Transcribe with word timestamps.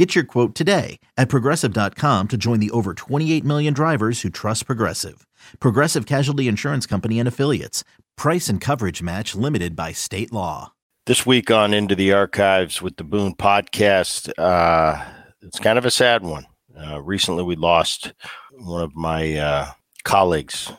Get 0.00 0.14
your 0.14 0.24
quote 0.24 0.54
today 0.54 0.98
at 1.18 1.28
progressive.com 1.28 2.28
to 2.28 2.38
join 2.38 2.58
the 2.58 2.70
over 2.70 2.94
28 2.94 3.44
million 3.44 3.74
drivers 3.74 4.22
who 4.22 4.30
trust 4.30 4.64
Progressive. 4.64 5.26
Progressive 5.60 6.06
Casualty 6.06 6.48
Insurance 6.48 6.86
Company 6.86 7.18
and 7.18 7.28
Affiliates. 7.28 7.84
Price 8.16 8.48
and 8.48 8.62
coverage 8.62 9.02
match 9.02 9.34
limited 9.34 9.76
by 9.76 9.92
state 9.92 10.32
law. 10.32 10.72
This 11.04 11.26
week 11.26 11.50
on 11.50 11.74
Into 11.74 11.94
the 11.94 12.14
Archives 12.14 12.80
with 12.80 12.96
the 12.96 13.04
Boone 13.04 13.34
podcast, 13.34 14.32
uh, 14.38 15.04
it's 15.42 15.58
kind 15.58 15.76
of 15.76 15.84
a 15.84 15.90
sad 15.90 16.22
one. 16.22 16.46
Uh, 16.74 17.02
recently, 17.02 17.42
we 17.42 17.56
lost 17.56 18.14
one 18.52 18.82
of 18.82 18.96
my 18.96 19.36
uh, 19.36 19.66
colleagues, 20.04 20.72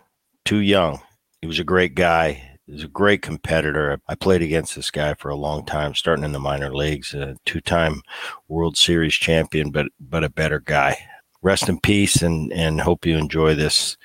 too 0.46 0.62
young. 0.62 1.00
He 1.42 1.48
was 1.48 1.60
a 1.60 1.64
great 1.64 1.94
guy. 1.94 2.51
He 2.72 2.76
was 2.76 2.86
a 2.86 2.88
great 2.88 3.22
competitor. 3.22 4.00
I 4.08 4.16
played 4.16 4.42
against 4.42 4.78
this 4.78 4.92
guy 4.92 5.14
for 5.16 5.28
a 5.28 5.36
long 5.36 5.66
time, 5.66 5.94
starting 5.94 6.24
in 6.24 6.32
the 6.32 6.40
minor 6.40 6.74
leagues. 6.74 7.14
A 7.14 7.36
two-time 7.44 8.02
World 8.48 8.78
Series 8.78 9.14
champion, 9.14 9.72
but 9.72 9.88
but 10.00 10.24
a 10.24 10.30
better 10.30 10.62
guy. 10.62 10.98
Rest 11.42 11.68
in 11.68 11.82
peace, 11.82 12.22
and 12.22 12.54
and 12.54 12.80
hope 12.80 13.06
you 13.06 13.18
enjoy 13.18 13.56
this 13.56 13.98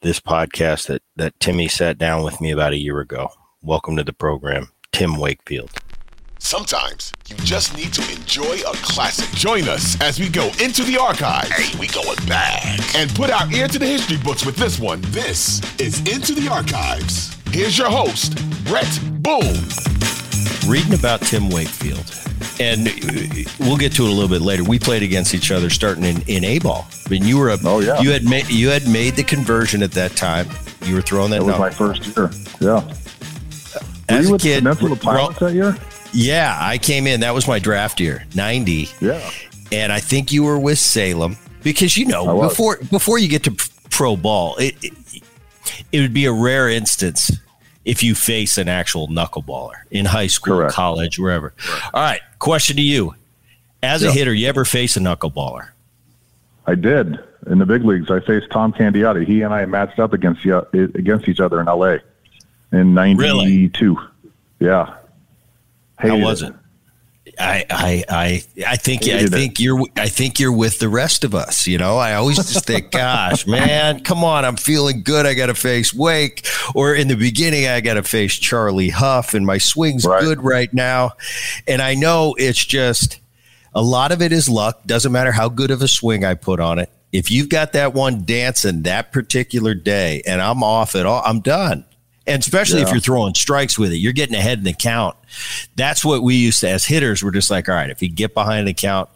this 0.00 0.18
podcast 0.18 0.86
that 0.86 1.02
that 1.16 1.38
Timmy 1.40 1.68
sat 1.68 1.98
down 1.98 2.24
with 2.24 2.40
me 2.40 2.50
about 2.50 2.72
a 2.72 2.78
year 2.78 3.00
ago. 3.00 3.28
Welcome 3.60 3.98
to 3.98 4.02
the 4.02 4.14
program, 4.14 4.70
Tim 4.92 5.18
Wakefield. 5.18 5.70
Sometimes 6.38 7.12
you 7.28 7.36
just 7.44 7.76
need 7.76 7.92
to 7.92 8.12
enjoy 8.12 8.60
a 8.66 8.72
classic. 8.76 9.28
Join 9.36 9.68
us 9.68 10.00
as 10.00 10.18
we 10.18 10.30
go 10.30 10.46
into 10.62 10.84
the 10.84 10.96
archives. 10.96 11.50
Hey, 11.50 11.78
we 11.78 11.86
going 11.88 12.26
back. 12.26 12.80
And 12.96 13.14
put 13.14 13.28
our 13.28 13.52
ear 13.52 13.68
to 13.68 13.78
the 13.78 13.84
history 13.84 14.16
books 14.16 14.46
with 14.46 14.56
this 14.56 14.80
one. 14.80 15.02
This 15.08 15.60
is 15.78 16.00
Into 16.10 16.34
the 16.34 16.48
Archives. 16.48 17.35
Here's 17.50 17.78
your 17.78 17.90
host, 17.90 18.34
Bret 18.64 19.00
Boone. 19.22 19.64
Reading 20.66 20.94
about 20.94 21.20
Tim 21.22 21.48
Wakefield, 21.48 22.04
and 22.60 22.88
uh, 22.88 23.50
we'll 23.60 23.76
get 23.76 23.92
to 23.92 24.04
it 24.04 24.08
a 24.08 24.12
little 24.12 24.28
bit 24.28 24.42
later. 24.42 24.64
We 24.64 24.78
played 24.78 25.02
against 25.02 25.34
each 25.34 25.50
other 25.50 25.70
starting 25.70 26.04
in, 26.04 26.22
in 26.22 26.44
A 26.44 26.58
ball. 26.58 26.86
I 27.06 27.08
mean, 27.08 27.24
you 27.24 27.38
were 27.38 27.50
a, 27.50 27.58
oh 27.64 27.80
yeah, 27.80 28.00
you 28.00 28.10
had 28.10 28.24
made 28.24 28.48
you 28.48 28.68
had 28.68 28.88
made 28.88 29.14
the 29.14 29.22
conversion 29.22 29.82
at 29.82 29.92
that 29.92 30.16
time. 30.16 30.48
You 30.82 30.96
were 30.96 31.02
throwing 31.02 31.30
that. 31.30 31.38
That 31.38 31.44
was 31.44 31.52
number. 31.52 31.66
my 31.66 31.70
first 31.70 32.16
year. 32.16 32.30
Yeah. 32.60 32.94
As 34.08 34.18
were 34.18 34.22
you 34.22 34.28
a 34.28 34.32
with 34.32 34.42
kid, 34.42 34.62
Peninsula 34.64 34.96
Pilots 34.96 35.38
that 35.38 35.54
year? 35.54 35.76
Yeah, 36.12 36.56
I 36.60 36.78
came 36.78 37.06
in. 37.06 37.20
That 37.20 37.34
was 37.34 37.46
my 37.46 37.58
draft 37.58 38.00
year, 38.00 38.24
ninety. 38.34 38.88
Yeah. 39.00 39.30
And 39.72 39.92
I 39.92 40.00
think 40.00 40.32
you 40.32 40.44
were 40.44 40.58
with 40.58 40.78
Salem 40.78 41.36
because 41.62 41.96
you 41.96 42.06
know 42.06 42.40
before 42.40 42.78
before 42.90 43.18
you 43.18 43.28
get 43.28 43.44
to 43.44 43.70
pro 43.90 44.16
ball, 44.16 44.56
it, 44.56 44.76
it 44.82 44.92
it 45.92 46.00
would 46.00 46.14
be 46.14 46.26
a 46.26 46.32
rare 46.32 46.68
instance 46.68 47.32
if 47.84 48.02
you 48.02 48.14
face 48.14 48.58
an 48.58 48.68
actual 48.68 49.08
knuckleballer 49.08 49.74
in 49.90 50.06
high 50.06 50.26
school, 50.26 50.58
Correct. 50.58 50.74
college, 50.74 51.18
wherever. 51.18 51.54
All 51.94 52.02
right, 52.02 52.20
question 52.38 52.76
to 52.76 52.82
you: 52.82 53.14
As 53.82 54.02
a 54.02 54.10
hitter, 54.12 54.34
you 54.34 54.48
ever 54.48 54.64
face 54.64 54.96
a 54.96 55.00
knuckleballer? 55.00 55.68
I 56.66 56.74
did 56.74 57.18
in 57.46 57.58
the 57.58 57.66
big 57.66 57.84
leagues. 57.84 58.10
I 58.10 58.20
faced 58.20 58.50
Tom 58.50 58.72
Candiotti. 58.72 59.24
He 59.24 59.42
and 59.42 59.54
I 59.54 59.64
matched 59.66 59.98
up 59.98 60.12
against 60.12 60.44
against 60.74 61.28
each 61.28 61.40
other 61.40 61.60
in 61.60 61.68
L.A. 61.68 62.00
in 62.72 62.94
'92. 62.94 63.96
Yeah. 64.58 64.96
How 65.98 66.08
Hated 66.08 66.24
was 66.24 66.42
it? 66.42 66.52
I, 67.38 67.64
I, 67.68 68.04
I, 68.08 68.42
I 68.66 68.76
think, 68.76 69.02
I 69.04 69.18
it. 69.18 69.30
think 69.30 69.58
you're, 69.60 69.82
I 69.96 70.08
think 70.08 70.38
you're 70.38 70.52
with 70.56 70.78
the 70.78 70.88
rest 70.88 71.24
of 71.24 71.34
us. 71.34 71.66
You 71.66 71.76
know, 71.78 71.98
I 71.98 72.14
always 72.14 72.36
just 72.36 72.64
think, 72.64 72.90
gosh, 72.92 73.46
man, 73.46 74.00
come 74.04 74.22
on, 74.24 74.44
I'm 74.44 74.56
feeling 74.56 75.02
good. 75.02 75.26
I 75.26 75.34
got 75.34 75.46
to 75.46 75.54
face 75.54 75.92
Wake, 75.92 76.46
or 76.74 76.94
in 76.94 77.08
the 77.08 77.16
beginning, 77.16 77.66
I 77.66 77.80
got 77.80 77.94
to 77.94 78.02
face 78.02 78.34
Charlie 78.34 78.90
Hough, 78.90 79.34
and 79.34 79.44
my 79.44 79.58
swing's 79.58 80.04
Right. 80.06 80.22
good 80.22 80.42
right 80.42 80.72
now. 80.72 81.12
And 81.66 81.82
I 81.82 81.94
know 81.94 82.34
it's 82.38 82.64
just 82.64 83.18
a 83.74 83.82
lot 83.82 84.12
of 84.12 84.22
it 84.22 84.32
is 84.32 84.48
luck. 84.48 84.82
Doesn't 84.86 85.12
matter 85.12 85.32
how 85.32 85.48
good 85.48 85.70
of 85.70 85.82
a 85.82 85.88
swing 85.88 86.24
I 86.24 86.34
put 86.34 86.60
on 86.60 86.78
it. 86.78 86.90
If 87.12 87.30
you've 87.30 87.48
got 87.48 87.72
that 87.72 87.92
one 87.94 88.24
dancing 88.24 88.82
that 88.82 89.10
particular 89.12 89.74
day, 89.74 90.22
and 90.26 90.40
I'm 90.40 90.62
off 90.62 90.94
at 90.94 91.06
all, 91.06 91.22
I'm 91.24 91.40
done. 91.40 91.84
And 92.26 92.42
especially 92.42 92.82
if 92.82 92.90
you're 92.90 92.98
throwing 92.98 93.34
strikes 93.34 93.78
with 93.78 93.92
it, 93.92 93.98
you're 93.98 94.12
getting 94.12 94.34
ahead 94.34 94.58
in 94.58 94.64
the 94.64 94.72
count. 94.72 95.16
That's 95.76 96.04
what 96.04 96.22
we 96.22 96.34
used 96.34 96.60
to, 96.60 96.68
as 96.68 96.84
hitters, 96.84 97.22
we're 97.22 97.30
just 97.30 97.50
like, 97.50 97.68
all 97.68 97.74
right, 97.74 97.88
if 97.90 98.00
he 98.00 98.08
get 98.08 98.34
behind 98.34 98.66
the 98.66 98.74
count 98.74 99.08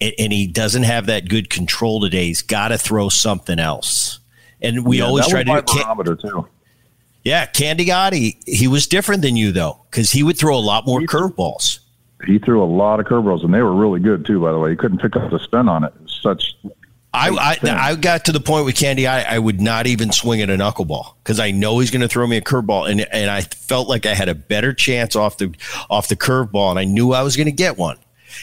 and, 0.00 0.12
and 0.18 0.32
he 0.32 0.46
doesn't 0.46 0.82
have 0.82 1.06
that 1.06 1.28
good 1.28 1.48
control 1.48 2.00
today, 2.02 2.26
he's 2.26 2.42
got 2.42 2.68
to 2.68 2.76
throw 2.76 3.08
something 3.08 3.58
else. 3.58 4.20
And 4.60 4.84
we 4.84 4.98
Yeah, 4.98 5.04
always 5.04 5.26
try 5.26 5.42
to. 5.42 5.62
Can, 5.62 6.16
too. 6.18 6.46
yeah, 7.24 7.46
Candiotti, 7.46 8.36
he 8.46 8.68
was 8.68 8.86
different 8.86 9.22
than 9.22 9.36
you 9.36 9.50
though, 9.52 9.80
because 9.90 10.10
he 10.10 10.22
would 10.22 10.36
throw 10.36 10.56
a 10.56 10.60
lot 10.60 10.86
more 10.86 11.00
curveballs. 11.00 11.78
He 12.26 12.38
threw 12.40 12.62
a 12.62 12.66
lot 12.66 12.98
of 13.00 13.06
curveballs, 13.06 13.44
and 13.44 13.54
they 13.54 13.62
were 13.62 13.74
really 13.74 14.00
good 14.00 14.26
too. 14.26 14.40
By 14.40 14.52
the 14.52 14.58
way, 14.58 14.70
he 14.70 14.76
couldn't 14.76 14.98
pick 14.98 15.14
up 15.16 15.30
the 15.30 15.38
spin 15.38 15.68
on 15.68 15.84
it. 15.84 15.92
It 15.94 16.02
was 16.02 16.18
such 16.20 16.56
I, 17.12 17.30
I. 17.30 17.90
I 17.90 17.94
got 17.94 18.26
to 18.26 18.32
the 18.32 18.40
point 18.40 18.66
with 18.66 18.76
Candy, 18.76 19.06
I, 19.06 19.36
I 19.36 19.38
would 19.38 19.60
not 19.60 19.86
even 19.86 20.12
swing 20.12 20.42
at 20.42 20.50
a 20.50 20.54
knuckleball 20.56 21.14
because 21.24 21.40
I 21.40 21.50
know 21.50 21.78
he's 21.78 21.90
going 21.90 22.02
to 22.02 22.08
throw 22.08 22.26
me 22.26 22.36
a 22.36 22.42
curveball, 22.42 22.90
and 22.90 23.00
and 23.12 23.30
I 23.30 23.40
felt 23.40 23.88
like 23.88 24.04
I 24.06 24.14
had 24.14 24.28
a 24.28 24.34
better 24.34 24.72
chance 24.74 25.16
off 25.16 25.38
the 25.38 25.54
off 25.88 26.08
the 26.08 26.16
curveball, 26.16 26.70
and 26.70 26.78
I 26.78 26.84
knew 26.84 27.12
I 27.12 27.22
was 27.22 27.36
going 27.36 27.46
to 27.46 27.52
get 27.52 27.78
one. 27.78 27.96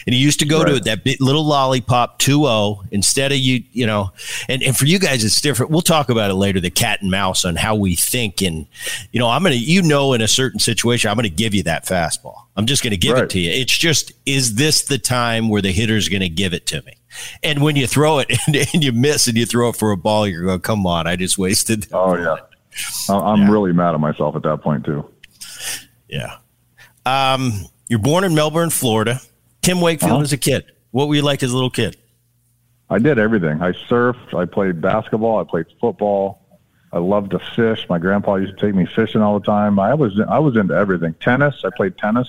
And 0.04 0.14
he 0.16 0.20
used 0.20 0.40
to 0.40 0.44
go 0.46 0.64
to 0.64 0.72
Right. 0.72 0.84
that 0.84 1.04
bit, 1.04 1.20
little 1.20 1.44
lollipop 1.44 2.18
2-0 2.18 2.88
instead 2.90 3.30
of 3.30 3.38
you, 3.38 3.62
you 3.70 3.86
know. 3.86 4.10
And 4.48 4.60
and 4.64 4.76
for 4.76 4.84
you 4.84 4.98
guys, 4.98 5.22
it's 5.24 5.40
different. 5.40 5.70
We'll 5.70 5.80
talk 5.80 6.08
about 6.08 6.28
it 6.30 6.34
later. 6.34 6.58
The 6.60 6.70
cat 6.70 7.02
and 7.02 7.10
mouse 7.10 7.44
on 7.44 7.54
how 7.54 7.76
we 7.76 7.94
think, 7.94 8.42
and 8.42 8.66
you 9.12 9.20
know, 9.20 9.28
I'm 9.28 9.44
gonna, 9.44 9.54
you 9.54 9.82
know, 9.82 10.12
in 10.12 10.20
a 10.20 10.28
certain 10.28 10.58
situation, 10.58 11.08
I'm 11.08 11.16
gonna 11.16 11.28
give 11.28 11.54
you 11.54 11.62
that 11.62 11.86
fastball. 11.86 12.34
I'm 12.56 12.66
just 12.66 12.82
gonna 12.82 12.96
give 12.96 13.16
it 13.16 13.30
to 13.30 13.38
you. 13.38 13.48
It's 13.50 13.78
just, 13.78 14.10
is 14.26 14.56
this 14.56 14.82
the 14.82 14.98
time 14.98 15.48
where 15.48 15.62
the 15.62 15.70
hitter's 15.70 16.08
gonna 16.08 16.28
give 16.28 16.52
it 16.52 16.66
to 16.66 16.82
me? 16.82 16.94
And 17.42 17.62
when 17.62 17.76
you 17.76 17.86
throw 17.86 18.18
it 18.18 18.30
and, 18.46 18.56
and 18.56 18.84
you 18.84 18.92
miss 18.92 19.26
and 19.28 19.36
you 19.36 19.46
throw 19.46 19.68
it 19.70 19.76
for 19.76 19.90
a 19.92 19.96
ball, 19.96 20.26
you're 20.26 20.44
going, 20.44 20.60
come 20.60 20.86
on, 20.86 21.06
I 21.06 21.16
just 21.16 21.38
wasted. 21.38 21.86
oh 21.92 22.16
yeah. 22.16 22.36
I'm 23.08 23.50
really 23.50 23.72
mad 23.72 23.94
at 23.94 24.00
myself 24.00 24.36
at 24.36 24.42
that 24.42 24.60
point 24.62 24.84
too. 24.84 25.08
Yeah. 26.08 26.36
Um, 27.06 27.52
you're 27.88 27.98
born 27.98 28.24
in 28.24 28.34
Melbourne, 28.34 28.70
Florida. 28.70 29.20
Tim 29.62 29.80
Wakefield 29.80 30.12
Uh-huh. 30.12 30.20
as 30.22 30.32
a 30.32 30.36
kid. 30.36 30.64
What 30.90 31.08
were 31.08 31.14
you 31.14 31.22
like 31.22 31.42
as 31.42 31.50
a 31.52 31.54
little 31.54 31.70
kid? 31.70 31.96
I 32.90 32.98
did 32.98 33.18
everything. 33.18 33.62
I 33.62 33.72
surfed. 33.72 34.34
I 34.34 34.44
played 34.44 34.80
basketball. 34.80 35.38
I 35.40 35.44
played 35.44 35.66
football. 35.80 36.42
I 36.92 36.98
loved 36.98 37.32
to 37.32 37.38
fish. 37.38 37.84
My 37.88 37.98
grandpa 37.98 38.36
used 38.36 38.56
to 38.58 38.66
take 38.66 38.74
me 38.74 38.86
fishing 38.86 39.20
all 39.20 39.38
the 39.40 39.44
time. 39.44 39.78
I 39.80 39.92
was 39.94 40.20
I 40.28 40.38
was 40.38 40.56
into 40.56 40.74
everything. 40.74 41.14
Tennis. 41.20 41.62
I 41.64 41.70
played 41.76 41.98
tennis. 41.98 42.28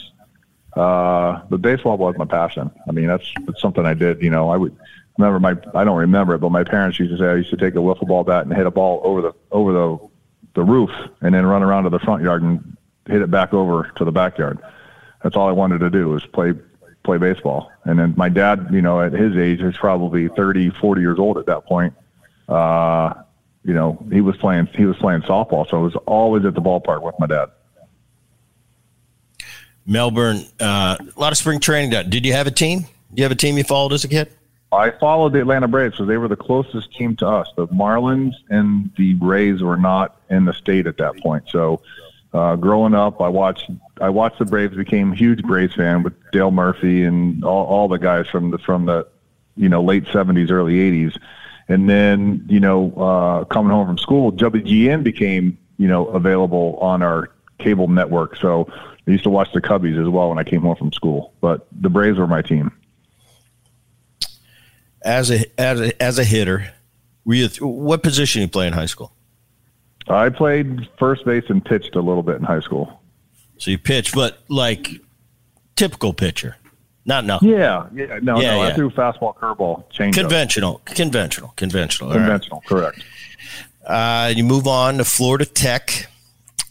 Uh, 0.77 1.41
but 1.49 1.61
baseball 1.61 1.97
was 1.97 2.15
my 2.17 2.25
passion. 2.25 2.69
I 2.87 2.91
mean, 2.91 3.07
that's, 3.07 3.25
that's 3.45 3.61
something 3.61 3.85
I 3.85 3.93
did. 3.93 4.21
You 4.21 4.29
know, 4.29 4.49
I 4.49 4.57
would 4.57 4.77
remember 5.17 5.39
my 5.39 5.79
I 5.79 5.83
don't 5.83 5.97
remember 5.97 6.35
it, 6.35 6.39
but 6.39 6.51
my 6.51 6.63
parents 6.63 6.99
used 6.99 7.11
to 7.11 7.17
say 7.17 7.27
I 7.27 7.35
used 7.35 7.49
to 7.49 7.57
take 7.57 7.75
a 7.75 7.79
wiffle 7.79 8.07
ball 8.07 8.23
bat 8.23 8.45
and 8.45 8.55
hit 8.55 8.65
a 8.65 8.71
ball 8.71 9.01
over 9.03 9.21
the 9.21 9.33
over 9.51 9.73
the 9.73 10.09
the 10.53 10.63
roof 10.63 10.91
and 11.21 11.33
then 11.33 11.45
run 11.45 11.63
around 11.63 11.83
to 11.83 11.89
the 11.89 11.99
front 11.99 12.23
yard 12.23 12.41
and 12.41 12.77
hit 13.07 13.21
it 13.21 13.31
back 13.31 13.53
over 13.53 13.91
to 13.95 14.05
the 14.05 14.11
backyard. 14.11 14.59
That's 15.23 15.35
all 15.35 15.47
I 15.47 15.51
wanted 15.51 15.79
to 15.79 15.89
do 15.89 16.09
was 16.09 16.25
play 16.25 16.53
play 17.03 17.17
baseball. 17.17 17.71
And 17.85 17.97
then 17.97 18.13
my 18.17 18.29
dad, 18.29 18.67
you 18.71 18.81
know, 18.81 19.01
at 19.01 19.13
his 19.13 19.35
age, 19.37 19.61
was 19.61 19.77
probably 19.77 20.27
30, 20.27 20.71
40 20.71 21.01
years 21.01 21.19
old 21.19 21.37
at 21.37 21.45
that 21.45 21.65
point. 21.65 21.93
Uh, 22.47 23.13
you 23.63 23.73
know, 23.73 24.05
he 24.11 24.21
was 24.21 24.37
playing 24.37 24.67
he 24.67 24.85
was 24.85 24.97
playing 24.97 25.21
softball, 25.21 25.67
so 25.67 25.77
I 25.77 25.81
was 25.81 25.95
always 26.05 26.45
at 26.45 26.53
the 26.53 26.61
ballpark 26.61 27.01
with 27.01 27.15
my 27.19 27.27
dad. 27.27 27.49
Melbourne, 29.87 30.45
uh, 30.59 30.97
a 30.99 31.19
lot 31.19 31.31
of 31.31 31.37
spring 31.37 31.59
training 31.59 31.91
done. 31.91 32.09
Did 32.09 32.25
you 32.25 32.33
have 32.33 32.45
a 32.45 32.51
team? 32.51 32.85
You 33.15 33.23
have 33.23 33.31
a 33.31 33.35
team 33.35 33.57
you 33.57 33.63
followed 33.63 33.93
as 33.93 34.03
a 34.03 34.09
kid? 34.09 34.29
I 34.71 34.91
followed 34.91 35.31
the 35.31 35.39
Atlanta 35.39 35.67
Braves 35.67 35.93
because 35.93 36.07
they 36.07 36.17
were 36.17 36.27
the 36.27 36.35
closest 36.35 36.93
team 36.93 37.15
to 37.17 37.27
us. 37.27 37.47
The 37.55 37.67
Marlins 37.69 38.33
and 38.49 38.91
the 38.97 39.13
Rays 39.15 39.63
were 39.63 39.77
not 39.77 40.19
in 40.29 40.43
the 40.43 40.51
state 40.51 40.87
at 40.87 40.97
that 40.97 41.17
point. 41.17 41.45
So, 41.49 41.81
uh, 42.33 42.57
growing 42.57 42.93
up, 42.93 43.21
I 43.21 43.29
watched 43.29 43.71
I 44.01 44.09
watched 44.09 44.39
the 44.39 44.45
Braves. 44.45 44.75
Became 44.75 45.13
a 45.13 45.15
huge 45.15 45.41
Braves 45.43 45.73
fan 45.73 46.03
with 46.03 46.13
Dale 46.31 46.51
Murphy 46.51 47.05
and 47.05 47.45
all, 47.45 47.65
all 47.65 47.87
the 47.87 47.97
guys 47.97 48.27
from 48.27 48.51
the 48.51 48.57
from 48.57 48.85
the 48.85 49.07
you 49.55 49.69
know 49.69 49.81
late 49.81 50.05
seventies, 50.11 50.51
early 50.51 50.81
eighties. 50.81 51.17
And 51.69 51.89
then 51.89 52.45
you 52.49 52.59
know 52.59 52.91
uh, 52.91 53.45
coming 53.45 53.71
home 53.71 53.87
from 53.87 53.97
school, 53.97 54.33
WGN 54.33 55.01
became 55.01 55.57
you 55.77 55.87
know 55.87 56.07
available 56.07 56.77
on 56.81 57.01
our 57.01 57.31
cable 57.57 57.87
network. 57.87 58.35
So 58.35 58.69
I 59.07 59.11
used 59.11 59.23
to 59.23 59.29
watch 59.29 59.51
the 59.53 59.61
Cubbies 59.61 59.99
as 60.01 60.09
well 60.09 60.29
when 60.29 60.37
I 60.37 60.43
came 60.43 60.61
home 60.61 60.75
from 60.75 60.91
school. 60.91 61.33
But 61.39 61.67
the 61.71 61.89
Braves 61.89 62.17
were 62.19 62.27
my 62.27 62.41
team. 62.41 62.71
As 65.03 65.31
a 65.31 65.45
as 65.59 65.79
a 65.79 66.01
as 66.03 66.19
a 66.19 66.23
hitter, 66.23 66.71
were 67.23 67.35
you 67.35 67.47
what 67.61 68.03
position 68.03 68.41
you 68.41 68.47
play 68.47 68.67
in 68.67 68.73
high 68.73 68.87
school? 68.87 69.13
I 70.09 70.29
played 70.29 70.89
first 70.97 71.25
base 71.25 71.45
and 71.49 71.63
pitched 71.63 71.95
a 71.95 72.01
little 72.01 72.23
bit 72.23 72.35
in 72.37 72.43
high 72.43 72.59
school. 72.59 73.01
So 73.57 73.71
you 73.71 73.77
pitch, 73.77 74.13
but 74.13 74.39
like 74.49 74.89
typical 75.75 76.13
pitcher, 76.13 76.57
not 77.05 77.25
no. 77.25 77.39
Yeah, 77.41 77.87
yeah, 77.93 78.19
no, 78.21 78.39
Yeah, 78.41 78.51
no. 78.55 78.63
yeah. 78.63 78.67
I 78.69 78.73
threw 78.73 78.89
fastball, 78.89 79.35
curveball, 79.35 79.89
change 79.91 80.15
Conventional, 80.15 80.81
conventional, 80.85 81.53
conventional. 81.55 82.09
All 82.09 82.15
right. 82.17 82.23
conventional, 82.23 82.61
correct. 82.67 83.01
Uh, 83.85 84.33
you 84.35 84.43
move 84.43 84.67
on 84.67 84.97
to 84.97 85.05
Florida 85.05 85.45
Tech. 85.45 86.07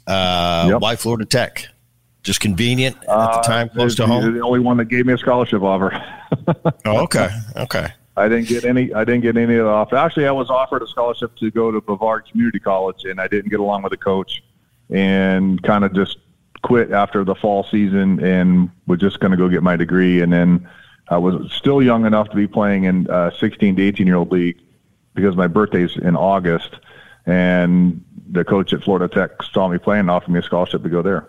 Uh, 0.06 0.66
Yep. 0.72 0.80
Why 0.80 0.96
Florida 0.96 1.24
Tech? 1.24 1.68
Just 2.26 2.40
convenient 2.40 2.96
at 2.96 3.04
the 3.04 3.12
Uh, 3.12 3.42
time, 3.42 3.68
close 3.68 3.94
to 3.94 4.04
home. 4.04 4.34
The 4.34 4.40
only 4.40 4.58
one 4.58 4.76
that 4.78 4.86
gave 4.86 5.06
me 5.06 5.12
a 5.12 5.18
scholarship 5.18 5.62
offer. 5.62 5.92
Oh, 6.84 7.02
okay, 7.04 7.28
okay. 7.54 7.86
I 8.16 8.28
didn't 8.28 8.48
get 8.48 8.64
any. 8.64 8.92
I 8.92 9.04
didn't 9.04 9.20
get 9.20 9.36
any 9.36 9.54
of 9.54 9.66
the 9.66 9.70
offer. 9.70 9.94
Actually, 9.94 10.26
I 10.26 10.32
was 10.32 10.50
offered 10.50 10.82
a 10.82 10.88
scholarship 10.88 11.36
to 11.36 11.52
go 11.52 11.70
to 11.70 11.80
Brevard 11.80 12.28
Community 12.28 12.58
College, 12.58 13.04
and 13.04 13.20
I 13.20 13.28
didn't 13.28 13.50
get 13.50 13.60
along 13.60 13.82
with 13.82 13.92
the 13.92 13.96
coach, 13.96 14.42
and 14.90 15.62
kind 15.62 15.84
of 15.84 15.94
just 15.94 16.18
quit 16.62 16.90
after 16.90 17.22
the 17.22 17.36
fall 17.36 17.62
season, 17.62 18.18
and 18.24 18.70
was 18.88 18.98
just 18.98 19.20
going 19.20 19.30
to 19.30 19.36
go 19.36 19.48
get 19.48 19.62
my 19.62 19.76
degree. 19.76 20.20
And 20.20 20.32
then 20.32 20.68
I 21.08 21.18
was 21.18 21.52
still 21.52 21.80
young 21.80 22.06
enough 22.06 22.28
to 22.30 22.34
be 22.36 22.48
playing 22.48 22.84
in 22.84 23.08
uh, 23.08 23.30
16 23.38 23.76
to 23.76 23.82
18 23.82 24.04
year 24.04 24.16
old 24.16 24.32
league 24.32 24.58
because 25.14 25.36
my 25.36 25.46
birthday's 25.46 25.96
in 25.96 26.16
August, 26.16 26.74
and 27.24 28.02
the 28.32 28.44
coach 28.44 28.72
at 28.72 28.82
Florida 28.82 29.06
Tech 29.06 29.40
saw 29.44 29.68
me 29.68 29.78
playing 29.78 30.00
and 30.00 30.10
offered 30.10 30.32
me 30.32 30.40
a 30.40 30.42
scholarship 30.42 30.82
to 30.82 30.88
go 30.88 31.02
there. 31.02 31.28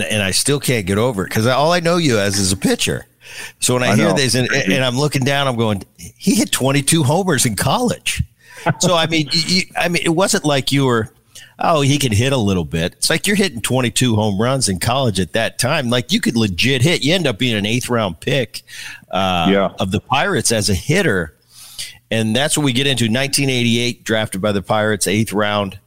And 0.00 0.12
and 0.12 0.22
I 0.22 0.30
still 0.30 0.60
can't 0.60 0.86
get 0.86 0.98
over 0.98 1.22
it 1.24 1.28
because 1.30 1.46
all 1.46 1.72
I 1.72 1.80
know 1.80 1.96
you 1.96 2.18
as 2.18 2.38
is 2.38 2.52
a 2.52 2.56
pitcher. 2.56 3.06
So 3.60 3.74
when 3.74 3.82
I, 3.82 3.88
I 3.92 3.96
hear 3.96 4.08
know. 4.08 4.14
this 4.14 4.34
and, 4.34 4.48
and 4.52 4.84
I'm 4.84 4.96
looking 4.96 5.24
down, 5.24 5.48
I'm 5.48 5.56
going, 5.56 5.82
he 5.96 6.36
hit 6.36 6.52
22 6.52 7.02
homers 7.02 7.44
in 7.44 7.56
college. 7.56 8.22
so 8.78 8.94
I 8.94 9.06
mean, 9.06 9.28
you, 9.32 9.62
I 9.76 9.88
mean, 9.88 10.02
it 10.04 10.10
wasn't 10.14 10.44
like 10.44 10.70
you 10.70 10.86
were, 10.86 11.10
oh, 11.58 11.80
he 11.80 11.98
can 11.98 12.12
hit 12.12 12.32
a 12.32 12.36
little 12.36 12.64
bit. 12.64 12.92
It's 12.94 13.10
like 13.10 13.26
you're 13.26 13.36
hitting 13.36 13.60
22 13.60 14.14
home 14.14 14.40
runs 14.40 14.68
in 14.68 14.78
college 14.78 15.18
at 15.18 15.32
that 15.32 15.58
time. 15.58 15.90
Like 15.90 16.12
you 16.12 16.20
could 16.20 16.36
legit 16.36 16.82
hit. 16.82 17.04
You 17.04 17.14
end 17.14 17.26
up 17.26 17.36
being 17.38 17.56
an 17.56 17.66
eighth 17.66 17.88
round 17.90 18.20
pick 18.20 18.62
uh, 19.10 19.48
Yeah. 19.50 19.72
of 19.80 19.90
the 19.90 20.00
Pirates 20.00 20.52
as 20.52 20.70
a 20.70 20.74
hitter. 20.74 21.34
And 22.10 22.34
that's 22.36 22.56
what 22.56 22.62
we 22.64 22.72
get 22.72 22.86
into 22.86 23.04
1988, 23.06 24.04
drafted 24.04 24.40
by 24.40 24.52
the 24.52 24.62
Pirates, 24.62 25.08
eighth 25.08 25.32
round. 25.32 25.80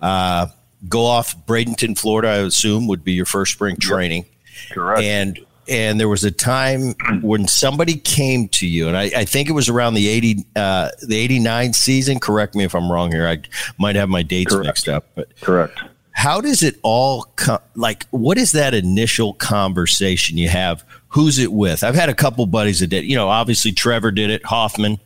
Uh, 0.00 0.46
go 0.88 1.04
off 1.06 1.36
Bradenton, 1.46 1.98
Florida, 1.98 2.28
I 2.28 2.36
assume 2.38 2.86
would 2.88 3.04
be 3.04 3.12
your 3.12 3.26
first 3.26 3.52
spring 3.52 3.76
training. 3.76 4.26
Correct. 4.70 5.02
And 5.02 5.38
and 5.66 5.98
there 5.98 6.08
was 6.08 6.24
a 6.24 6.30
time 6.30 6.94
when 7.22 7.48
somebody 7.48 7.96
came 7.96 8.48
to 8.48 8.66
you, 8.66 8.86
and 8.88 8.96
I, 8.96 9.04
I 9.16 9.24
think 9.24 9.48
it 9.48 9.52
was 9.52 9.68
around 9.68 9.94
the 9.94 10.08
eighty 10.08 10.44
uh, 10.56 10.90
the 11.02 11.16
eighty 11.16 11.38
nine 11.38 11.72
season. 11.72 12.20
Correct 12.20 12.54
me 12.54 12.64
if 12.64 12.74
I'm 12.74 12.90
wrong 12.92 13.10
here. 13.10 13.26
I 13.26 13.38
might 13.78 13.96
have 13.96 14.08
my 14.08 14.22
dates 14.22 14.52
Correct. 14.52 14.66
mixed 14.66 14.88
up, 14.88 15.06
but 15.14 15.28
Correct. 15.40 15.80
how 16.12 16.40
does 16.40 16.62
it 16.62 16.78
all 16.82 17.22
come 17.36 17.58
like 17.74 18.06
what 18.10 18.36
is 18.38 18.52
that 18.52 18.74
initial 18.74 19.32
conversation 19.34 20.36
you 20.38 20.48
have 20.48 20.84
who's 21.08 21.38
it 21.40 21.52
with 21.52 21.82
i've 21.82 21.94
had 21.96 22.08
a 22.08 22.14
couple 22.14 22.46
buddies 22.46 22.78
that 22.80 22.86
did 22.86 23.04
you 23.04 23.16
know 23.16 23.28
obviously 23.28 23.72
trevor 23.72 24.12
did 24.12 24.30
it 24.30 24.44
hoffman 24.44 24.98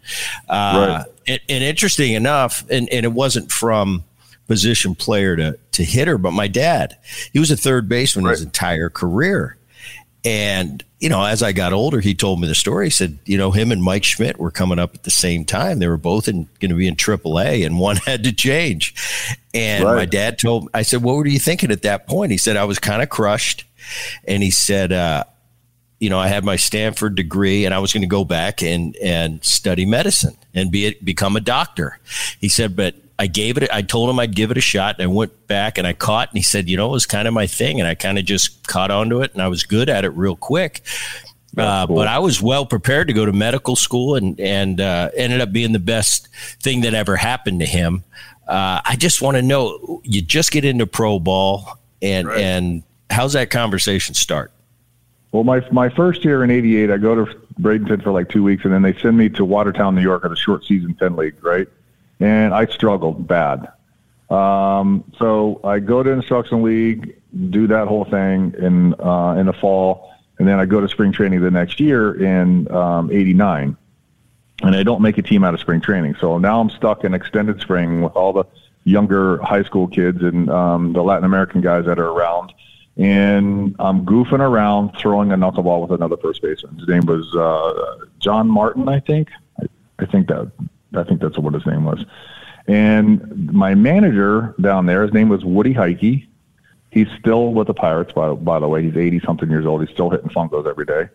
uh, 0.50 1.04
Right. 1.06 1.06
and, 1.26 1.40
and 1.48 1.64
interesting 1.64 2.12
enough 2.12 2.62
and, 2.70 2.88
and 2.90 3.04
it 3.06 3.12
wasn't 3.12 3.50
from 3.50 4.04
position 4.48 4.94
player 4.96 5.36
to, 5.36 5.58
to 5.72 5.84
hit 5.84 6.08
her, 6.08 6.18
but 6.18 6.32
my 6.32 6.48
dad 6.48 6.96
he 7.32 7.38
was 7.38 7.50
a 7.50 7.56
third 7.56 7.88
baseman 7.88 8.24
his 8.26 8.42
entire 8.42 8.90
career 8.90 9.56
and 10.24 10.82
you 10.98 11.08
know 11.08 11.22
as 11.22 11.44
i 11.44 11.52
got 11.52 11.72
older 11.72 12.00
he 12.00 12.12
told 12.12 12.40
me 12.40 12.48
the 12.48 12.54
story 12.54 12.86
he 12.86 12.90
said 12.90 13.16
you 13.24 13.38
know 13.38 13.52
him 13.52 13.70
and 13.70 13.80
mike 13.84 14.02
schmidt 14.02 14.36
were 14.36 14.50
coming 14.50 14.78
up 14.80 14.92
at 14.96 15.04
the 15.04 15.12
same 15.12 15.44
time 15.44 15.78
they 15.78 15.86
were 15.86 15.96
both 15.96 16.26
in 16.26 16.48
going 16.58 16.70
to 16.70 16.74
be 16.76 16.88
in 16.88 16.96
aaa 16.96 17.64
and 17.64 17.78
one 17.88 17.96
had 17.98 18.24
to 18.24 18.32
change 18.32 18.94
and 19.54 19.84
Right. 19.84 19.96
my 19.96 20.04
dad 20.06 20.38
told 20.38 20.68
I 20.74 20.82
said, 20.82 21.02
What 21.02 21.16
were 21.16 21.26
you 21.26 21.38
thinking 21.38 21.70
at 21.70 21.82
that 21.82 22.06
point? 22.06 22.30
He 22.32 22.38
said, 22.38 22.56
I 22.56 22.64
was 22.64 22.78
kind 22.78 23.02
of 23.02 23.08
crushed. 23.08 23.64
And 24.26 24.42
he 24.42 24.50
said, 24.50 24.92
uh, 24.92 25.24
you 25.98 26.10
know, 26.10 26.18
I 26.18 26.28
had 26.28 26.44
my 26.44 26.56
Stanford 26.56 27.14
degree 27.14 27.64
and 27.64 27.74
I 27.74 27.78
was 27.78 27.92
going 27.92 28.02
to 28.02 28.06
go 28.08 28.24
back 28.24 28.62
and, 28.62 28.94
and 28.96 29.42
study 29.42 29.84
medicine 29.86 30.36
and 30.54 30.70
be 30.70 30.94
become 31.02 31.34
a 31.36 31.40
doctor. 31.40 31.98
He 32.40 32.48
said, 32.48 32.76
but 32.76 32.94
I 33.18 33.26
gave 33.26 33.56
it, 33.56 33.68
I 33.72 33.82
told 33.82 34.08
him 34.10 34.18
I'd 34.20 34.34
give 34.34 34.50
it 34.50 34.56
a 34.56 34.60
shot 34.60 34.96
and 34.98 35.02
I 35.02 35.06
went 35.12 35.46
back 35.48 35.76
and 35.76 35.86
I 35.86 35.92
caught 35.92 36.28
and 36.30 36.38
he 36.38 36.42
said, 36.42 36.68
you 36.68 36.76
know, 36.76 36.86
it 36.88 36.92
was 36.92 37.06
kind 37.06 37.26
of 37.26 37.34
my 37.34 37.46
thing. 37.46 37.80
And 37.80 37.88
I 37.88 37.94
kind 37.96 38.18
of 38.18 38.24
just 38.24 38.66
caught 38.68 38.90
onto 38.90 39.22
it 39.22 39.32
and 39.32 39.42
I 39.42 39.48
was 39.48 39.64
good 39.64 39.88
at 39.88 40.04
it 40.04 40.10
real 40.10 40.36
quick. 40.36 40.82
Uh, 41.56 41.86
cool. 41.86 41.96
But 41.96 42.06
I 42.06 42.20
was 42.20 42.40
well 42.40 42.64
prepared 42.64 43.08
to 43.08 43.12
go 43.14 43.26
to 43.26 43.32
medical 43.32 43.74
school 43.74 44.14
and, 44.14 44.38
and 44.38 44.80
uh, 44.80 45.10
ended 45.16 45.40
up 45.40 45.50
being 45.52 45.72
the 45.72 45.80
best 45.80 46.28
thing 46.62 46.82
that 46.82 46.94
ever 46.94 47.16
happened 47.16 47.58
to 47.60 47.66
him. 47.66 48.04
Uh, 48.46 48.80
I 48.84 48.94
just 48.96 49.20
want 49.20 49.36
to 49.36 49.42
know, 49.42 50.00
you 50.04 50.22
just 50.22 50.52
get 50.52 50.64
into 50.64 50.86
pro 50.86 51.18
ball 51.18 51.76
and, 52.00 52.28
Right. 52.28 52.40
and 52.40 52.82
how's 53.10 53.32
that 53.32 53.50
conversation 53.50 54.14
start? 54.14 54.52
Well, 55.32 55.44
my 55.44 55.60
my 55.70 55.90
first 55.90 56.24
year 56.24 56.42
in 56.42 56.50
'88, 56.50 56.90
I 56.90 56.96
go 56.96 57.26
to 57.26 57.34
Bradenton 57.60 58.02
for 58.02 58.12
like 58.12 58.30
two 58.30 58.42
weeks, 58.42 58.64
and 58.64 58.72
then 58.72 58.80
they 58.80 58.94
send 58.94 59.18
me 59.18 59.28
to 59.30 59.44
Watertown, 59.44 59.94
New 59.94 60.00
York, 60.00 60.24
at 60.24 60.32
a 60.32 60.36
short 60.36 60.64
season 60.64 60.94
ten 60.94 61.16
league, 61.16 61.34
right? 61.44 61.68
And 62.20 62.52
I 62.52 62.66
struggled 62.66 63.26
bad. 63.26 63.68
Um, 64.30 65.04
so 65.18 65.60
I 65.64 65.78
go 65.78 66.02
to 66.02 66.10
instruction 66.10 66.62
league, 66.62 67.16
do 67.50 67.66
that 67.68 67.88
whole 67.88 68.04
thing 68.04 68.54
in 68.58 68.94
uh, 69.00 69.36
in 69.38 69.46
the 69.46 69.52
fall, 69.52 70.12
and 70.38 70.46
then 70.46 70.58
I 70.58 70.66
go 70.66 70.80
to 70.80 70.88
spring 70.88 71.12
training 71.12 71.40
the 71.40 71.50
next 71.50 71.80
year 71.80 72.14
in 72.22 72.70
um, 72.70 73.10
'89, 73.10 73.76
and 74.62 74.76
I 74.76 74.82
don't 74.82 75.00
make 75.00 75.16
a 75.16 75.22
team 75.22 75.44
out 75.44 75.54
of 75.54 75.60
spring 75.60 75.80
training. 75.80 76.16
So 76.20 76.38
now 76.38 76.60
I'm 76.60 76.70
stuck 76.70 77.04
in 77.04 77.14
extended 77.14 77.60
spring 77.60 78.02
with 78.02 78.14
all 78.16 78.32
the 78.32 78.44
younger 78.84 79.38
high 79.42 79.62
school 79.62 79.88
kids 79.88 80.22
and 80.22 80.50
um, 80.50 80.92
the 80.92 81.02
Latin 81.02 81.24
American 81.24 81.60
guys 81.60 81.86
that 81.86 81.98
are 81.98 82.08
around 82.08 82.52
and 82.98 83.76
I'm 83.78 84.04
goofing 84.04 84.40
around 84.40 84.96
throwing 84.98 85.30
a 85.30 85.36
knuckleball 85.36 85.82
with 85.82 85.92
another 85.92 86.16
first 86.16 86.42
baseman. 86.42 86.78
His 86.78 86.88
name 86.88 87.06
was 87.06 87.32
uh, 87.34 88.06
John 88.18 88.50
Martin, 88.50 88.88
I 88.88 88.98
think. 88.98 89.28
I, 89.60 89.66
I 90.00 90.06
think 90.06 90.26
that 90.28 90.50
I 90.94 91.02
think 91.05 91.20
that's 91.20 91.38
what 91.38 91.55
his 91.55 91.67
name 91.67 91.85
was. 91.85 92.05
And 92.67 93.52
my 93.52 93.75
manager 93.75 94.55
down 94.61 94.87
there, 94.87 95.02
his 95.02 95.12
name 95.12 95.29
was 95.31 95.44
Woody 95.44 95.73
Huyke. 95.75 96.26
He's 96.90 97.08
still 97.19 97.52
with 97.52 97.67
the 97.67 97.75
Pirates, 97.75 98.12
by, 98.12 98.32
by 98.32 98.61
the 98.61 98.69
way. 98.69 98.82
He's 98.82 98.96
80 98.96 99.20
something 99.20 99.50
years 99.50 99.67
old. 99.67 99.81
He's 99.87 99.94
still 99.94 100.11
hitting 100.11 100.29
fungos 100.29 100.69
every 100.69 100.85
day. 100.85 101.08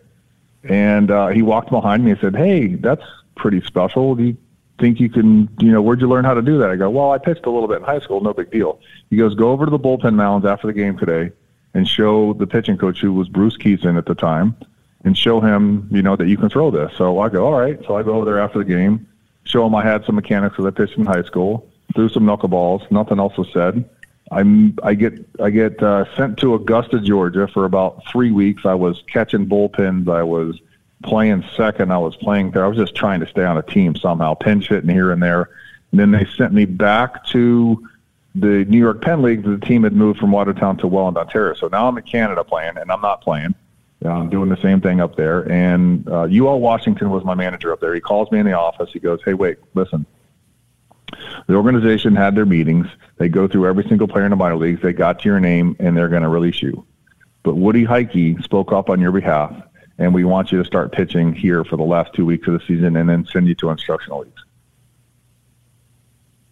And 0.64 1.10
uh, 1.10 1.28
he 1.28 1.42
walked 1.42 1.70
behind 1.70 2.04
me 2.04 2.12
and 2.12 2.20
said, 2.20 2.34
Hey, 2.34 2.74
that's 2.74 3.04
pretty 3.36 3.60
special. 3.60 4.14
Do 4.14 4.24
you 4.24 4.36
think 4.78 4.98
you 4.98 5.08
can, 5.08 5.48
you 5.60 5.70
know, 5.70 5.82
where'd 5.82 6.00
you 6.00 6.08
learn 6.08 6.24
how 6.24 6.34
to 6.34 6.42
do 6.42 6.58
that? 6.58 6.70
I 6.70 6.76
go, 6.76 6.90
Well, 6.90 7.12
I 7.12 7.18
pitched 7.18 7.46
a 7.46 7.50
little 7.50 7.68
bit 7.68 7.78
in 7.78 7.84
high 7.84 8.00
school. 8.00 8.20
No 8.20 8.32
big 8.32 8.50
deal. 8.50 8.80
He 9.10 9.16
goes, 9.16 9.34
Go 9.34 9.50
over 9.50 9.64
to 9.64 9.70
the 9.70 9.78
bullpen 9.78 10.14
mounds 10.14 10.46
after 10.46 10.66
the 10.66 10.72
game 10.72 10.96
today 10.98 11.30
and 11.74 11.86
show 11.86 12.32
the 12.34 12.46
pitching 12.46 12.78
coach, 12.78 13.00
who 13.00 13.12
was 13.12 13.28
Bruce 13.28 13.56
Kison 13.56 13.98
at 13.98 14.06
the 14.06 14.14
time, 14.14 14.56
and 15.04 15.18
show 15.18 15.40
him, 15.40 15.88
you 15.90 16.02
know, 16.02 16.16
that 16.16 16.28
you 16.28 16.36
can 16.36 16.48
throw 16.48 16.70
this. 16.70 16.92
So 16.96 17.18
I 17.18 17.28
go, 17.28 17.46
All 17.46 17.60
right. 17.60 17.78
So 17.86 17.96
I 17.96 18.02
go 18.02 18.14
over 18.14 18.24
there 18.24 18.40
after 18.40 18.58
the 18.58 18.64
game, 18.64 19.06
show 19.44 19.66
him 19.66 19.74
I 19.74 19.84
had 19.84 20.04
some 20.04 20.14
mechanics 20.14 20.56
because 20.56 20.66
I 20.66 20.70
pitched 20.70 20.98
in 20.98 21.06
high 21.06 21.22
school, 21.22 21.68
threw 21.94 22.08
some 22.08 22.24
knuckleballs. 22.24 22.90
Nothing 22.90 23.18
else 23.18 23.36
was 23.36 23.48
said. 23.52 23.88
I'm 24.30 24.76
I 24.82 24.94
get 24.94 25.24
I 25.40 25.50
get 25.50 25.82
uh, 25.82 26.04
sent 26.16 26.38
to 26.38 26.54
Augusta, 26.54 27.00
Georgia 27.00 27.46
for 27.46 27.64
about 27.64 28.02
three 28.10 28.30
weeks. 28.30 28.64
I 28.64 28.74
was 28.74 29.02
catching 29.06 29.46
bullpens. 29.46 30.08
I 30.08 30.22
was 30.22 30.60
playing 31.02 31.44
second. 31.56 31.92
I 31.92 31.98
was 31.98 32.16
playing 32.16 32.52
there. 32.52 32.64
I 32.64 32.68
was 32.68 32.78
just 32.78 32.94
trying 32.94 33.20
to 33.20 33.26
stay 33.26 33.44
on 33.44 33.58
a 33.58 33.62
team 33.62 33.94
somehow, 33.94 34.34
pinch 34.34 34.68
hitting 34.68 34.90
here 34.90 35.10
and 35.12 35.22
there. 35.22 35.50
And 35.90 36.00
then 36.00 36.10
they 36.10 36.26
sent 36.36 36.52
me 36.52 36.64
back 36.64 37.24
to 37.26 37.88
the 38.34 38.64
New 38.64 38.78
York 38.78 39.02
Penn 39.02 39.22
League. 39.22 39.44
The 39.44 39.58
team 39.58 39.84
had 39.84 39.92
moved 39.92 40.18
from 40.18 40.32
Watertown 40.32 40.78
to 40.78 40.88
Welland, 40.88 41.16
Ontario. 41.16 41.54
So 41.54 41.68
now 41.68 41.86
I'm 41.86 41.96
in 41.96 42.04
Canada 42.04 42.42
playing, 42.42 42.78
and 42.78 42.90
I'm 42.90 43.00
not 43.00 43.20
playing. 43.20 43.54
I'm 44.10 44.28
doing 44.28 44.48
the 44.48 44.60
same 44.60 44.80
thing 44.80 45.00
up 45.00 45.16
there. 45.16 45.50
And 45.50 46.08
uh, 46.08 46.22
UL 46.30 46.60
Washington 46.60 47.10
was 47.10 47.24
my 47.24 47.34
manager 47.34 47.72
up 47.72 47.80
there. 47.80 47.94
He 47.94 48.00
calls 48.00 48.30
me 48.30 48.38
in 48.38 48.46
the 48.46 48.52
office. 48.52 48.90
He 48.92 48.98
goes, 48.98 49.20
"Hey, 49.24 49.34
wait, 49.34 49.58
listen." 49.74 50.06
The 51.46 51.54
organization 51.54 52.16
had 52.16 52.34
their 52.34 52.46
meetings. 52.46 52.86
They 53.18 53.28
go 53.28 53.46
through 53.46 53.66
every 53.68 53.84
single 53.88 54.08
player 54.08 54.24
in 54.24 54.30
the 54.30 54.36
minor 54.36 54.56
leagues. 54.56 54.82
They 54.82 54.92
got 54.92 55.20
to 55.20 55.28
your 55.28 55.40
name, 55.40 55.76
and 55.78 55.96
they're 55.96 56.08
going 56.08 56.22
to 56.22 56.28
release 56.28 56.60
you. 56.62 56.84
But 57.42 57.56
Woody 57.56 57.84
Huyke 57.84 58.42
spoke 58.42 58.72
up 58.72 58.90
on 58.90 59.00
your 59.00 59.12
behalf, 59.12 59.54
and 59.98 60.12
we 60.12 60.24
want 60.24 60.50
you 60.50 60.58
to 60.58 60.64
start 60.64 60.92
pitching 60.92 61.32
here 61.32 61.64
for 61.64 61.76
the 61.76 61.84
last 61.84 62.12
two 62.14 62.26
weeks 62.26 62.48
of 62.48 62.54
the 62.54 62.66
season, 62.66 62.96
and 62.96 63.08
then 63.08 63.26
send 63.26 63.46
you 63.46 63.54
to 63.56 63.70
instructional 63.70 64.20
leagues. 64.20 64.42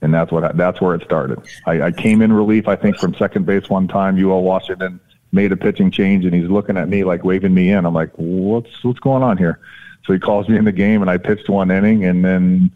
And 0.02 0.12
that's 0.12 0.32
what 0.32 0.56
that's 0.56 0.80
where 0.80 0.94
it 0.94 1.02
started. 1.04 1.40
I, 1.66 1.82
I 1.82 1.92
came 1.92 2.22
in 2.22 2.32
relief, 2.32 2.66
I 2.66 2.76
think, 2.76 2.98
from 2.98 3.14
second 3.14 3.46
base 3.46 3.68
one 3.70 3.88
time. 3.88 4.22
UL 4.22 4.42
Washington 4.42 5.00
made 5.32 5.52
a 5.52 5.56
pitching 5.56 5.90
change, 5.90 6.24
and 6.24 6.34
he's 6.34 6.48
looking 6.48 6.76
at 6.76 6.88
me 6.88 7.04
like 7.04 7.24
waving 7.24 7.54
me 7.54 7.70
in. 7.70 7.84
I'm 7.86 7.94
like, 7.94 8.12
what's 8.16 8.84
what's 8.84 9.00
going 9.00 9.22
on 9.22 9.38
here? 9.38 9.58
So 10.04 10.12
he 10.12 10.18
calls 10.18 10.48
me 10.48 10.56
in 10.56 10.64
the 10.64 10.72
game, 10.72 11.00
and 11.00 11.10
I 11.10 11.16
pitched 11.16 11.48
one 11.48 11.70
inning, 11.70 12.04
and 12.04 12.24
then 12.24 12.70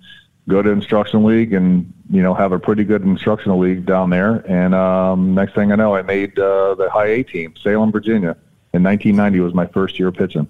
go 0.49 0.63
to 0.63 0.71
instructional 0.71 1.25
league 1.25 1.53
and 1.53 1.93
you 2.11 2.23
know 2.23 2.33
have 2.33 2.53
a 2.53 2.59
pretty 2.59 2.85
good 2.85 3.03
instructional 3.03 3.59
league 3.59 3.85
down 3.85 4.11
there 4.11 4.45
and 4.51 4.75
um, 4.75 5.35
next 5.35 5.55
thing 5.55 5.73
i 5.73 5.75
know 5.75 5.95
i 5.95 6.03
made 6.03 6.39
uh, 6.39 6.75
the 6.77 6.89
high 6.91 7.07
a 7.07 7.23
team 7.23 7.53
salem 7.61 7.91
virginia 7.91 8.37
in 8.73 8.83
1990 8.83 9.41
was 9.41 9.55
my 9.55 9.67
first 9.67 9.99
year 9.99 10.13
pitching 10.13 10.47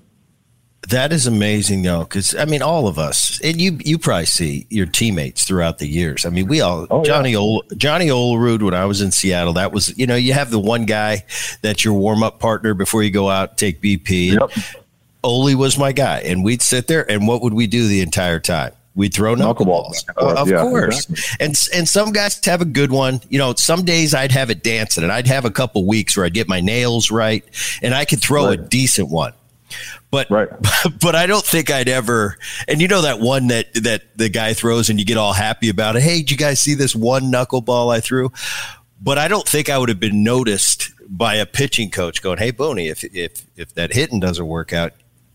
That 0.88 1.12
is 1.12 1.26
amazing, 1.26 1.82
though, 1.82 2.04
because 2.04 2.34
I 2.36 2.44
mean, 2.44 2.62
all 2.62 2.86
of 2.86 2.98
us, 2.98 3.40
and 3.42 3.60
you 3.60 3.78
you 3.84 3.98
probably 3.98 4.26
see 4.26 4.66
your 4.70 4.86
teammates 4.86 5.44
throughout 5.44 5.78
the 5.78 5.88
years. 5.88 6.24
I 6.24 6.30
mean, 6.30 6.46
we 6.46 6.60
all 6.60 6.86
oh, 6.90 7.04
Johnny 7.04 7.32
yeah. 7.32 7.38
Ol, 7.38 7.62
Johnny 7.76 8.06
Olerud 8.06 8.62
when 8.62 8.74
I 8.74 8.84
was 8.84 9.00
in 9.00 9.10
Seattle. 9.10 9.54
That 9.54 9.72
was 9.72 9.96
you 9.98 10.06
know 10.06 10.14
you 10.14 10.32
have 10.32 10.50
the 10.50 10.60
one 10.60 10.84
guy 10.84 11.24
that's 11.62 11.84
your 11.84 11.94
warm 11.94 12.22
up 12.22 12.38
partner 12.38 12.72
before 12.72 13.02
you 13.02 13.10
go 13.10 13.28
out 13.28 13.58
take 13.58 13.80
BP. 13.80 14.34
Yep. 14.34 14.64
Oli 15.24 15.56
was 15.56 15.76
my 15.76 15.90
guy, 15.90 16.20
and 16.20 16.44
we'd 16.44 16.62
sit 16.62 16.86
there, 16.86 17.10
and 17.10 17.26
what 17.26 17.42
would 17.42 17.54
we 17.54 17.66
do 17.66 17.88
the 17.88 18.00
entire 18.00 18.38
time? 18.38 18.72
We'd 18.94 19.12
throw 19.12 19.34
knuckleballs, 19.34 20.04
well, 20.16 20.38
uh, 20.38 20.40
of 20.40 20.48
yeah, 20.48 20.62
course. 20.62 21.10
Exactly. 21.10 21.46
And 21.46 21.68
and 21.74 21.88
some 21.88 22.12
guys 22.12 22.42
have 22.46 22.62
a 22.62 22.66
good 22.66 22.92
one. 22.92 23.20
You 23.28 23.38
know, 23.38 23.54
some 23.54 23.84
days 23.84 24.14
I'd 24.14 24.30
have 24.30 24.50
it 24.50 24.62
dancing, 24.62 25.02
and 25.02 25.12
I'd 25.12 25.26
have 25.26 25.44
a 25.44 25.50
couple 25.50 25.84
weeks 25.84 26.16
where 26.16 26.24
I'd 26.24 26.32
get 26.32 26.48
my 26.48 26.60
nails 26.60 27.10
right, 27.10 27.44
and 27.82 27.92
I 27.92 28.04
could 28.04 28.20
throw 28.20 28.46
right. 28.46 28.58
a 28.58 28.62
decent 28.62 29.10
one. 29.10 29.32
But 30.10 30.30
right. 30.30 30.48
but 31.00 31.14
I 31.14 31.26
don't 31.26 31.44
think 31.44 31.70
I'd 31.70 31.88
ever. 31.88 32.38
And 32.68 32.80
you 32.80 32.88
know 32.88 33.02
that 33.02 33.20
one 33.20 33.48
that 33.48 33.72
that 33.74 34.16
the 34.16 34.28
guy 34.28 34.54
throws, 34.54 34.88
and 34.88 34.98
you 34.98 35.04
get 35.04 35.16
all 35.16 35.32
happy 35.32 35.68
about 35.68 35.96
it. 35.96 36.02
Hey, 36.02 36.18
did 36.18 36.30
you 36.30 36.36
guys 36.36 36.60
see 36.60 36.74
this 36.74 36.94
one 36.94 37.24
knuckleball 37.24 37.94
I 37.94 38.00
threw? 38.00 38.32
But 39.00 39.18
I 39.18 39.28
don't 39.28 39.46
think 39.46 39.68
I 39.68 39.78
would 39.78 39.88
have 39.88 40.00
been 40.00 40.24
noticed 40.24 40.90
by 41.08 41.36
a 41.36 41.46
pitching 41.46 41.90
coach 41.90 42.22
going, 42.22 42.38
"Hey, 42.38 42.50
Boney, 42.50 42.88
if 42.88 43.04
if 43.04 43.44
if 43.56 43.74
that 43.74 43.92
hitting 43.92 44.20
doesn't 44.20 44.46
work 44.46 44.72
out, 44.72 44.92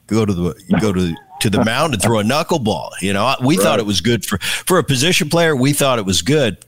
go 0.07 0.25
to 0.25 0.33
the 0.33 0.77
go 0.79 0.91
to 0.91 1.15
to 1.41 1.49
the 1.49 1.63
mound 1.63 1.93
and 1.93 2.01
throw 2.01 2.19
a 2.19 2.23
knuckleball. 2.23 2.89
You 3.01 3.13
know, 3.13 3.35
we 3.43 3.57
right. 3.57 3.63
thought 3.63 3.79
it 3.79 3.85
was 3.85 4.01
good 4.01 4.25
for 4.25 4.37
for 4.39 4.77
a 4.77 4.83
position 4.83 5.29
player. 5.29 5.55
We 5.55 5.73
thought 5.73 5.99
it 5.99 6.05
was 6.05 6.21
good 6.21 6.63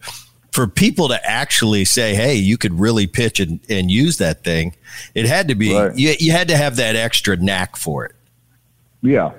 for 0.53 0.67
people 0.67 1.07
to 1.07 1.29
actually 1.29 1.83
say, 1.83 2.13
"Hey, 2.13 2.35
you 2.35 2.57
could 2.57 2.79
really 2.79 3.07
pitch 3.07 3.39
and, 3.39 3.59
and 3.69 3.89
use 3.89 4.19
that 4.19 4.43
thing." 4.43 4.75
It 5.15 5.25
had 5.25 5.47
to 5.47 5.55
be 5.55 5.75
right. 5.75 5.97
you, 5.97 6.13
you 6.19 6.31
had 6.31 6.47
to 6.49 6.57
have 6.57 6.75
that 6.75 6.95
extra 6.95 7.35
knack 7.35 7.75
for 7.75 8.05
it. 8.05 8.13
Yeah, 9.01 9.31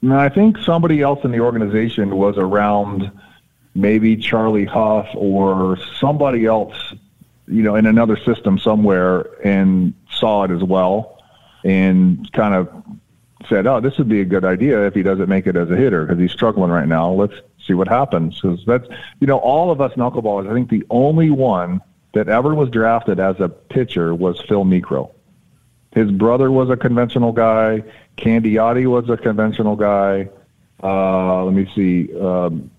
and 0.00 0.14
I 0.14 0.30
think 0.30 0.56
somebody 0.58 1.02
else 1.02 1.22
in 1.22 1.32
the 1.32 1.40
organization 1.40 2.16
was 2.16 2.38
around, 2.38 3.12
maybe 3.74 4.16
Charlie 4.16 4.64
Hough 4.64 5.08
or 5.14 5.78
somebody 6.00 6.46
else, 6.46 6.94
you 7.46 7.62
know, 7.62 7.76
in 7.76 7.84
another 7.84 8.16
system 8.16 8.58
somewhere, 8.58 9.26
and 9.46 9.92
saw 10.10 10.44
it 10.44 10.50
as 10.50 10.62
well, 10.62 11.22
and 11.62 12.32
kind 12.32 12.54
of 12.54 12.70
said, 13.50 13.66
"Oh, 13.66 13.80
this 13.80 13.98
would 13.98 14.08
be 14.08 14.22
a 14.22 14.24
good 14.24 14.46
idea 14.46 14.86
if 14.86 14.94
he 14.94 15.02
doesn't 15.02 15.28
make 15.28 15.46
it 15.46 15.56
as 15.56 15.70
a 15.70 15.76
hitter 15.76 16.06
because 16.06 16.18
he's 16.18 16.32
struggling 16.32 16.70
right 16.70 16.88
now. 16.88 17.10
Let's 17.10 17.34
see 17.66 17.74
what 17.74 17.88
happens." 17.88 18.40
Because 18.40 18.64
that's 18.66 18.88
you 19.20 19.26
know 19.26 19.38
all 19.38 19.70
of 19.70 19.80
us 19.80 19.92
knuckleballers. 19.94 20.50
I 20.50 20.54
think 20.54 20.70
the 20.70 20.84
only 20.90 21.30
one 21.30 21.80
that 22.12 22.28
ever 22.28 22.54
was 22.54 22.70
drafted 22.70 23.20
as 23.20 23.40
a 23.40 23.48
pitcher 23.48 24.14
was 24.14 24.40
Phil 24.40 24.64
Niekro. 24.64 25.10
His 25.92 26.10
brother 26.10 26.50
was 26.50 26.70
a 26.70 26.76
conventional 26.76 27.32
guy. 27.32 27.82
Candiotti 28.16 28.86
was 28.86 29.08
a 29.08 29.16
conventional 29.16 29.76
guy. 29.76 30.28
Uh, 30.82 31.44
let 31.44 31.54
me 31.54 31.70
see. 31.74 32.16
Um, 32.18 32.70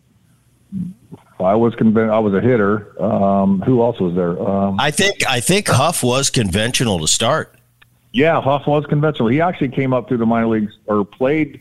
I 1.39 1.55
was 1.55 1.73
conven- 1.75 2.09
I 2.09 2.19
was 2.19 2.33
a 2.33 2.41
hitter. 2.41 3.01
Um, 3.01 3.61
who 3.61 3.81
else 3.81 3.99
was 3.99 4.15
there? 4.15 4.41
Um, 4.41 4.77
I 4.79 4.91
think 4.91 5.27
I 5.27 5.39
think 5.39 5.67
Hough 5.67 6.03
was 6.03 6.29
conventional 6.29 6.99
to 6.99 7.07
start. 7.07 7.55
Yeah, 8.13 8.41
Hough 8.41 8.65
was 8.67 8.85
conventional. 8.85 9.29
He 9.29 9.41
actually 9.41 9.69
came 9.69 9.93
up 9.93 10.07
through 10.07 10.17
the 10.17 10.25
minor 10.25 10.47
leagues 10.47 10.77
or 10.85 11.03
played 11.03 11.59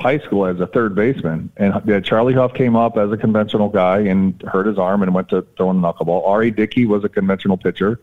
high 0.00 0.18
school 0.18 0.46
as 0.46 0.58
a 0.60 0.66
third 0.66 0.94
baseman. 0.94 1.52
And 1.56 1.74
yeah, 1.84 2.00
Charlie 2.00 2.34
Hough 2.34 2.54
came 2.54 2.74
up 2.74 2.96
as 2.96 3.12
a 3.12 3.16
conventional 3.16 3.68
guy 3.68 3.98
and 4.00 4.40
hurt 4.42 4.66
his 4.66 4.78
arm 4.78 5.02
and 5.02 5.14
went 5.14 5.28
to 5.28 5.46
throwing 5.56 5.78
a 5.78 5.80
knuckleball. 5.80 6.26
R.A. 6.26 6.50
Dickey 6.50 6.86
was 6.86 7.04
a 7.04 7.08
conventional 7.08 7.56
pitcher, 7.56 8.00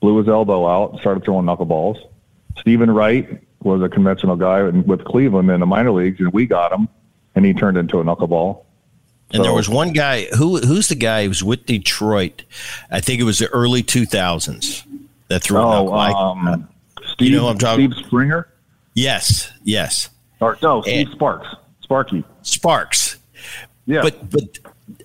blew 0.00 0.18
his 0.18 0.28
elbow 0.28 0.68
out, 0.68 1.00
started 1.00 1.24
throwing 1.24 1.46
knuckleballs. 1.46 1.98
Steven 2.58 2.90
Wright 2.90 3.40
was 3.62 3.82
a 3.82 3.88
conventional 3.88 4.36
guy 4.36 4.62
with 4.62 5.04
Cleveland 5.04 5.50
in 5.50 5.60
the 5.60 5.66
minor 5.66 5.92
leagues, 5.92 6.20
and 6.20 6.32
we 6.32 6.46
got 6.46 6.72
him, 6.72 6.88
and 7.34 7.44
he 7.44 7.54
turned 7.54 7.76
into 7.76 8.00
a 8.00 8.04
knuckleball. 8.04 8.64
And 9.32 9.38
so, 9.38 9.42
there 9.44 9.52
was 9.52 9.68
one 9.68 9.92
guy 9.92 10.24
who 10.36 10.58
who's 10.58 10.88
the 10.88 10.96
guy 10.96 11.22
who 11.22 11.28
was 11.28 11.44
with 11.44 11.64
Detroit. 11.64 12.42
I 12.90 13.00
think 13.00 13.20
it 13.20 13.24
was 13.24 13.38
the 13.38 13.46
early 13.48 13.82
two 13.82 14.04
thousands 14.04 14.84
that 15.28 15.42
threw. 15.42 15.58
Oh, 15.58 15.92
um, 15.92 16.68
Steve, 17.12 17.30
you 17.30 17.36
know 17.36 17.46
I'm 17.46 17.56
talking 17.56 17.92
Steve 17.92 18.06
Springer? 18.06 18.48
Yes, 18.94 19.52
yes. 19.62 20.10
Or 20.40 20.58
no, 20.62 20.82
Steve 20.82 21.06
and 21.06 21.14
Sparks. 21.14 21.48
Sparky. 21.80 22.24
Sparks. 22.42 23.16
Yeah. 23.86 24.02
But 24.02 24.30
but 24.30 24.58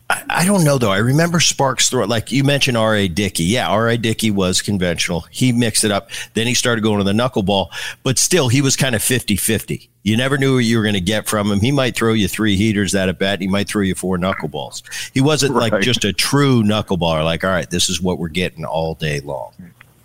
I, 0.09 0.45
don't 0.45 0.63
know 0.63 0.77
though. 0.77 0.91
I 0.91 0.97
remember 0.97 1.39
Sparks 1.39 1.89
throw 1.89 2.05
like 2.05 2.31
you 2.31 2.43
mentioned 2.43 2.77
R.A. 2.77 3.07
Dickey. 3.07 3.43
Yeah, 3.43 3.69
R.A. 3.69 3.97
Dickey 3.97 4.29
was 4.29 4.61
conventional. 4.61 5.21
He 5.31 5.51
mixed 5.51 5.83
it 5.83 5.91
up. 5.91 6.09
Then 6.35 6.45
he 6.45 6.53
started 6.53 6.81
going 6.81 6.99
to 6.99 7.03
the 7.03 7.11
knuckleball, 7.11 7.69
but 8.03 8.19
still 8.19 8.47
he 8.47 8.61
was 8.61 8.75
kind 8.75 8.93
of 8.93 9.01
50-50. 9.01 9.87
You 10.03 10.15
never 10.15 10.37
knew 10.37 10.55
what 10.55 10.65
you 10.65 10.77
were 10.77 10.83
going 10.83 10.93
to 10.93 11.01
get 11.01 11.27
from 11.27 11.51
him. 11.51 11.59
He 11.59 11.71
might 11.71 11.95
throw 11.95 12.13
you 12.13 12.27
three 12.27 12.55
heaters 12.55 12.93
at 12.93 13.09
a 13.09 13.13
bat. 13.13 13.41
He 13.41 13.47
might 13.47 13.67
throw 13.67 13.81
you 13.81 13.95
four 13.95 14.17
knuckleballs. 14.19 14.83
He 15.13 15.21
wasn't 15.21 15.55
right. 15.55 15.71
like 15.71 15.81
just 15.81 16.05
a 16.05 16.13
true 16.13 16.61
knuckleballer. 16.61 17.23
Like, 17.23 17.43
all 17.43 17.49
right, 17.49 17.69
this 17.69 17.89
is 17.89 17.99
what 17.99 18.19
we're 18.19 18.27
getting 18.27 18.63
all 18.63 18.93
day 18.93 19.19
long. 19.21 19.53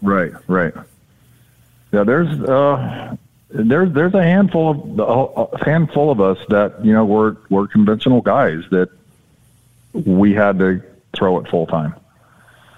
Right, 0.01 0.33
right. 0.49 0.73
Yeah, 1.93 2.05
there's 2.05 2.41
uh, 2.49 3.17
there's 3.53 3.93
there's 3.93 4.15
a 4.15 4.23
handful 4.23 4.71
of 5.01 5.53
a 5.53 5.65
handful 5.65 6.11
of 6.11 6.21
us 6.21 6.39
that 6.49 6.85
you 6.85 6.93
know 6.93 7.05
we're 7.05 7.37
we're 7.49 7.67
conventional 7.67 8.21
guys 8.21 8.63
that 8.71 8.89
we 9.93 10.33
had 10.33 10.59
to 10.59 10.83
throw 11.15 11.39
it 11.39 11.49
full 11.49 11.67
time, 11.67 11.95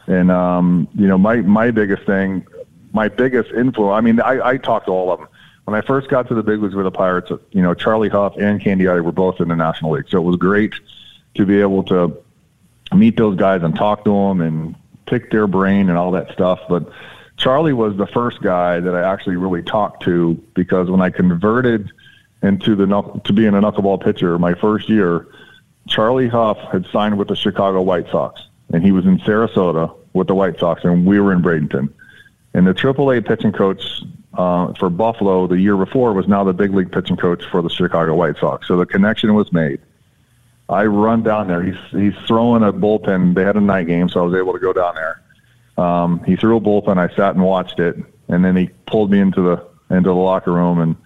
and 0.07 0.31
um, 0.31 0.89
you 0.95 1.07
know 1.07 1.19
my 1.19 1.37
my 1.37 1.71
biggest 1.71 2.05
thing, 2.05 2.47
my 2.93 3.09
biggest 3.09 3.51
influence. 3.53 3.99
I 3.99 4.01
mean, 4.01 4.21
I, 4.21 4.51
I 4.51 4.57
talked 4.57 4.87
to 4.87 4.93
all 4.93 5.13
of 5.13 5.21
them 5.21 5.29
when 5.65 5.75
I 5.75 5.83
first 5.83 6.09
got 6.09 6.29
to 6.29 6.35
the 6.35 6.43
big 6.43 6.63
leagues 6.63 6.75
with 6.75 6.85
the 6.85 6.91
Pirates. 6.91 7.31
You 7.51 7.63
know, 7.63 7.75
Charlie 7.75 8.09
Hough 8.09 8.37
and 8.39 8.61
Candiotti 8.61 9.03
were 9.03 9.13
both 9.13 9.41
in 9.41 9.49
the 9.49 9.57
National 9.57 9.93
League, 9.93 10.09
so 10.09 10.19
it 10.19 10.25
was 10.25 10.37
great 10.37 10.73
to 11.35 11.45
be 11.45 11.61
able 11.61 11.83
to 11.85 12.17
meet 12.95 13.17
those 13.17 13.37
guys 13.37 13.63
and 13.63 13.75
talk 13.75 14.05
to 14.05 14.11
them 14.11 14.41
and 14.41 14.75
pick 15.07 15.31
their 15.31 15.47
brain 15.47 15.89
and 15.89 15.99
all 15.99 16.13
that 16.13 16.33
stuff, 16.33 16.61
but 16.69 16.91
Charlie 17.43 17.73
was 17.73 17.97
the 17.97 18.07
first 18.07 18.41
guy 18.41 18.79
that 18.79 18.95
I 18.95 19.13
actually 19.13 19.35
really 19.35 19.65
talked 19.65 20.05
to 20.05 20.35
because 20.55 20.89
when 20.89 21.01
I 21.01 21.11
converted 21.11 21.91
into 22.41 22.77
the 22.77 22.87
to 22.87 23.33
being 23.33 23.49
a 23.49 23.61
knuckleball 23.61 24.01
pitcher 24.01 24.39
my 24.39 24.55
first 24.55 24.89
year, 24.89 25.27
Charlie 25.89 26.29
Hough 26.29 26.59
had 26.71 26.87
signed 26.93 27.19
with 27.19 27.27
the 27.27 27.35
Chicago 27.35 27.83
White 27.83 28.09
Sox, 28.13 28.47
and 28.73 28.85
he 28.85 28.93
was 28.93 29.07
in 29.07 29.19
Sarasota 29.19 29.93
with 30.13 30.29
the 30.29 30.37
White 30.37 30.61
Sox, 30.61 30.85
and 30.85 31.05
we 31.05 31.19
were 31.19 31.33
in 31.33 31.43
Bradenton. 31.43 31.93
And 32.55 32.65
the 32.65 32.75
AAA 32.75 33.27
pitching 33.27 33.51
coach 33.51 34.03
uh, 34.35 34.73
for 34.75 34.89
Buffalo 34.89 35.49
the 35.49 35.59
year 35.59 35.77
before 35.77 36.13
was 36.13 36.29
now 36.29 36.45
the 36.45 36.53
big 36.53 36.73
league 36.73 36.93
pitching 36.93 37.17
coach 37.17 37.45
for 37.47 37.61
the 37.61 37.71
Chicago 37.71 38.15
White 38.15 38.37
Sox. 38.39 38.69
So 38.69 38.77
the 38.77 38.87
connection 38.87 39.35
was 39.35 39.53
made. 39.53 39.81
I 40.69 40.85
run 40.85 41.25
down 41.25 41.49
there. 41.49 41.61
He's 41.61 41.81
he's 41.91 42.15
throwing 42.25 42.63
a 42.63 42.73
bullpen. 42.73 43.35
They 43.35 43.43
had 43.43 43.57
a 43.57 43.61
night 43.61 43.89
game, 43.89 44.09
so 44.09 44.21
I 44.21 44.23
was 44.23 44.35
able 44.37 44.53
to 44.53 44.61
go 44.61 44.73
down 44.73 44.95
there. 44.95 45.22
Um, 45.77 46.23
he 46.25 46.37
threw 46.37 46.57
a 46.57 46.61
bullpen. 46.61 46.99
I 46.99 47.15
sat 47.15 47.35
and 47.35 47.45
watched 47.45 47.79
it, 47.79 47.97
and 48.29 48.45
then 48.45 48.57
he 48.57 48.71
pulled 48.87 49.11
me 49.11 49.21
into 49.21 49.43
the 49.43 49.95
into 49.95 50.11
the 50.11 50.15
locker 50.15 50.53
room. 50.53 50.81
And 50.81 50.97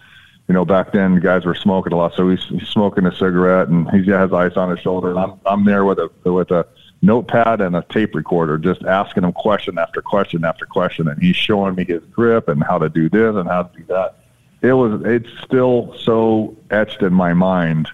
you 0.49 0.55
know, 0.55 0.65
back 0.65 0.93
then 0.93 1.21
guys 1.21 1.45
were 1.45 1.55
smoking 1.55 1.93
a 1.93 1.97
lot, 1.97 2.15
so 2.15 2.29
he's, 2.29 2.45
he's 2.45 2.69
smoking 2.69 3.07
a 3.07 3.13
cigarette, 3.13 3.69
and 3.69 3.91
he 3.91 4.11
has 4.11 4.33
ice 4.33 4.57
on 4.57 4.71
his 4.71 4.81
shoulder. 4.81 5.11
And 5.11 5.19
I'm 5.19 5.41
I'm 5.47 5.65
there 5.65 5.85
with 5.85 5.99
a 5.99 6.11
with 6.25 6.51
a 6.51 6.67
notepad 7.03 7.61
and 7.61 7.77
a 7.77 7.85
tape 7.91 8.15
recorder, 8.15 8.59
just 8.59 8.85
asking 8.85 9.25
him 9.25 9.33
question 9.33 9.79
after 9.79 10.03
question 10.03 10.45
after 10.45 10.67
question, 10.67 11.09
and 11.09 11.21
he's 11.23 11.37
showing 11.37 11.75
me 11.75 11.85
his 11.85 12.03
grip 12.07 12.49
and 12.49 12.63
how 12.63 12.79
to 12.79 12.89
do 12.89 13.09
this 13.09 13.35
and 13.37 13.49
how 13.49 13.65
to 13.65 13.79
do 13.79 13.85
that. 13.87 14.17
It 14.63 14.73
was 14.73 15.03
it's 15.05 15.31
still 15.45 15.95
so 15.99 16.57
etched 16.71 17.03
in 17.03 17.13
my 17.13 17.35
mind 17.35 17.89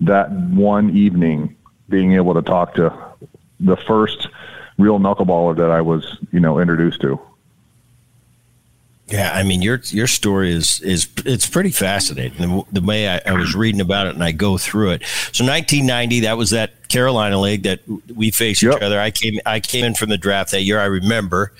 that 0.00 0.30
one 0.30 0.90
evening 0.96 1.56
being 1.88 2.12
able 2.12 2.34
to 2.34 2.42
talk 2.42 2.74
to 2.74 2.92
the 3.60 3.76
first 3.76 4.28
real 4.78 4.98
knuckleballer 4.98 5.56
that 5.56 5.70
I 5.70 5.80
was, 5.80 6.18
you 6.32 6.40
know, 6.40 6.58
introduced 6.58 7.00
to. 7.02 7.20
Yeah, 9.08 9.32
I 9.32 9.42
mean 9.42 9.62
your 9.62 9.80
your 9.86 10.06
story 10.06 10.52
is 10.52 10.80
is 10.82 11.08
it's 11.24 11.48
pretty 11.48 11.70
fascinating. 11.70 12.36
The, 12.38 12.80
the 12.80 12.86
way 12.86 13.08
I, 13.08 13.22
I, 13.24 13.32
was 13.32 13.54
reading 13.54 13.80
about 13.80 14.06
it 14.06 14.14
and 14.14 14.22
I 14.22 14.32
go 14.32 14.58
through 14.58 14.90
it. 14.90 15.02
So 15.32 15.46
1990, 15.46 16.20
that 16.20 16.36
was 16.36 16.50
that 16.50 16.88
Carolina 16.88 17.40
League 17.40 17.62
that 17.62 17.80
we 18.14 18.30
faced 18.30 18.62
yep. 18.62 18.76
each 18.76 18.82
other. 18.82 19.00
I 19.00 19.10
came 19.10 19.40
I 19.46 19.60
came 19.60 19.86
in 19.86 19.94
from 19.94 20.10
the 20.10 20.18
draft 20.18 20.50
that 20.50 20.60
year. 20.60 20.78
I 20.78 20.84
remember, 20.84 21.52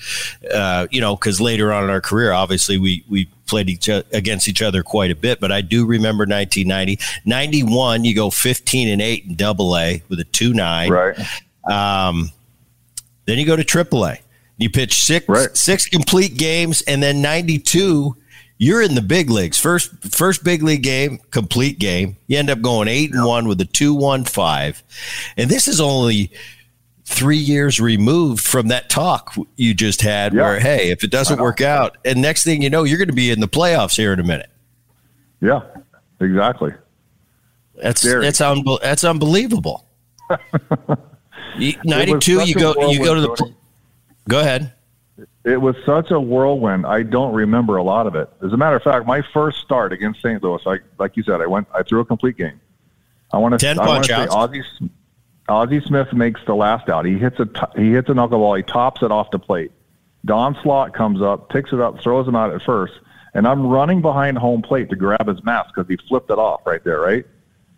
uh, 0.53 0.85
you 0.91 1.01
know, 1.01 1.15
because 1.15 1.41
later 1.41 1.73
on 1.73 1.83
in 1.83 1.89
our 1.89 2.01
career, 2.01 2.33
obviously 2.33 2.77
we 2.77 3.03
we 3.09 3.27
played 3.47 3.67
each 3.67 3.87
against 3.87 4.47
each 4.47 4.61
other 4.61 4.83
quite 4.83 5.09
a 5.09 5.15
bit. 5.15 5.39
But 5.39 5.51
I 5.51 5.61
do 5.61 5.87
remember 5.87 6.25
1990, 6.25 6.99
91. 7.25 8.05
You 8.05 8.13
go 8.13 8.29
15 8.29 8.89
and 8.89 9.01
eight 9.01 9.25
in 9.25 9.33
Double 9.33 9.75
A 9.75 10.03
with 10.07 10.19
a 10.19 10.25
two 10.25 10.53
nine. 10.53 10.91
Right. 10.91 11.17
Um, 11.67 12.31
then 13.29 13.37
you 13.37 13.45
go 13.45 13.55
to 13.55 13.63
AAA. 13.63 14.19
You 14.57 14.69
pitch 14.69 15.01
six 15.03 15.27
right. 15.29 15.55
six 15.55 15.87
complete 15.87 16.37
games, 16.37 16.81
and 16.81 17.01
then 17.01 17.21
ninety 17.21 17.59
two. 17.59 18.15
You're 18.61 18.81
in 18.81 18.93
the 18.93 19.01
big 19.01 19.29
leagues. 19.29 19.57
First 19.57 20.03
first 20.13 20.43
big 20.43 20.61
league 20.63 20.83
game, 20.83 21.19
complete 21.31 21.79
game. 21.79 22.17
You 22.27 22.37
end 22.37 22.49
up 22.49 22.61
going 22.61 22.89
eight 22.89 23.13
and 23.13 23.25
one 23.25 23.47
with 23.47 23.61
a 23.61 23.65
two 23.65 23.93
one 23.93 24.25
five, 24.25 24.83
and 25.37 25.49
this 25.49 25.67
is 25.69 25.79
only 25.79 26.31
three 27.05 27.37
years 27.37 27.79
removed 27.79 28.45
from 28.45 28.67
that 28.67 28.89
talk 28.89 29.33
you 29.55 29.73
just 29.73 30.01
had. 30.01 30.33
Yeah. 30.33 30.41
Where 30.41 30.59
hey, 30.59 30.91
if 30.91 31.05
it 31.05 31.09
doesn't 31.09 31.39
work 31.39 31.61
out, 31.61 31.97
and 32.03 32.21
next 32.21 32.43
thing 32.43 32.61
you 32.61 32.69
know, 32.69 32.83
you're 32.83 32.97
going 32.97 33.07
to 33.07 33.13
be 33.13 33.31
in 33.31 33.39
the 33.39 33.47
playoffs 33.47 33.95
here 33.95 34.11
in 34.11 34.19
a 34.19 34.23
minute. 34.23 34.49
Yeah, 35.41 35.61
exactly. 36.19 36.73
That's 37.81 38.03
Very. 38.03 38.25
that's 38.25 38.41
unbe- 38.41 38.81
that's 38.81 39.05
unbelievable. 39.05 39.85
You- 41.57 41.73
Ninety-two. 41.83 42.41
You 42.43 42.53
go. 42.55 42.89
You 42.89 43.03
go 43.03 43.15
to 43.15 43.21
the. 43.21 43.53
Go 44.27 44.39
ahead. 44.39 44.73
It 45.43 45.59
was 45.59 45.75
such 45.85 46.11
a 46.11 46.19
whirlwind. 46.19 46.85
I 46.85 47.01
don't 47.03 47.33
remember 47.33 47.77
a 47.77 47.83
lot 47.83 48.07
of 48.07 48.15
it. 48.15 48.29
As 48.43 48.53
a 48.53 48.57
matter 48.57 48.75
of 48.75 48.83
fact, 48.83 49.05
my 49.07 49.21
first 49.33 49.59
start 49.59 49.91
against 49.91 50.21
St. 50.21 50.41
Louis, 50.43 50.61
I, 50.65 50.77
like 50.99 51.17
you 51.17 51.23
said, 51.23 51.41
I 51.41 51.45
went, 51.47 51.67
I 51.73 51.81
threw 51.83 52.01
a 52.01 52.05
complete 52.05 52.37
game. 52.37 52.59
I 53.33 53.37
want 53.37 53.53
to, 53.53 53.65
10 53.65 53.79
I 53.79 53.87
want 53.87 54.03
to 54.05 54.09
say. 54.13 54.27
Ozzie, 54.29 54.63
Ozzie 55.47 55.81
Smith 55.81 56.13
makes 56.13 56.41
the 56.45 56.53
last 56.55 56.89
out. 56.89 57.05
He 57.05 57.17
hits 57.17 57.39
a, 57.39 57.45
t- 57.45 57.61
he 57.81 57.91
hits 57.91 58.09
a 58.09 58.13
knuckleball. 58.13 58.57
He 58.57 58.63
tops 58.63 59.01
it 59.01 59.11
off 59.11 59.31
the 59.31 59.39
plate. 59.39 59.71
Don 60.25 60.55
Slaught 60.61 60.93
comes 60.93 61.21
up, 61.21 61.49
picks 61.49 61.71
it 61.73 61.79
up, 61.79 62.01
throws 62.01 62.27
him 62.27 62.35
out 62.35 62.53
at 62.53 62.61
first, 62.61 62.93
and 63.33 63.47
I'm 63.47 63.65
running 63.65 64.01
behind 64.01 64.37
home 64.37 64.61
plate 64.61 64.89
to 64.89 64.95
grab 64.95 65.27
his 65.27 65.43
mask 65.43 65.73
because 65.73 65.87
he 65.89 65.95
flipped 66.07 66.29
it 66.29 66.37
off 66.37 66.61
right 66.65 66.83
there, 66.83 66.99
right? 66.99 67.25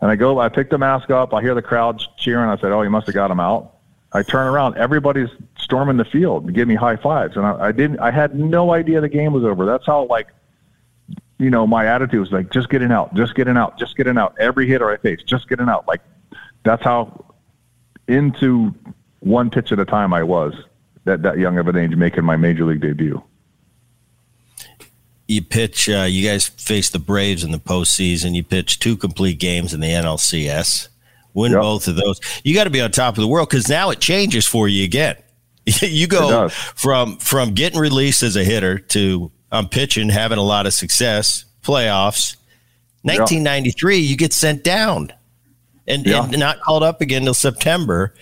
And 0.01 0.09
I 0.09 0.15
go, 0.15 0.39
I 0.39 0.49
pick 0.49 0.69
the 0.69 0.77
mask 0.77 1.11
up. 1.11 1.33
I 1.33 1.41
hear 1.41 1.53
the 1.53 1.61
crowd 1.61 2.01
cheering. 2.17 2.49
I 2.49 2.57
said, 2.57 2.71
"Oh, 2.71 2.81
he 2.81 2.89
must 2.89 3.05
have 3.05 3.15
got 3.15 3.29
him 3.29 3.39
out." 3.39 3.75
I 4.13 4.23
turn 4.23 4.47
around. 4.47 4.77
Everybody's 4.77 5.29
storming 5.57 5.97
the 5.97 6.05
field 6.05 6.47
to 6.47 6.51
give 6.51 6.67
me 6.67 6.75
high 6.75 6.97
fives, 6.97 7.37
and 7.37 7.45
I, 7.45 7.67
I 7.67 7.71
didn't. 7.71 7.99
I 7.99 8.11
had 8.11 8.35
no 8.35 8.73
idea 8.73 8.99
the 8.99 9.07
game 9.07 9.31
was 9.31 9.43
over. 9.43 9.65
That's 9.65 9.85
how 9.85 10.05
like, 10.05 10.27
you 11.37 11.49
know, 11.49 11.65
my 11.65 11.85
attitude 11.85 12.19
was 12.19 12.31
like, 12.31 12.51
just 12.51 12.69
getting 12.69 12.91
out, 12.91 13.13
just 13.13 13.35
getting 13.35 13.57
out, 13.57 13.77
just 13.77 13.95
getting 13.95 14.17
out. 14.17 14.35
Every 14.39 14.67
hitter 14.67 14.89
I 14.89 14.97
face, 14.97 15.21
just 15.23 15.47
getting 15.47 15.69
out. 15.69 15.87
Like, 15.87 16.01
that's 16.63 16.83
how 16.83 17.25
into 18.07 18.73
one 19.19 19.49
pitch 19.49 19.71
at 19.71 19.79
a 19.79 19.85
time 19.85 20.13
I 20.13 20.23
was 20.23 20.55
that 21.05 21.21
that 21.21 21.37
young 21.37 21.57
of 21.57 21.67
an 21.67 21.77
age 21.77 21.95
making 21.95 22.23
my 22.23 22.35
major 22.35 22.65
league 22.65 22.81
debut. 22.81 23.23
You 25.31 25.41
pitch. 25.41 25.87
Uh, 25.87 26.03
you 26.09 26.27
guys 26.27 26.47
face 26.47 26.89
the 26.89 26.99
Braves 26.99 27.43
in 27.43 27.51
the 27.51 27.57
postseason. 27.59 28.35
You 28.35 28.43
pitch 28.43 28.79
two 28.79 28.97
complete 28.97 29.39
games 29.39 29.73
in 29.73 29.79
the 29.79 29.87
NLCS. 29.87 30.89
Win 31.33 31.53
Yep. 31.53 31.61
both 31.61 31.87
of 31.87 31.95
those. 31.95 32.19
You 32.43 32.53
got 32.53 32.65
to 32.65 32.69
be 32.69 32.81
on 32.81 32.91
top 32.91 33.17
of 33.17 33.21
the 33.21 33.27
world 33.27 33.49
because 33.49 33.69
now 33.69 33.89
it 33.91 33.99
changes 34.01 34.45
for 34.45 34.67
you 34.67 34.83
again. 34.83 35.15
you 35.81 36.07
go 36.07 36.49
from 36.49 37.17
from 37.17 37.53
getting 37.53 37.79
released 37.79 38.23
as 38.23 38.35
a 38.35 38.43
hitter 38.43 38.77
to 38.79 39.31
I'm 39.51 39.69
pitching, 39.69 40.09
having 40.09 40.37
a 40.37 40.43
lot 40.43 40.65
of 40.65 40.73
success, 40.73 41.45
playoffs. 41.63 42.35
1993, 43.03 43.97
you 43.97 44.15
get 44.17 44.33
sent 44.33 44.63
down 44.63 45.11
and, 45.87 46.05
Yeah. 46.05 46.23
and 46.23 46.39
not 46.39 46.61
called 46.61 46.83
up 46.83 47.01
again 47.01 47.23
till 47.23 47.33
September. 47.33 48.13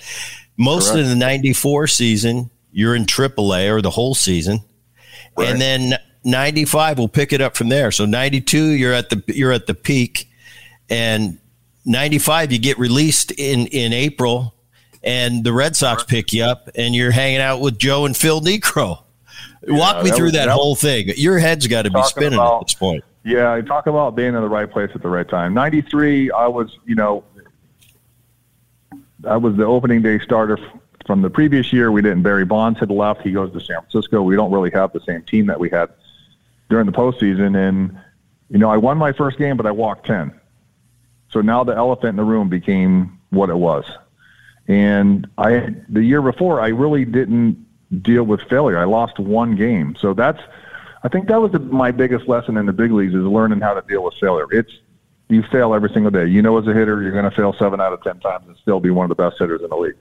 Most 0.58 0.92
Correct. 0.92 1.04
of 1.04 1.10
the 1.10 1.16
94 1.16 1.88
season, 1.88 2.50
you're 2.72 2.96
in 2.96 3.06
AAA 3.06 3.70
or 3.72 3.82
the 3.82 3.90
whole 3.90 4.14
season. 4.16 4.60
Right. 5.38 5.50
And 5.50 5.60
then 5.62 5.94
95 6.24 6.98
will 7.00 7.08
pick 7.08 7.32
it 7.34 7.42
up 7.42 7.56
from 7.56 7.70
there. 7.70 7.92
So 7.92 8.06
92 8.06 8.58
you're 8.72 8.94
at 8.94 9.10
the 9.10 9.24
you're 9.28 9.52
at 9.52 9.68
the 9.68 9.74
peak 9.74 10.30
and 10.90 11.38
95 11.86 12.52
you 12.52 12.60
get 12.60 12.78
released 12.78 13.32
in 13.32 13.68
in 13.68 13.94
April 13.94 14.54
and 15.04 15.44
the 15.44 15.54
Red 15.54 15.76
Sox 15.76 16.04
pick 16.04 16.34
you 16.34 16.44
up 16.44 16.70
and 16.76 16.94
you're 16.94 17.12
hanging 17.12 17.40
out 17.40 17.62
with 17.62 17.80
Joe 17.80 18.06
and 18.06 18.16
Phil 18.18 18.42
Niekro. 18.42 19.02
Walk 19.68 20.04
me 20.04 20.10
that 20.10 20.16
through 20.16 20.26
was- 20.26 20.34
that, 20.34 20.46
that- 20.48 20.50
whole 20.54 20.76
thing. 20.76 21.10
Your 21.16 21.40
head's 21.40 21.68
got 21.68 21.84
to 21.84 21.92
be 21.92 22.02
spinning 22.04 22.34
about- 22.34 22.62
at 22.62 22.68
this 22.68 22.74
point. 22.76 23.04
Yeah, 23.26 23.60
talk 23.62 23.86
about 23.88 24.16
being 24.16 24.30
in 24.34 24.42
the 24.42 24.48
right 24.50 24.70
place 24.72 24.90
at 24.96 25.02
the 25.02 25.10
right 25.10 25.28
time. 25.28 25.54
'93, 25.54 26.32
I 26.32 26.48
was, 26.48 26.78
you 26.86 26.96
know, 26.96 27.24
I 29.28 29.36
was 29.36 29.56
the 29.58 29.66
opening 29.66 30.02
day 30.02 30.20
starter 30.20 30.58
f- 30.58 30.80
from 31.06 31.22
the 31.22 31.30
previous 31.30 31.74
year. 31.74 31.92
We 31.92 32.02
didn't. 32.02 32.24
Barry 32.24 32.46
Bonds 32.46 32.80
had 32.80 32.90
left. 32.90 33.22
He 33.22 33.32
goes 33.34 33.52
to 33.52 33.60
San 33.60 33.76
Francisco. 33.82 34.22
We 34.24 34.38
don't 34.38 34.52
really 34.52 34.72
have 34.72 34.94
the 34.94 35.02
same 35.02 35.22
team 35.24 35.48
that 35.48 35.60
we 35.60 35.70
had 35.70 35.90
during 36.70 36.86
the 36.86 36.92
postseason. 36.92 37.58
And 37.58 38.00
you 38.50 38.58
know, 38.58 38.70
I 38.70 38.78
won 38.78 38.98
my 38.98 39.12
first 39.12 39.38
game, 39.38 39.58
but 39.58 39.66
I 39.66 39.72
walked 39.72 40.06
ten. 40.06 40.40
So 41.32 41.42
now 41.42 41.64
the 41.64 41.76
elephant 41.76 42.12
in 42.12 42.16
the 42.16 42.24
room 42.24 42.50
became 42.50 43.20
what 43.30 43.50
it 43.50 43.58
was. 43.58 43.86
And 44.68 45.28
I, 45.38 45.76
the 45.90 46.04
year 46.04 46.22
before, 46.22 46.62
I 46.62 46.70
really 46.70 47.06
didn't 47.06 47.66
deal 48.04 48.24
with 48.24 48.42
failure. 48.44 48.78
I 48.78 48.86
lost 48.86 49.20
one 49.20 49.56
game. 49.56 49.96
So 50.00 50.14
that's, 50.14 50.42
I 51.04 51.08
think 51.08 51.28
that 51.28 51.42
was 51.42 51.52
the, 51.52 51.60
my 51.60 51.92
biggest 51.92 52.28
lesson 52.28 52.58
in 52.58 52.68
the 52.68 52.74
big 52.74 52.92
leagues 52.92 53.16
is 53.16 53.24
learning 53.24 53.62
how 53.62 53.74
to 53.74 53.82
deal 53.88 54.04
with 54.04 54.14
failure. 54.16 54.46
It's, 54.52 54.72
you 55.28 55.44
fail 55.44 55.74
every 55.74 55.90
single 55.90 56.12
day. 56.12 56.28
You 56.28 56.42
know, 56.42 56.58
as 56.58 56.68
a 56.68 56.74
hitter, 56.74 57.02
you're 57.02 57.12
going 57.12 57.30
to 57.30 57.36
fail 57.36 57.54
seven 57.54 57.80
out 57.82 57.94
of 57.94 58.04
10 58.04 58.20
times 58.20 58.48
and 58.48 58.58
still 58.58 58.80
be 58.80 58.90
one 58.90 59.10
of 59.10 59.16
the 59.16 59.24
best 59.24 59.40
hitters 59.40 59.62
in 59.62 59.70
the 59.70 59.76
league. 59.76 59.98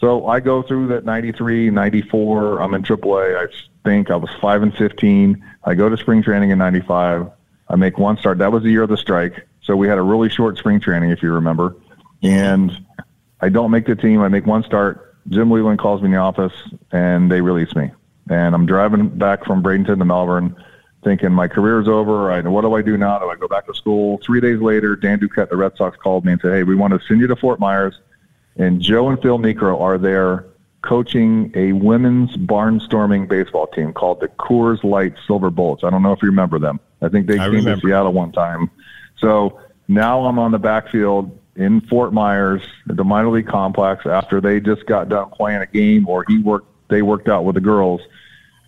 So 0.00 0.26
I 0.26 0.40
go 0.40 0.62
through 0.62 0.88
that 0.88 1.04
93, 1.04 1.70
94. 1.70 2.60
I'm 2.60 2.74
in 2.74 2.82
AAA. 2.82 3.36
I 3.36 3.52
think 3.88 4.10
I 4.10 4.16
was 4.16 4.30
5 4.40 4.62
and 4.62 4.74
15. 4.76 5.42
I 5.64 5.74
go 5.74 5.88
to 5.88 5.96
spring 5.96 6.22
training 6.22 6.50
in 6.50 6.58
95. 6.58 7.30
I 7.68 7.76
make 7.76 7.96
one 7.96 8.18
start. 8.18 8.38
That 8.38 8.52
was 8.52 8.62
the 8.62 8.70
year 8.70 8.82
of 8.82 8.90
the 8.90 8.98
strike. 8.98 9.46
So 9.62 9.76
we 9.76 9.88
had 9.88 9.96
a 9.96 10.02
really 10.02 10.28
short 10.28 10.58
spring 10.58 10.78
training, 10.78 11.10
if 11.10 11.22
you 11.22 11.32
remember. 11.32 11.74
And 12.22 12.70
I 13.40 13.48
don't 13.48 13.70
make 13.70 13.86
the 13.86 13.96
team. 13.96 14.20
I 14.20 14.28
make 14.28 14.46
one 14.46 14.62
start. 14.62 15.16
Jim 15.28 15.50
Leyland 15.50 15.78
calls 15.78 16.02
me 16.02 16.06
in 16.06 16.12
the 16.12 16.18
office, 16.18 16.52
and 16.92 17.30
they 17.30 17.40
release 17.40 17.74
me. 17.74 17.90
And 18.28 18.54
I'm 18.54 18.66
driving 18.66 19.08
back 19.08 19.46
from 19.46 19.62
Bradenton 19.62 19.98
to 19.98 20.04
Melbourne, 20.04 20.54
thinking 21.02 21.32
my 21.32 21.48
career's 21.48 21.88
over. 21.88 22.30
I 22.30 22.42
know 22.42 22.50
what 22.50 22.62
do 22.62 22.74
I 22.74 22.82
do 22.82 22.98
now? 22.98 23.18
Do 23.18 23.30
I 23.30 23.36
go 23.36 23.48
back 23.48 23.66
to 23.68 23.74
school? 23.74 24.20
Three 24.24 24.42
days 24.42 24.60
later, 24.60 24.96
Dan 24.96 25.18
Duquette, 25.18 25.48
the 25.48 25.56
Red 25.56 25.76
Sox, 25.76 25.96
called 25.96 26.26
me 26.26 26.32
and 26.32 26.40
said, 26.42 26.52
"Hey, 26.52 26.62
we 26.62 26.74
want 26.74 26.92
to 26.92 27.00
send 27.06 27.20
you 27.20 27.26
to 27.26 27.36
Fort 27.36 27.58
Myers, 27.58 27.98
and 28.56 28.82
Joe 28.82 29.08
and 29.08 29.20
Phil 29.22 29.38
Niekro 29.38 29.80
are 29.80 29.96
there 29.96 30.44
coaching 30.82 31.52
a 31.54 31.72
women's 31.72 32.36
barnstorming 32.36 33.28
baseball 33.28 33.66
team 33.66 33.92
called 33.92 34.20
the 34.20 34.28
Coors 34.28 34.82
Light 34.84 35.14
Silver 35.26 35.50
Bullets. 35.50 35.84
I 35.84 35.90
don't 35.90 36.02
know 36.02 36.12
if 36.12 36.22
you 36.22 36.28
remember 36.28 36.58
them. 36.58 36.80
I 37.02 37.08
think 37.08 37.26
they 37.26 37.34
I 37.34 37.44
came 37.44 37.54
remember. 37.54 37.80
to 37.80 37.86
Seattle 37.86 38.12
one 38.12 38.32
time. 38.32 38.70
So 39.18 39.60
now 39.88 40.24
I'm 40.24 40.38
on 40.38 40.52
the 40.52 40.58
backfield 40.58 41.38
in 41.58 41.80
Fort 41.82 42.12
Myers, 42.12 42.62
at 42.88 42.96
the 42.96 43.04
minor 43.04 43.30
league 43.30 43.48
complex, 43.48 44.06
after 44.06 44.40
they 44.40 44.60
just 44.60 44.86
got 44.86 45.08
done 45.08 45.28
playing 45.30 45.60
a 45.60 45.66
game 45.66 46.08
or 46.08 46.24
he 46.28 46.38
worked, 46.38 46.68
they 46.88 47.02
worked 47.02 47.28
out 47.28 47.44
with 47.44 47.56
the 47.56 47.60
girls, 47.60 48.00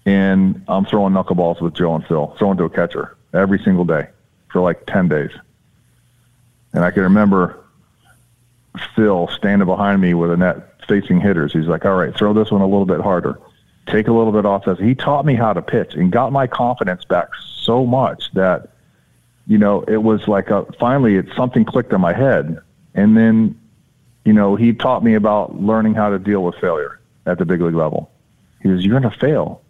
and 0.05 0.62
I'm 0.66 0.85
throwing 0.85 1.14
knuckleballs 1.14 1.62
with 1.62 1.75
Joe 1.75 1.94
and 1.94 2.05
Phil, 2.07 2.35
throwing 2.38 2.59
to 2.59 2.64
a 2.64 2.70
catcher 2.70 3.16
every 3.33 3.61
single 3.61 3.85
day 3.85 4.09
for 4.51 4.61
like 4.61 4.87
10 4.87 5.09
days. 5.09 5.31
And 6.73 6.85
I 6.85 6.90
can 6.90 7.05
remember 7.05 7.60
Phil 8.94 9.28
standing 9.28 9.66
behind 9.66 10.00
me 10.00 10.14
with 10.14 10.30
a 10.30 10.37
net 10.37 10.83
facing 10.87 11.20
hitters. 11.20 11.52
He's 11.52 11.66
like, 11.66 11.85
all 11.85 11.96
right, 11.96 12.16
throw 12.16 12.33
this 12.33 12.50
one 12.50 12.61
a 12.61 12.66
little 12.66 12.87
bit 12.87 13.00
harder. 13.00 13.38
Take 13.87 14.09
a 14.09 14.12
little 14.12 14.33
bit 14.33 14.46
off 14.46 14.64
this. 14.64 14.78
He 14.78 14.94
taught 14.94 15.24
me 15.24 15.35
how 15.35 15.52
to 15.52 15.62
pitch 15.62 15.94
and 15.94 16.12
got 16.12 16.33
my 16.33 16.46
confidence 16.46 17.04
back 17.04 17.28
so 17.62 17.85
much 17.85 18.33
that, 18.35 18.70
you 19.46 19.59
know, 19.59 19.83
it 19.83 19.96
was 19.96 20.28
like 20.28 20.50
a, 20.50 20.64
finally 20.78 21.16
it 21.16 21.26
something 21.37 21.64
clicked 21.64 21.92
in 21.92 22.00
my 22.00 22.12
head. 22.12 22.59
And 22.94 23.16
then, 23.16 23.59
you 24.24 24.33
know, 24.33 24.54
he 24.54 24.72
taught 24.72 25.02
me 25.02 25.14
about 25.14 25.61
learning 25.61 25.94
how 25.94 26.11
to 26.11 26.18
deal 26.18 26.44
with 26.44 26.54
failure 26.56 27.00
at 27.26 27.38
the 27.38 27.44
big 27.44 27.61
league 27.61 27.74
level. 27.74 28.11
He 28.62 28.68
says, 28.68 28.85
you're 28.85 28.98
going 28.98 29.11
to 29.11 29.18
fail, 29.18 29.62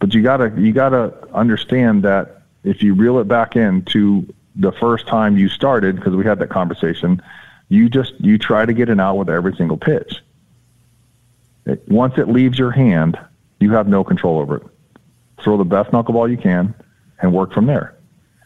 but 0.00 0.12
you 0.12 0.22
gotta, 0.22 0.52
you 0.58 0.72
gotta 0.72 1.14
understand 1.32 2.02
that 2.02 2.42
if 2.64 2.82
you 2.82 2.94
reel 2.94 3.18
it 3.20 3.28
back 3.28 3.56
in 3.56 3.82
to 3.86 4.26
the 4.56 4.72
first 4.72 5.06
time 5.06 5.38
you 5.38 5.48
started, 5.48 5.96
because 5.96 6.14
we 6.14 6.24
had 6.24 6.38
that 6.40 6.48
conversation, 6.48 7.22
you 7.68 7.88
just 7.88 8.14
you 8.20 8.38
try 8.38 8.64
to 8.64 8.72
get 8.72 8.88
it 8.88 9.00
out 9.00 9.16
with 9.16 9.28
every 9.28 9.54
single 9.56 9.76
pitch. 9.76 10.20
It, 11.64 11.82
once 11.88 12.14
it 12.16 12.28
leaves 12.28 12.58
your 12.58 12.70
hand, 12.70 13.18
you 13.60 13.72
have 13.72 13.88
no 13.88 14.04
control 14.04 14.38
over 14.38 14.56
it. 14.56 14.62
Throw 15.42 15.56
the 15.56 15.64
best 15.64 15.90
knuckleball 15.90 16.30
you 16.30 16.36
can 16.36 16.74
and 17.20 17.32
work 17.32 17.52
from 17.52 17.66
there. 17.66 17.96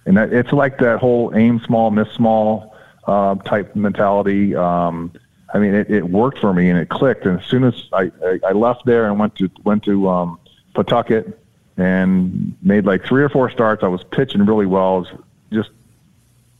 And 0.07 0.17
that, 0.17 0.33
it's 0.33 0.53
like 0.53 0.79
that 0.79 0.99
whole 0.99 1.33
aim 1.37 1.61
small, 1.67 1.91
miss 1.91 2.11
small 2.13 2.75
uh, 3.07 3.35
type 3.37 3.77
mentality. 3.77 4.57
Um, 4.57 5.13
I 5.53 5.59
mean, 5.59 5.75
it, 5.75 5.91
it 5.91 6.09
worked 6.09 6.39
for 6.39 6.55
me 6.55 6.71
and 6.71 6.79
it 6.79 6.89
clicked. 6.89 7.27
And 7.27 7.41
as 7.41 7.47
soon 7.47 7.65
as 7.65 7.75
I, 7.93 8.11
I, 8.25 8.41
I 8.49 8.53
left 8.53 8.87
there 8.87 9.07
and 9.07 9.19
went 9.19 9.37
to 9.37 9.51
went 9.65 9.85
to 9.85 10.09
um, 10.09 10.41
Pawtucket 10.75 11.39
and 11.77 12.57
made 12.63 12.87
like 12.87 13.05
three 13.05 13.23
or 13.23 13.29
four 13.29 13.51
starts, 13.51 13.83
I 13.83 13.89
was 13.89 14.03
pitching 14.05 14.47
really 14.47 14.67
well. 14.67 14.95
I 14.95 14.99
was 14.99 15.09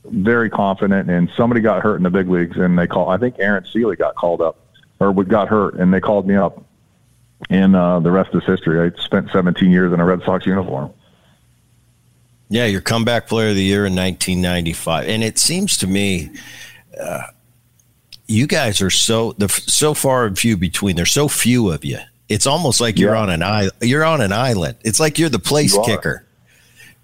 very 0.05 0.49
confident, 0.49 1.09
and 1.09 1.29
somebody 1.35 1.61
got 1.61 1.81
hurt 1.81 1.97
in 1.97 2.03
the 2.03 2.09
big 2.09 2.27
leagues, 2.27 2.57
and 2.57 2.77
they 2.77 2.87
call. 2.87 3.09
I 3.09 3.17
think 3.17 3.35
Aaron 3.39 3.65
Sele 3.65 3.95
got 3.95 4.15
called 4.15 4.41
up, 4.41 4.57
or 4.99 5.11
we 5.11 5.25
got 5.25 5.47
hurt, 5.47 5.75
and 5.75 5.93
they 5.93 5.99
called 5.99 6.27
me 6.27 6.35
up. 6.35 6.63
And 7.49 7.75
uh, 7.75 7.99
the 7.99 8.11
rest 8.11 8.33
is 8.33 8.43
history. 8.45 8.79
I 8.79 8.97
spent 9.01 9.29
17 9.31 9.71
years 9.71 9.91
in 9.93 9.99
a 9.99 10.05
Red 10.05 10.21
Sox 10.23 10.45
uniform. 10.45 10.93
Yeah, 12.49 12.65
your 12.65 12.81
comeback 12.81 13.27
player 13.27 13.49
of 13.49 13.55
the 13.55 13.63
year 13.63 13.85
in 13.85 13.95
1995, 13.95 15.07
and 15.07 15.23
it 15.23 15.39
seems 15.39 15.77
to 15.77 15.87
me, 15.87 16.31
uh, 16.99 17.21
you 18.27 18.45
guys 18.45 18.81
are 18.81 18.89
so 18.89 19.33
the 19.33 19.47
so 19.47 19.93
far 19.93 20.25
and 20.25 20.37
few 20.37 20.57
between. 20.57 20.95
There's 20.95 21.11
so 21.11 21.27
few 21.27 21.71
of 21.71 21.85
you. 21.85 21.99
It's 22.27 22.47
almost 22.47 22.79
like 22.79 22.97
you're 22.97 23.15
on 23.15 23.29
an 23.29 23.43
island. 23.43 23.73
You're 23.81 24.05
on 24.05 24.21
an 24.21 24.31
island. 24.31 24.77
It's 24.83 24.99
like 24.99 25.17
you're 25.17 25.29
the 25.29 25.39
place 25.39 25.75
You 25.75 25.83
kicker 25.83 26.25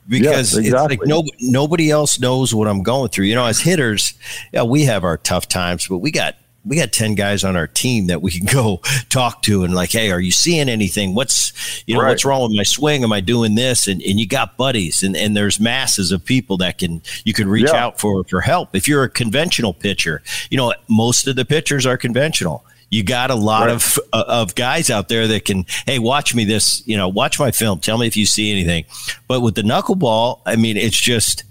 because 0.07 0.55
Yes, 0.55 0.65
it's 0.65 0.73
like 0.73 1.01
no, 1.05 1.23
nobody 1.39 1.91
else 1.91 2.19
knows 2.19 2.53
what 2.53 2.67
I'm 2.67 2.83
going 2.83 3.09
through. 3.09 3.25
You 3.25 3.35
know, 3.35 3.45
as 3.45 3.59
hitters, 3.59 4.13
yeah, 4.53 4.63
we 4.63 4.83
have 4.85 5.03
our 5.03 5.17
tough 5.17 5.47
times, 5.47 5.87
but 5.87 5.97
we 5.97 6.11
got 6.11 6.35
we 6.65 6.75
got 6.75 6.91
10 6.91 7.15
guys 7.15 7.45
on 7.45 7.55
our 7.55 7.67
team 7.67 8.07
that 8.07 8.21
we 8.21 8.31
can 8.31 8.45
go 8.45 8.81
talk 9.09 9.41
to 9.43 9.63
and 9.63 9.73
like, 9.73 9.91
hey, 9.91 10.11
are 10.11 10.19
you 10.19 10.31
seeing 10.31 10.67
anything? 10.67 11.15
What's 11.15 11.83
you 11.87 11.95
know, 11.95 12.01
right. 12.01 12.09
what's 12.09 12.25
wrong 12.25 12.43
with 12.43 12.57
my 12.57 12.63
swing? 12.63 13.03
Am 13.03 13.13
I 13.13 13.21
doing 13.21 13.55
this? 13.55 13.87
And 13.87 14.01
and 14.01 14.19
you 14.19 14.27
got 14.27 14.57
buddies 14.57 15.03
and, 15.03 15.15
and 15.15 15.35
there's 15.35 15.59
masses 15.59 16.11
of 16.11 16.23
people 16.23 16.57
that 16.57 16.77
can 16.77 17.01
you 17.23 17.33
can 17.33 17.47
reach 17.47 17.69
yeah. 17.71 17.83
out 17.83 17.99
for 17.99 18.23
for 18.25 18.41
help. 18.41 18.75
If 18.75 18.87
you're 18.87 19.03
a 19.03 19.09
conventional 19.09 19.73
pitcher, 19.73 20.21
you 20.49 20.57
know, 20.57 20.73
most 20.89 21.27
of 21.27 21.35
the 21.35 21.45
pitchers 21.45 21.85
are 21.85 21.97
conventional 21.97 22.65
you 22.89 23.03
got 23.03 23.31
a 23.31 23.35
lot 23.35 23.67
right. 23.67 23.71
of 23.71 23.99
uh, 24.13 24.23
of 24.27 24.55
guys 24.55 24.89
out 24.89 25.09
there 25.09 25.27
that 25.27 25.45
can 25.45 25.65
hey 25.85 25.99
watch 25.99 26.33
me 26.33 26.45
this 26.45 26.85
you 26.87 26.97
know 26.97 27.07
watch 27.07 27.39
my 27.39 27.51
film. 27.51 27.79
Tell 27.79 27.97
me 27.97 28.07
if 28.07 28.15
you 28.15 28.25
see 28.25 28.51
anything. 28.51 28.85
But 29.27 29.41
with 29.41 29.55
the 29.55 29.61
knuckleball 29.61 30.41
i 30.45 30.55
mean 30.55 30.77
it's 30.77 30.99
just 30.99 31.43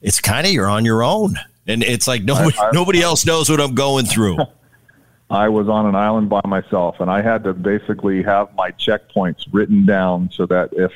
it's 0.00 0.20
kind 0.20 0.46
of 0.46 0.52
you're 0.52 0.68
on 0.68 0.84
your 0.84 1.02
own. 1.02 1.36
And 1.66 1.84
it's 1.84 2.08
like 2.08 2.24
nobody 2.24 2.56
I, 2.58 2.68
I, 2.68 2.70
nobody 2.72 3.02
else 3.02 3.24
knows 3.24 3.48
what 3.48 3.60
i'm 3.60 3.74
going 3.74 4.06
through. 4.06 4.38
I 5.30 5.48
was 5.48 5.66
on 5.68 5.86
an 5.86 5.94
island 5.94 6.28
by 6.28 6.42
myself 6.44 7.00
and 7.00 7.10
i 7.10 7.22
had 7.22 7.44
to 7.44 7.54
basically 7.54 8.22
have 8.22 8.54
my 8.54 8.70
checkpoints 8.72 9.46
written 9.52 9.86
down 9.86 10.30
so 10.32 10.46
that 10.46 10.70
if 10.72 10.92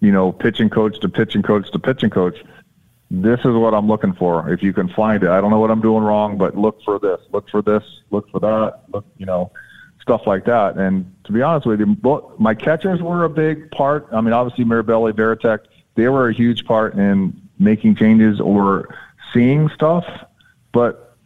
you 0.00 0.12
know 0.12 0.30
pitching 0.32 0.68
coach 0.70 1.00
to 1.00 1.08
pitching 1.08 1.42
coach 1.42 1.70
to 1.72 1.78
pitching 1.78 2.10
coach 2.10 2.36
this 3.10 3.40
is 3.40 3.54
what 3.54 3.74
I'm 3.74 3.86
looking 3.86 4.14
for. 4.14 4.50
If 4.50 4.62
you 4.62 4.72
can 4.72 4.88
find 4.88 5.22
it, 5.22 5.28
I 5.28 5.40
don't 5.40 5.50
know 5.50 5.60
what 5.60 5.70
I'm 5.70 5.80
doing 5.80 6.02
wrong, 6.02 6.36
but 6.36 6.56
look 6.56 6.82
for 6.84 6.98
this, 6.98 7.20
look 7.32 7.48
for 7.48 7.62
this, 7.62 7.82
look 8.10 8.28
for 8.30 8.40
that, 8.40 8.80
look, 8.92 9.04
you 9.16 9.26
know, 9.26 9.52
stuff 10.00 10.22
like 10.26 10.44
that. 10.46 10.76
And 10.76 11.12
to 11.24 11.32
be 11.32 11.42
honest 11.42 11.66
with 11.66 11.80
you, 11.80 11.96
my 12.38 12.54
catchers 12.54 13.00
were 13.02 13.24
a 13.24 13.30
big 13.30 13.70
part. 13.70 14.08
I 14.12 14.20
mean, 14.20 14.32
obviously 14.32 14.64
Mirabelli, 14.64 15.12
Varitek, 15.12 15.60
they 15.94 16.08
were 16.08 16.28
a 16.28 16.34
huge 16.34 16.64
part 16.64 16.94
in 16.94 17.40
making 17.58 17.96
changes 17.96 18.40
or 18.40 18.94
seeing 19.32 19.68
stuff. 19.70 20.04
But 20.72 21.16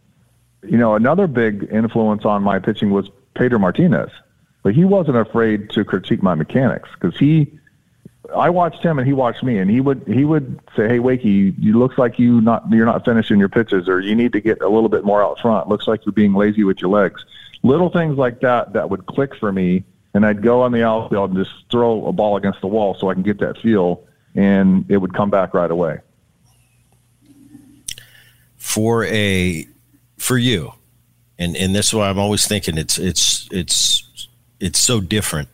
you 0.63 0.77
know, 0.77 0.95
another 0.95 1.27
big 1.27 1.67
influence 1.71 2.25
on 2.25 2.43
my 2.43 2.59
pitching 2.59 2.91
was 2.91 3.09
Pedro 3.33 3.59
Martinez. 3.59 4.11
But 4.63 4.75
he 4.75 4.85
wasn't 4.85 5.17
afraid 5.17 5.71
to 5.71 5.83
critique 5.83 6.21
my 6.21 6.35
mechanics 6.35 6.89
because 6.93 7.17
he 7.17 7.59
I 8.35 8.49
watched 8.49 8.83
him 8.83 8.99
and 8.99 9.07
he 9.07 9.13
watched 9.13 9.43
me, 9.43 9.57
and 9.57 9.69
he 9.69 9.81
would 9.81 10.03
he 10.07 10.25
would 10.25 10.59
say, 10.75 10.87
"Hey, 10.87 10.99
Wakey, 10.99 11.53
you 11.57 11.77
looks 11.77 11.97
like 11.97 12.19
you 12.19 12.41
not 12.41 12.63
you're 12.69 12.85
not 12.85 13.05
finishing 13.05 13.39
your 13.39 13.49
pitches, 13.49 13.87
or 13.87 13.99
you 13.99 14.15
need 14.15 14.33
to 14.33 14.41
get 14.41 14.61
a 14.61 14.69
little 14.69 14.89
bit 14.89 15.03
more 15.03 15.23
out 15.23 15.39
front. 15.39 15.67
Looks 15.67 15.87
like 15.87 16.05
you're 16.05 16.13
being 16.13 16.33
lazy 16.33 16.63
with 16.63 16.81
your 16.81 16.89
legs." 16.89 17.23
Little 17.63 17.89
things 17.89 18.17
like 18.17 18.41
that 18.41 18.73
that 18.73 18.89
would 18.89 19.05
click 19.05 19.35
for 19.35 19.51
me, 19.51 19.83
and 20.13 20.25
I'd 20.25 20.41
go 20.41 20.61
on 20.61 20.71
the 20.71 20.83
outfield 20.83 21.31
and 21.31 21.45
just 21.45 21.55
throw 21.69 22.05
a 22.07 22.11
ball 22.11 22.37
against 22.37 22.61
the 22.61 22.67
wall 22.67 22.95
so 22.99 23.09
I 23.09 23.13
can 23.13 23.23
get 23.23 23.39
that 23.39 23.57
feel, 23.59 24.03
and 24.35 24.85
it 24.89 24.97
would 24.97 25.13
come 25.13 25.29
back 25.29 25.53
right 25.53 25.69
away. 25.69 25.99
For 28.57 29.05
a 29.05 29.67
for 30.17 30.37
you, 30.37 30.73
and 31.37 31.55
and 31.55 31.75
this 31.75 31.87
is 31.87 31.93
why 31.93 32.09
I'm 32.09 32.19
always 32.19 32.47
thinking 32.47 32.77
it's 32.77 32.97
it's 32.97 33.47
it's 33.51 34.27
it's 34.59 34.79
so 34.79 35.01
different. 35.01 35.49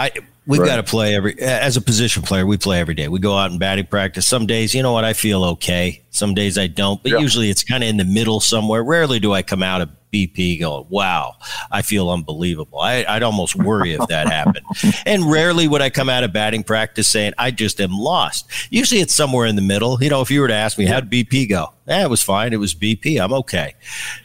I 0.00 0.12
We've 0.46 0.60
right. 0.60 0.66
got 0.66 0.76
to 0.76 0.82
play 0.82 1.14
every 1.14 1.38
as 1.38 1.76
a 1.76 1.80
position 1.80 2.22
player. 2.22 2.44
We 2.44 2.56
play 2.56 2.80
every 2.80 2.94
day. 2.94 3.06
We 3.06 3.20
go 3.20 3.36
out 3.36 3.52
in 3.52 3.58
batting 3.58 3.86
practice. 3.86 4.26
Some 4.26 4.46
days, 4.46 4.74
you 4.74 4.82
know 4.82 4.92
what, 4.92 5.04
I 5.04 5.12
feel 5.12 5.44
okay. 5.44 6.02
Some 6.10 6.34
days 6.34 6.58
I 6.58 6.66
don't, 6.66 7.00
but 7.02 7.12
yeah. 7.12 7.18
usually 7.18 7.50
it's 7.50 7.62
kind 7.62 7.84
of 7.84 7.88
in 7.88 7.98
the 7.98 8.04
middle 8.04 8.40
somewhere. 8.40 8.82
Rarely 8.82 9.20
do 9.20 9.32
I 9.32 9.42
come 9.42 9.62
out 9.62 9.80
of 9.80 9.90
BP 10.12 10.60
going, 10.60 10.86
wow, 10.88 11.36
I 11.70 11.82
feel 11.82 12.10
unbelievable. 12.10 12.80
I, 12.80 13.04
would 13.08 13.22
almost 13.22 13.54
worry 13.54 13.92
if 13.92 14.06
that 14.08 14.28
happened. 14.28 14.66
And 15.06 15.30
rarely 15.30 15.66
would 15.66 15.82
I 15.82 15.90
come 15.90 16.08
out 16.08 16.24
of 16.24 16.32
batting 16.32 16.62
practice 16.62 17.08
saying, 17.08 17.32
I 17.38 17.50
just 17.50 17.80
am 17.80 17.92
lost. 17.92 18.46
Usually 18.70 19.00
it's 19.00 19.14
somewhere 19.14 19.46
in 19.46 19.56
the 19.56 19.62
middle. 19.62 20.02
You 20.02 20.10
know, 20.10 20.20
if 20.20 20.30
you 20.30 20.40
were 20.40 20.48
to 20.48 20.54
ask 20.54 20.78
me, 20.78 20.86
how'd 20.86 21.10
BP 21.10 21.48
go? 21.48 21.72
Eh, 21.86 22.04
it 22.04 22.10
was 22.10 22.22
fine. 22.22 22.52
It 22.52 22.58
was 22.58 22.74
BP. 22.74 23.22
I'm 23.22 23.32
okay. 23.32 23.74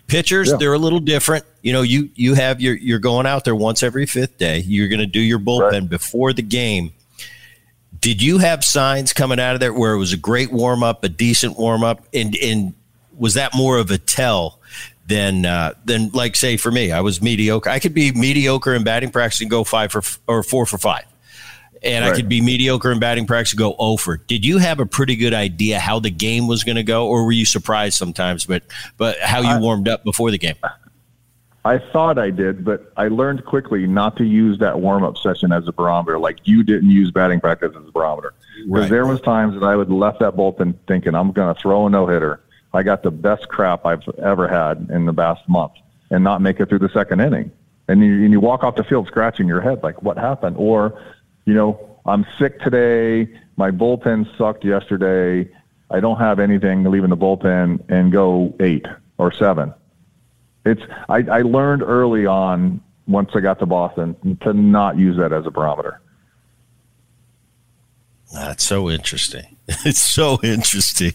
Pitchers, 0.08 0.50
yeah. 0.50 0.58
they're 0.58 0.74
a 0.74 0.80
little 0.80 1.00
different. 1.00 1.46
You 1.62 1.74
know, 1.74 1.82
you 1.82 2.10
you 2.14 2.36
have 2.36 2.62
your 2.62 2.76
you're 2.76 3.00
going 3.00 3.26
out 3.26 3.44
there 3.44 3.56
once 3.56 3.82
every 3.82 4.06
fifth 4.06 4.38
day. 4.38 4.60
You're 4.60 4.88
going 4.88 5.00
to 5.00 5.08
do 5.08 5.20
your 5.20 5.40
bullpen 5.40 5.64
right. 5.71 5.89
before 5.89 6.34
the 6.34 6.41
game. 6.41 6.93
Did 7.99 8.21
you 8.21 8.38
have 8.39 8.63
signs 8.63 9.13
coming 9.13 9.39
out 9.39 9.56
of 9.56 9.60
there 9.60 9.73
where 9.73 9.93
it 9.93 9.97
was 9.97 10.13
a 10.13 10.17
great 10.17 10.51
warm 10.51 10.84
up, 10.84 11.04
a 11.04 11.10
decent 11.10 11.58
warm 11.58 11.84
up, 11.84 12.06
and 12.13 12.36
and 12.36 12.73
was 13.17 13.36
that 13.36 13.56
more 13.56 13.78
of 13.78 13.89
a 13.89 13.97
tell 13.97 14.60
than 15.08 15.45
uh, 15.45 15.73
than 15.86 16.10
like 16.12 16.36
say 16.36 16.58
for 16.58 16.71
me, 16.71 16.91
I 16.91 17.01
was 17.01 17.21
mediocre. 17.21 17.69
I 17.69 17.80
could 17.80 17.93
be 17.93 18.12
mediocre 18.12 18.73
in 18.73 18.84
batting 18.84 19.12
practice 19.12 19.41
and 19.41 19.49
go 19.49 19.63
five 19.63 19.91
for 19.91 20.01
or 20.28 20.43
four 20.43 20.65
for 20.65 20.78
five, 20.78 21.06
and 21.84 22.04
right. 22.04 22.13
I 22.13 22.15
could 22.15 22.28
be 22.28 22.41
mediocre 22.41 22.91
in 22.91 22.99
batting 22.99 23.25
practice 23.25 23.54
and 23.54 23.60
go 23.60 23.75
over. 23.78 24.17
Did 24.17 24.45
you 24.45 24.58
have 24.58 24.80
a 24.80 24.86
pretty 24.86 25.15
good 25.15 25.34
idea 25.34 25.80
how 25.80 25.99
the 25.99 26.10
game 26.10 26.47
was 26.47 26.63
going 26.63 26.78
to 26.78 26.84
go, 26.84 27.08
or 27.08 27.25
were 27.25 27.32
you 27.32 27.45
surprised 27.45 27.97
sometimes? 27.97 28.45
But 28.45 28.63
but 28.97 29.19
how 29.19 29.41
you 29.41 29.60
warmed 29.60 29.88
up 29.88 30.04
before 30.04 30.32
the 30.32 30.38
game? 30.38 30.56
I 31.65 31.80
thought 31.80 32.19
I 32.19 32.30
did, 32.30 32.63
but 32.63 32.93
I 32.95 33.08
learned 33.08 33.43
quickly 33.45 33.88
not 33.88 34.17
to 34.17 34.23
use 34.23 34.60
that 34.60 34.80
warm 34.80 35.04
up 35.04 35.17
session 35.17 35.51
as 35.51 35.67
a 35.67 35.71
barometer, 35.71 36.19
like 36.19 36.47
you 36.47 36.63
didn't 36.63 36.91
use 36.91 37.10
batting 37.12 37.39
practice 37.39 37.73
as 37.75 37.88
a 37.88 37.91
barometer. 37.91 38.36
Because 38.56 38.82
right. 38.82 38.89
there 38.89 39.06
was 39.08 39.19
times 39.21 39.56
that 39.56 39.65
I 39.65 39.75
would 39.75 39.89
left 39.89 40.19
that 40.19 40.36
bullpen 40.36 40.75
thinking 40.88 41.15
I'm 41.15 41.32
going 41.32 41.54
to 41.54 41.60
throw 41.60 41.88
a 41.88 41.89
no 41.89 42.06
hitter 42.06 42.39
I 42.75 42.84
got 42.84 43.04
the 43.04 43.12
best 43.12 43.47
crap 43.47 43.86
I've 43.86 44.08
ever 44.21 44.47
had 44.47 44.89
in 44.91 45.06
the 45.06 45.13
past 45.13 45.47
month 45.47 45.71
and 46.12 46.23
not 46.23 46.41
make 46.41 46.60
it 46.60 46.67
through 46.67 46.80
the 46.80 46.89
second 46.89 47.21
inning. 47.21 47.51
And 47.88 48.04
you, 48.04 48.23
and 48.23 48.32
you 48.32 48.41
walk 48.41 48.63
off 48.63 48.75
the 48.75 48.84
field 48.84 49.08
scratching 49.08 49.47
your 49.47 49.62
head 49.62 49.82
like, 49.82 50.04
what 50.04 50.17
happened? 50.17 50.58
Or, 50.60 51.01
you 51.45 51.54
know, 51.54 51.99
I'm 52.06 52.25
sick 52.38 52.60
today. 52.60 53.34
My 53.56 53.71
bullpen 53.71 54.38
sucked 54.38 54.65
yesterday. 54.65 55.49
I 55.89 56.01
don't 56.01 56.17
have 56.17 56.39
anything 56.39 56.84
leaving 56.84 57.12
the 57.12 57.17
bullpen 57.17 57.89
and 57.89 58.12
go 58.12 58.54
eight 58.60 58.86
or 59.17 59.32
seven. 59.32 59.73
It's 60.65 60.82
I, 61.10 61.17
I 61.32 61.41
learned 61.41 61.84
early 61.84 62.25
on 62.25 62.82
once 63.08 63.30
I 63.36 63.39
got 63.39 63.60
to 63.60 63.65
Boston 63.65 64.38
to 64.41 64.54
not 64.54 64.97
use 64.97 65.17
that 65.17 65.32
as 65.32 65.45
a 65.45 65.51
barometer. 65.51 66.01
That's 68.34 68.63
so 68.63 68.89
interesting. 68.89 69.43
It's 69.84 70.01
so 70.01 70.39
interesting. 70.43 71.13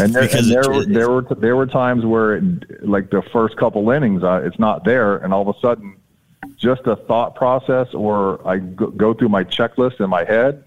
And 0.00 0.12
there, 0.12 0.28
and 0.36 0.50
there, 0.50 0.68
were, 0.68 0.84
there 0.84 1.10
were 1.10 1.22
there 1.22 1.54
were 1.54 1.66
times 1.66 2.04
where, 2.04 2.36
it, 2.36 2.84
like 2.84 3.10
the 3.10 3.22
first 3.32 3.56
couple 3.56 3.88
innings, 3.90 4.24
uh, 4.24 4.42
it's 4.44 4.58
not 4.58 4.84
there, 4.84 5.18
and 5.18 5.32
all 5.32 5.48
of 5.48 5.56
a 5.56 5.60
sudden, 5.60 5.96
just 6.56 6.82
a 6.86 6.96
thought 6.96 7.36
process, 7.36 7.94
or 7.94 8.44
I 8.46 8.58
go, 8.58 8.88
go 8.88 9.14
through 9.14 9.28
my 9.28 9.44
checklist 9.44 10.00
in 10.00 10.10
my 10.10 10.24
head, 10.24 10.64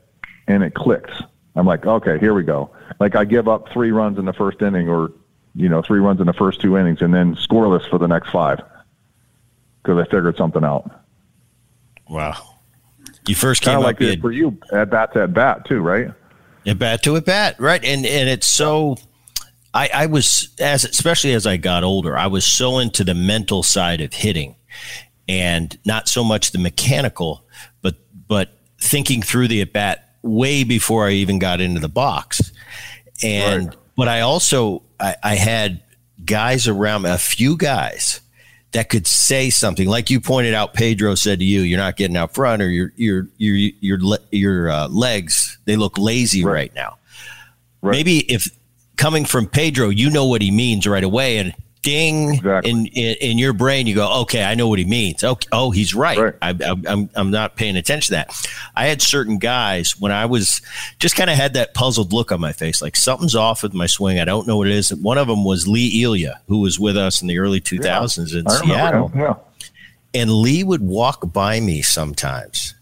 and 0.47 0.63
it 0.63 0.73
clicks. 0.73 1.11
I'm 1.57 1.65
like, 1.65 1.85
okay, 1.85 2.17
here 2.17 2.33
we 2.33 2.43
go. 2.43 2.69
Like 3.01 3.17
I 3.17 3.25
give 3.25 3.49
up 3.49 3.67
three 3.73 3.91
runs 3.91 4.17
in 4.17 4.23
the 4.23 4.33
first 4.33 4.61
inning, 4.61 4.87
or 4.87 5.11
you 5.57 5.67
know, 5.67 5.81
three 5.81 5.99
runs 5.99 6.21
in 6.21 6.27
the 6.27 6.33
first 6.33 6.61
two 6.61 6.77
innings, 6.77 7.01
and 7.01 7.13
then 7.13 7.35
scoreless 7.35 7.89
for 7.89 7.97
the 7.97 8.07
next 8.07 8.29
five 8.29 8.61
because 9.81 9.99
I 9.99 10.03
figured 10.03 10.37
something 10.37 10.63
out. 10.63 11.03
Wow. 12.07 12.35
You 13.27 13.33
first 13.33 13.63
came 13.63 13.73
kind 13.73 13.79
of 13.79 13.83
like 13.83 13.97
this 13.97 14.15
for 14.17 14.31
you 14.31 14.57
at 14.71 14.91
bat 14.91 15.13
to 15.13 15.23
at 15.23 15.33
bat 15.33 15.65
too, 15.65 15.81
right? 15.81 16.11
At 16.65 16.77
bat 16.77 17.01
to 17.03 17.15
at 17.15 17.25
bat, 17.25 17.59
right? 17.59 17.83
And 17.83 18.05
and 18.05 18.29
it's 18.29 18.47
so. 18.47 18.97
I, 19.73 19.89
I 19.93 20.05
was 20.05 20.49
as 20.59 20.85
especially 20.85 21.33
as 21.33 21.45
I 21.45 21.57
got 21.57 21.83
older, 21.83 22.17
I 22.17 22.27
was 22.27 22.45
so 22.45 22.79
into 22.79 23.03
the 23.03 23.13
mental 23.13 23.63
side 23.63 23.99
of 23.99 24.13
hitting, 24.13 24.55
and 25.27 25.77
not 25.85 26.07
so 26.07 26.23
much 26.23 26.51
the 26.51 26.57
mechanical, 26.59 27.43
but 27.81 27.95
but 28.27 28.57
thinking 28.79 29.21
through 29.21 29.49
the 29.49 29.61
at 29.61 29.73
bat 29.73 30.15
way 30.21 30.63
before 30.63 31.07
I 31.07 31.11
even 31.11 31.37
got 31.37 31.59
into 31.59 31.81
the 31.81 31.89
box, 31.89 32.51
and 33.21 33.67
right. 33.67 33.75
but 33.97 34.07
I 34.07 34.21
also 34.21 34.83
I, 34.99 35.15
I 35.23 35.35
had 35.35 35.81
guys 36.25 36.67
around 36.67 37.03
me, 37.03 37.09
a 37.09 37.17
few 37.17 37.57
guys 37.57 38.21
that 38.71 38.89
could 38.89 39.07
say 39.07 39.49
something. 39.49 39.87
Like 39.87 40.09
you 40.09 40.19
pointed 40.19 40.53
out 40.53 40.73
pedro 40.73 41.15
said 41.15 41.39
to 41.39 41.45
you 41.45 41.61
you're 41.61 41.79
not 41.79 41.95
getting 41.95 42.17
out 42.17 42.33
front 42.33 42.61
or 42.61 42.69
your 42.69 42.91
your 42.95 43.27
your 43.37 43.71
your 43.79 44.17
your 44.31 44.69
uh, 44.69 44.87
legs 44.89 45.57
they 45.65 45.75
look 45.75 45.97
lazy 45.97 46.43
right, 46.43 46.53
right 46.53 46.75
now. 46.75 46.97
Right. 47.81 47.91
maybe 47.91 48.19
if 48.31 48.49
coming 48.95 49.25
from 49.25 49.47
pedro 49.47 49.89
you 49.89 50.09
know 50.09 50.25
what 50.25 50.41
he 50.41 50.51
means 50.51 50.87
right 50.87 51.03
away 51.03 51.37
and 51.37 51.53
ding 51.87 52.33
exactly. 52.33 52.69
in, 52.69 52.85
in, 52.87 53.15
in 53.21 53.37
your 53.37 53.53
brain 53.53 53.87
you 53.87 53.95
go 53.95 54.21
okay 54.21 54.43
i 54.43 54.53
know 54.55 54.67
what 54.67 54.77
he 54.77 54.83
means. 54.83 55.23
Okay 55.23 55.47
oh 55.53 55.71
he's 55.71 55.95
right, 55.95 56.17
right. 56.17 56.35
I, 56.41 56.49
I, 56.49 56.75
I'm, 56.87 57.09
I'm 57.15 57.31
not 57.31 57.55
paying 57.55 57.77
attention 57.77 58.07
to 58.07 58.17
that. 58.17 58.47
I 58.75 58.87
had 58.87 59.01
certain 59.01 59.37
guys 59.37 59.97
when 59.97 60.11
i 60.11 60.25
was 60.25 60.61
just 60.99 61.15
kind 61.15 61.29
of 61.29 61.37
had 61.37 61.53
that 61.53 61.73
puzzled 61.73 62.11
look 62.11 62.31
on 62.31 62.41
my 62.41 62.51
face 62.51 62.81
like 62.81 62.97
something's 62.97 63.35
off 63.35 63.63
with 63.63 63.73
my 63.73 63.85
swing. 63.85 64.19
I 64.19 64.25
don't 64.25 64.47
know 64.47 64.57
what 64.57 64.67
it 64.67 64.73
is. 64.73 64.93
One 64.93 65.17
of 65.17 65.27
them 65.27 65.45
was 65.45 65.67
lee 65.67 66.03
elia 66.03 66.41
who 66.47 66.59
was 66.59 66.77
with 66.77 66.97
us 66.97 67.21
in 67.21 67.27
the 67.27 67.39
early 67.39 67.61
2000s 67.61 68.33
yeah, 68.33 68.39
in 68.39 68.49
seattle. 68.49 69.11
Yeah. 69.15 69.35
and 70.13 70.29
lee 70.29 70.63
would 70.63 70.81
walk 70.81 71.31
by 71.31 71.59
me 71.61 71.81
sometimes. 71.81 72.73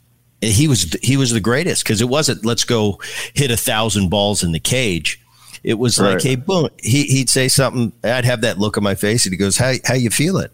And 0.41 0.52
he 0.52 0.68
was 0.68 0.98
he 1.04 1.15
was 1.15 1.32
the 1.32 1.39
greatest 1.39 1.84
because 1.84 2.02
it 2.02 2.10
wasn't 2.10 2.44
let's 2.44 2.63
go 2.63 3.00
hit 3.36 3.52
a 3.52 3.58
thousand 3.58 4.10
balls 4.10 4.44
in 4.44 4.52
the 4.52 4.60
cage 4.60 5.22
it 5.65 5.80
was 5.80 5.97
right. 5.97 6.13
like, 6.13 6.21
hey, 6.21 6.36
boom. 6.36 6.69
He, 6.82 7.06
he'd 7.06 7.30
say 7.30 7.47
something. 7.47 7.91
I'd 8.04 8.23
have 8.23 8.41
that 8.41 8.60
look 8.60 8.78
on 8.78 8.84
my 8.84 8.93
face, 8.93 9.25
and 9.25 9.34
he 9.34 9.38
goes, 9.38 9.58
"How 9.58 9.73
how 9.84 9.95
you 9.95 10.12
feeling?" 10.12 10.49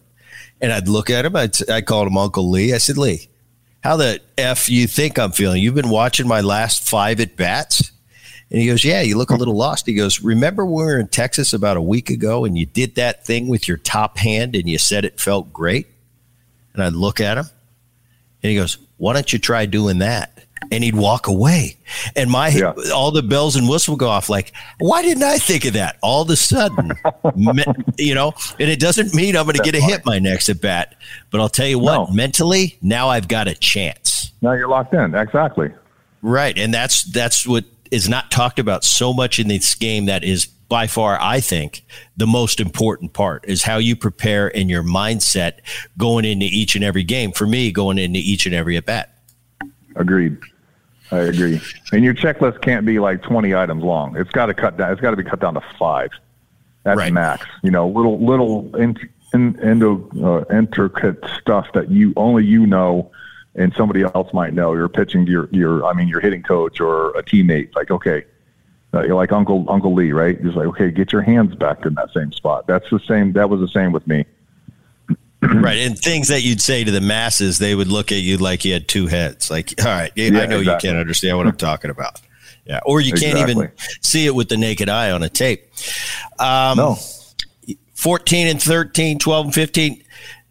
And 0.62 0.72
I'd 0.72 0.88
look 0.88 1.10
at 1.10 1.26
him. 1.26 1.36
I'd, 1.36 1.70
I 1.70 1.82
called 1.82 2.08
him 2.08 2.18
Uncle 2.18 2.50
Lee. 2.50 2.74
I 2.74 2.78
said, 2.78 2.98
"Lee, 2.98 3.28
how 3.84 3.98
the 3.98 4.22
f 4.38 4.70
you 4.70 4.88
think 4.88 5.20
I'm 5.20 5.34
feeling? 5.34 5.62
You've 5.62 5.76
been 5.76 5.90
watching 5.90 6.28
my 6.28 6.40
last 6.40 6.88
five 6.90 7.20
at 7.20 7.36
bats." 7.36 7.92
And 8.50 8.60
he 8.60 8.68
goes, 8.68 8.84
Yeah, 8.84 9.00
you 9.00 9.18
look 9.18 9.30
a 9.30 9.36
little 9.36 9.56
lost. 9.56 9.86
He 9.86 9.94
goes, 9.94 10.22
Remember 10.22 10.66
when 10.66 10.86
we 10.86 10.92
were 10.92 11.00
in 11.00 11.08
Texas 11.08 11.54
about 11.54 11.78
a 11.78 11.82
week 11.82 12.10
ago 12.10 12.44
and 12.44 12.58
you 12.58 12.66
did 12.66 12.96
that 12.96 13.26
thing 13.26 13.48
with 13.48 13.66
your 13.66 13.78
top 13.78 14.18
hand 14.18 14.58
and 14.58 14.70
you 14.70 14.78
said 14.78 15.06
it 15.06 15.22
felt 15.22 15.54
great? 15.54 15.88
And 16.74 16.84
I'd 16.84 16.92
look 16.92 17.22
at 17.22 17.38
him 17.38 17.46
and 18.44 18.50
he 18.50 18.58
goes, 18.58 18.78
Why 18.98 19.14
don't 19.14 19.32
you 19.32 19.40
try 19.40 19.66
doing 19.66 20.00
that? 20.00 20.44
And 20.70 20.84
he'd 20.84 20.96
walk 20.96 21.28
away. 21.28 21.76
And 22.16 22.30
my 22.30 22.50
Yeah. 22.50 22.74
all 22.94 23.12
the 23.12 23.24
bells 23.24 23.56
and 23.56 23.68
whistles 23.68 23.90
would 23.94 24.00
go 24.00 24.08
off 24.10 24.30
like, 24.30 24.54
why 24.80 25.02
didn't 25.02 25.24
I 25.24 25.38
think 25.38 25.66
of 25.66 25.74
that? 25.74 25.98
All 26.02 26.22
of 26.22 26.30
a 26.30 26.36
sudden, 26.36 26.92
me- 27.36 27.64
you 27.98 28.14
know, 28.16 28.34
and 28.60 28.70
it 28.70 28.80
doesn't 28.80 29.14
mean 29.14 29.36
I'm 29.36 29.46
going 29.46 29.56
to 29.58 29.64
get 29.64 29.76
a 29.76 29.82
hit 29.82 30.06
my 30.06 30.20
next 30.20 30.48
at 30.50 30.62
bat. 30.62 30.96
But 31.32 31.42
I'll 31.42 31.50
tell 31.50 31.68
you 31.68 31.80
what, 31.80 32.10
No. 32.10 32.14
mentally, 32.14 32.78
now 32.82 33.10
I've 33.10 33.28
got 33.28 33.48
a 33.48 33.56
chance. 33.56 34.32
Now 34.42 34.54
you're 34.54 34.68
locked 34.70 34.94
in. 34.94 35.16
Exactly. 35.16 35.72
Right. 36.22 36.58
And 36.58 36.74
that's 36.74 37.04
that's 37.04 37.48
what 37.48 37.66
is 37.90 38.08
not 38.08 38.30
talked 38.32 38.60
about 38.60 38.84
so 38.86 39.12
much 39.14 39.40
in 39.40 39.48
this 39.48 39.74
game 39.76 40.06
that 40.06 40.24
is 40.24 40.46
by 40.46 40.88
far, 40.88 41.18
I 41.20 41.42
think, 41.42 41.84
the 42.16 42.28
most 42.28 42.62
important 42.62 43.12
part 43.12 43.44
is 43.46 43.64
how 43.64 43.78
you 43.78 43.94
prepare 43.96 44.56
and 44.56 44.70
your 44.70 44.84
mindset 44.84 45.56
going 45.98 46.24
into 46.24 46.46
each 46.46 46.76
and 46.76 46.84
every 46.84 47.04
game. 47.04 47.34
For 47.34 47.46
me, 47.46 47.72
going 47.74 47.98
into 47.98 48.20
each 48.20 48.46
and 48.46 48.56
every 48.56 48.78
at 48.78 48.86
bat. 48.86 49.14
Agreed. 49.98 50.38
I 51.12 51.20
agree. 51.20 51.62
And 51.92 52.04
your 52.04 52.14
checklist 52.14 52.62
can't 52.62 52.86
be 52.86 53.00
like 53.00 53.22
20 53.22 53.54
items 53.54 53.84
long. 53.84 54.16
It's 54.16 54.32
got 54.32 54.46
to 54.48 54.54
cut 54.54 54.78
down. 54.78 54.92
It's 54.92 55.02
got 55.02 55.12
to 55.12 55.18
be 55.18 55.24
cut 55.24 55.40
down 55.40 55.56
to 55.56 55.62
five. 55.78 56.10
That's 56.84 56.98
Right. 56.98 57.14
max. 57.14 57.46
You 57.64 57.72
know, 57.72 57.88
little 57.88 58.20
little 58.26 58.76
in, 58.76 58.98
in, 59.34 59.60
endo, 59.60 60.10
uh, 60.24 60.56
intricate 60.56 61.24
stuff 61.40 61.68
that 61.74 61.92
you 61.92 62.14
only 62.16 62.46
you 62.46 62.66
know, 62.66 63.12
and 63.56 63.74
somebody 63.74 64.04
else 64.04 64.34
might 64.34 64.54
know. 64.54 64.74
You're 64.74 64.90
pitching 64.90 65.26
to 65.26 65.32
your 65.32 65.50
your. 65.52 65.86
I 65.86 65.94
mean, 65.94 66.08
your 66.08 66.22
hitting 66.22 66.44
coach 66.44 66.80
or 66.80 67.10
a 67.12 67.22
teammate. 67.24 67.76
Like, 67.76 67.92
okay, 67.92 68.24
uh, 68.94 69.04
you're 69.04 69.16
like 69.16 69.32
Uncle 69.32 69.66
Uncle 69.68 69.94
Lee, 69.94 70.12
right? 70.12 70.42
Just 70.42 70.56
like, 70.56 70.68
okay, 70.68 70.90
get 70.90 71.12
your 71.12 71.22
hands 71.22 71.54
back 71.56 71.86
in 71.86 71.94
that 71.96 72.12
same 72.14 72.32
spot. 72.32 72.66
That's 72.68 72.90
the 72.90 73.00
same. 73.00 73.34
That 73.34 73.50
was 73.50 73.60
the 73.60 73.68
same 73.68 73.92
with 73.92 74.08
me. 74.08 74.26
right. 75.62 75.80
And 75.80 75.98
things 75.98 76.28
that 76.28 76.44
you'd 76.44 76.62
say 76.62 76.84
to 76.84 76.92
the 76.92 77.02
masses, 77.02 77.58
they 77.58 77.74
would 77.76 77.88
look 77.88 78.12
at 78.12 78.20
you 78.22 78.38
like 78.38 78.64
you 78.66 78.74
had 78.74 78.88
two 78.88 79.08
heads. 79.08 79.50
Like, 79.50 79.74
all 79.80 79.86
right, 79.86 80.12
I 80.16 80.22
Yeah, 80.22 80.46
know 80.46 80.60
you 80.60 80.76
can't 80.80 80.98
understand 80.98 81.38
what 81.38 81.48
I'm 81.48 81.58
talking 81.58 81.90
about. 81.92 82.22
Yeah. 82.66 82.80
Or 82.86 83.02
you 83.02 83.14
can't 83.14 83.40
even 83.40 83.72
see 84.02 84.26
it 84.28 84.36
with 84.36 84.50
the 84.50 84.58
naked 84.58 84.88
eye 84.88 85.12
on 85.12 85.24
a 85.24 85.30
tape. 85.30 85.68
Um, 86.40 86.78
No. 86.78 86.98
14 87.96 88.48
and 88.48 88.62
13, 88.62 89.20
12 89.20 89.46
and 89.46 89.54
15. 89.54 89.92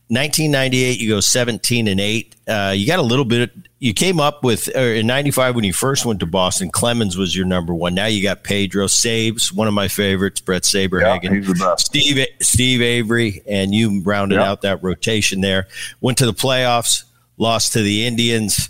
1998, 0.09 0.99
you 1.01 1.09
go 1.09 1.21
17 1.21 1.87
and 1.87 2.01
8. 2.01 2.35
Uh, 2.49 2.73
you 2.77 2.87
got 2.87 2.99
a 2.99 3.03
little 3.03 3.25
bit. 3.25 3.53
You 3.83 3.95
came 3.95 4.21
up 4.21 4.45
with 4.45 4.69
in 4.69 5.07
95 5.07 5.55
when 5.55 5.65
you 5.65 5.73
first 5.73 6.05
went 6.05 6.21
to 6.21 6.27
Boston. 6.27 6.71
Clemens 6.71 7.17
was 7.17 7.35
your 7.35 7.47
number 7.47 7.75
one. 7.75 7.95
Now 7.95 8.07
you 8.07 8.23
got 8.23 8.45
Pedro 8.45 8.87
Saves, 8.87 9.51
one 9.55 9.67
of 9.69 9.73
my 9.73 9.89
favorites, 9.89 10.43
Bret 10.43 10.65
Saberhagen. 10.65 11.23
Yeah, 11.25 11.35
he's 11.37 11.47
the 11.47 11.55
best. 11.55 11.87
Steve 11.87 12.27
Steve 12.43 12.83
Avery, 12.83 13.41
and 13.49 13.75
you 13.75 14.03
rounded 14.03 14.35
Yeah. 14.37 14.51
out 14.51 14.61
that 14.63 14.83
rotation 14.83 15.41
there. 15.41 15.67
Went 16.03 16.19
to 16.19 16.27
the 16.27 16.35
playoffs, 16.35 17.05
lost 17.39 17.73
to 17.73 17.81
the 17.83 18.07
Indians. 18.07 18.69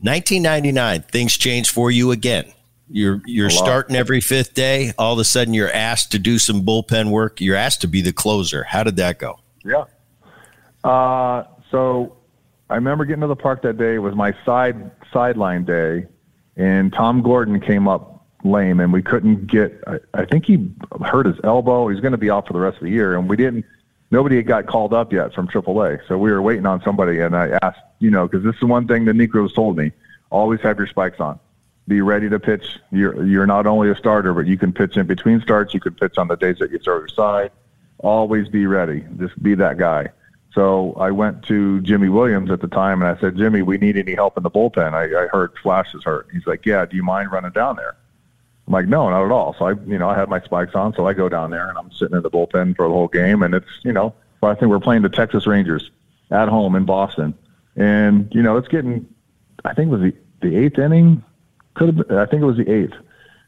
1999, 0.00 1.02
things 1.02 1.36
changed 1.36 1.70
for 1.70 1.90
you 1.90 2.12
again. 2.12 2.46
You're 2.88 3.20
you're 3.26 3.50
starting 3.50 3.94
every 3.94 4.22
fifth 4.22 4.54
day. 4.54 4.92
All 4.98 5.12
of 5.12 5.18
a 5.18 5.24
sudden, 5.24 5.52
you're 5.52 5.70
asked 5.72 6.12
to 6.12 6.18
do 6.18 6.38
some 6.38 6.62
bullpen 6.64 7.10
work. 7.10 7.42
You're 7.42 7.56
asked 7.56 7.82
to 7.82 7.88
be 7.88 8.00
the 8.00 8.12
closer. 8.12 8.64
How 8.64 8.84
did 8.84 8.96
that 8.96 9.18
go? 9.18 9.38
Yeah. 9.64 9.84
Uh, 10.82 11.44
so 11.70 12.16
I 12.72 12.76
remember 12.76 13.04
getting 13.04 13.20
to 13.20 13.26
the 13.26 13.36
park 13.36 13.62
that 13.62 13.76
day. 13.76 13.96
It 13.96 13.98
was 13.98 14.14
my 14.14 14.34
side 14.46 14.90
sideline 15.12 15.64
day, 15.64 16.06
and 16.56 16.92
Tom 16.92 17.22
Gordon 17.22 17.60
came 17.60 17.86
up 17.86 18.26
lame, 18.44 18.80
and 18.80 18.92
we 18.92 19.02
couldn't 19.02 19.46
get. 19.46 19.78
I, 19.86 19.98
I 20.14 20.24
think 20.24 20.46
he 20.46 20.70
hurt 21.04 21.26
his 21.26 21.36
elbow. 21.44 21.88
He's 21.88 22.00
going 22.00 22.12
to 22.12 22.18
be 22.18 22.30
out 22.30 22.46
for 22.46 22.54
the 22.54 22.60
rest 22.60 22.78
of 22.78 22.84
the 22.84 22.90
year, 22.90 23.16
and 23.16 23.28
we 23.28 23.36
didn't. 23.36 23.66
Nobody 24.10 24.36
had 24.36 24.46
got 24.46 24.66
called 24.66 24.94
up 24.94 25.12
yet 25.12 25.34
from 25.34 25.48
AAA, 25.48 26.06
so 26.08 26.16
we 26.16 26.30
were 26.30 26.40
waiting 26.40 26.66
on 26.66 26.82
somebody. 26.82 27.20
And 27.20 27.36
I 27.36 27.58
asked, 27.62 27.80
you 27.98 28.10
know, 28.10 28.26
because 28.26 28.44
this 28.44 28.56
is 28.56 28.64
one 28.64 28.88
thing 28.88 29.04
the 29.04 29.12
Niekros 29.12 29.54
told 29.54 29.76
me: 29.76 29.92
always 30.30 30.60
have 30.60 30.78
your 30.78 30.86
spikes 30.86 31.20
on. 31.20 31.38
Be 31.88 32.00
ready 32.00 32.30
to 32.30 32.40
pitch. 32.40 32.78
You're 32.90 33.22
you're 33.24 33.46
not 33.46 33.66
only 33.66 33.90
a 33.90 33.96
starter, 33.96 34.32
but 34.32 34.46
you 34.46 34.56
can 34.56 34.72
pitch 34.72 34.96
in 34.96 35.06
between 35.06 35.42
starts. 35.42 35.74
You 35.74 35.80
can 35.80 35.94
pitch 35.94 36.16
on 36.16 36.28
the 36.28 36.36
days 36.36 36.58
that 36.58 36.70
you 36.70 36.78
throw 36.78 36.98
your 36.98 37.08
side 37.08 37.50
always 38.02 38.48
be 38.48 38.66
ready. 38.66 39.04
Just 39.18 39.40
be 39.42 39.54
that 39.54 39.78
guy. 39.78 40.08
So 40.54 40.92
I 40.94 41.10
went 41.10 41.42
to 41.44 41.80
Jimy 41.80 42.10
Williams 42.10 42.50
at 42.50 42.60
the 42.60 42.68
time 42.68 43.02
and 43.02 43.16
I 43.16 43.18
said, 43.20 43.36
Jimmy, 43.36 43.62
we 43.62 43.78
need 43.78 43.96
any 43.96 44.14
help 44.14 44.36
in 44.36 44.42
the 44.42 44.50
bullpen. 44.50 44.92
I, 44.92 45.24
I 45.24 45.26
heard 45.28 45.52
Flash 45.62 45.94
is 45.94 46.04
hurt. 46.04 46.28
He's 46.32 46.46
like, 46.46 46.66
Yeah, 46.66 46.84
do 46.84 46.96
you 46.96 47.02
mind 47.02 47.32
running 47.32 47.52
down 47.52 47.76
there? 47.76 47.96
I'm 48.66 48.72
like, 48.72 48.86
No, 48.86 49.08
not 49.08 49.24
at 49.24 49.30
all. 49.30 49.54
So 49.58 49.66
I, 49.66 49.72
you 49.86 49.98
know, 49.98 50.10
I 50.10 50.16
had 50.16 50.28
my 50.28 50.40
spikes 50.40 50.74
on, 50.74 50.92
so 50.94 51.06
I 51.06 51.14
go 51.14 51.28
down 51.28 51.50
there 51.50 51.68
and 51.68 51.78
I'm 51.78 51.90
sitting 51.90 52.16
in 52.16 52.22
the 52.22 52.30
bullpen 52.30 52.76
for 52.76 52.86
the 52.86 52.92
whole 52.92 53.08
game. 53.08 53.42
And 53.42 53.54
it's, 53.54 53.80
you 53.82 53.92
know, 53.92 54.14
I 54.42 54.54
think 54.54 54.70
we're 54.70 54.80
playing 54.80 55.02
the 55.02 55.08
Texas 55.08 55.46
Rangers 55.46 55.90
at 56.30 56.48
home 56.48 56.74
in 56.74 56.84
Boston, 56.84 57.34
and 57.76 58.28
you 58.34 58.42
know, 58.42 58.56
it's 58.56 58.68
getting. 58.68 59.06
I 59.64 59.74
think 59.74 59.88
it 59.88 59.92
was 59.92 60.00
the 60.00 60.14
the 60.40 60.56
eighth 60.56 60.78
inning. 60.78 61.22
Could 61.74 61.96
have. 61.96 62.08
Been, 62.08 62.18
I 62.18 62.26
think 62.26 62.42
it 62.42 62.46
was 62.46 62.56
the 62.56 62.70
eighth, 62.70 62.94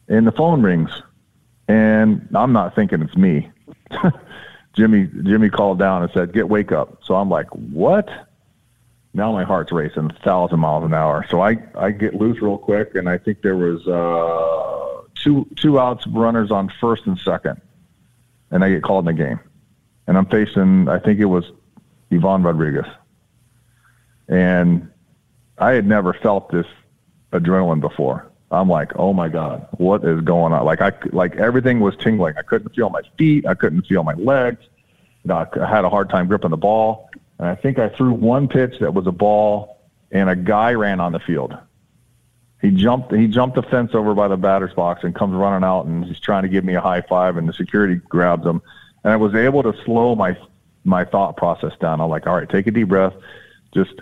and 0.09 0.27
the 0.27 0.33
phone 0.33 0.63
rings, 0.63 0.91
and 1.69 2.29
I'm 2.35 2.53
not 2.53 2.75
thinking 2.75 3.03
it's 3.03 3.17
me. 3.17 3.51
Jimmy 4.75 5.09
Jimmy 5.23 5.51
called 5.51 5.79
down 5.79 6.03
and 6.03 6.13
said, 6.13 6.33
"Get 6.33 6.49
wake 6.49 6.73
up." 6.73 6.99
So 7.05 7.15
I'm 7.15 7.29
like, 7.29 7.49
"What?" 7.51 8.09
Now 9.13 9.31
my 9.33 9.45
heart's 9.45 9.71
racing 9.71 10.11
a 10.11 10.23
thousand 10.25 10.59
miles 10.61 10.85
an 10.85 10.93
hour. 10.93 11.25
So 11.31 11.41
I 11.41 11.59
I 11.77 11.93
get 11.93 12.15
loose 12.15 12.43
real 12.43 12.59
quick, 12.59 12.95
and 12.95 13.09
I 13.09 13.19
think 13.19 13.43
there 13.43 13.57
was 13.57 13.87
uh, 13.87 15.07
two 15.15 15.47
two 15.57 15.79
outs, 15.79 16.07
runners 16.07 16.51
on 16.51 16.71
first 16.81 17.07
and 17.07 17.19
second, 17.19 17.61
and 18.51 18.65
I 18.65 18.71
get 18.71 18.83
called 18.83 19.09
in 19.09 19.17
the 19.17 19.23
game, 19.23 19.41
and 20.07 20.19
I'm 20.19 20.27
facing 20.27 20.89
I 20.89 20.99
think 20.99 21.21
it 21.21 21.27
was 21.27 21.45
Ivan 22.11 22.43
Rodriguez, 22.43 22.87
and 24.29 24.91
I 25.59 25.73
had 25.73 25.87
never 25.87 26.13
felt 26.13 26.51
this 26.51 26.67
adrenaline 27.33 27.81
before. 27.81 28.31
I'm 28.51 28.69
like, 28.69 28.93
oh 28.97 29.13
my 29.13 29.29
god, 29.29 29.67
what 29.73 30.05
is 30.05 30.21
going 30.21 30.53
on? 30.53 30.65
Like 30.65 30.81
I 30.81 30.93
like 31.13 31.37
everything 31.37 31.81
was 31.81 31.97
tingling. 31.97 32.37
I 32.37 32.43
couldn't 32.43 32.75
feel 32.75 32.91
my 32.91 33.03
feet. 33.19 33.47
I 33.47 33.55
couldn't 33.55 33.87
feel 33.87 34.05
my 34.05 34.15
legs. 34.15 34.65
I 35.29 35.47
had 35.55 35.85
a 35.85 35.91
hard 35.91 36.11
time 36.11 36.29
gripping 36.29 36.51
the 36.51 36.57
ball. 36.57 37.09
And 37.39 37.49
I 37.49 37.55
think 37.55 37.79
I 37.79 37.89
threw 37.89 38.13
one 38.13 38.49
pitch 38.49 38.79
that 38.81 38.95
was 38.95 39.07
a 39.07 39.13
ball, 39.13 39.81
and 40.13 40.31
a 40.31 40.37
guy 40.37 40.75
ran 40.75 41.01
on 41.01 41.13
the 41.13 41.19
field. 41.19 41.57
He 42.63 42.71
jumped. 42.71 43.13
He 43.13 43.27
jumped 43.27 43.57
the 43.57 43.63
fence 43.63 43.95
over 43.95 44.15
by 44.15 44.29
the 44.29 44.37
batter's 44.37 44.73
box 44.73 45.05
and 45.05 45.15
comes 45.15 45.35
running 45.35 45.67
out, 45.67 45.87
and 45.87 46.05
he's 46.05 46.21
trying 46.21 46.45
to 46.45 46.49
give 46.49 46.65
me 46.65 46.75
a 46.75 46.81
high 46.81 47.03
five, 47.03 47.37
and 47.37 47.49
the 47.49 47.53
security 47.53 47.97
grabs 48.09 48.47
him. 48.47 48.63
And 49.03 49.13
I 49.13 49.17
was 49.17 49.35
able 49.35 49.63
to 49.65 49.75
slow 49.85 50.15
my 50.15 50.37
my 50.85 51.05
thought 51.05 51.37
process 51.37 51.73
down. 51.81 52.01
I'm 52.01 52.09
like, 52.09 52.27
all 52.27 52.37
right, 52.37 52.49
take 52.49 52.67
a 52.67 52.71
deep 52.71 52.89
breath, 52.89 53.15
just 53.75 53.95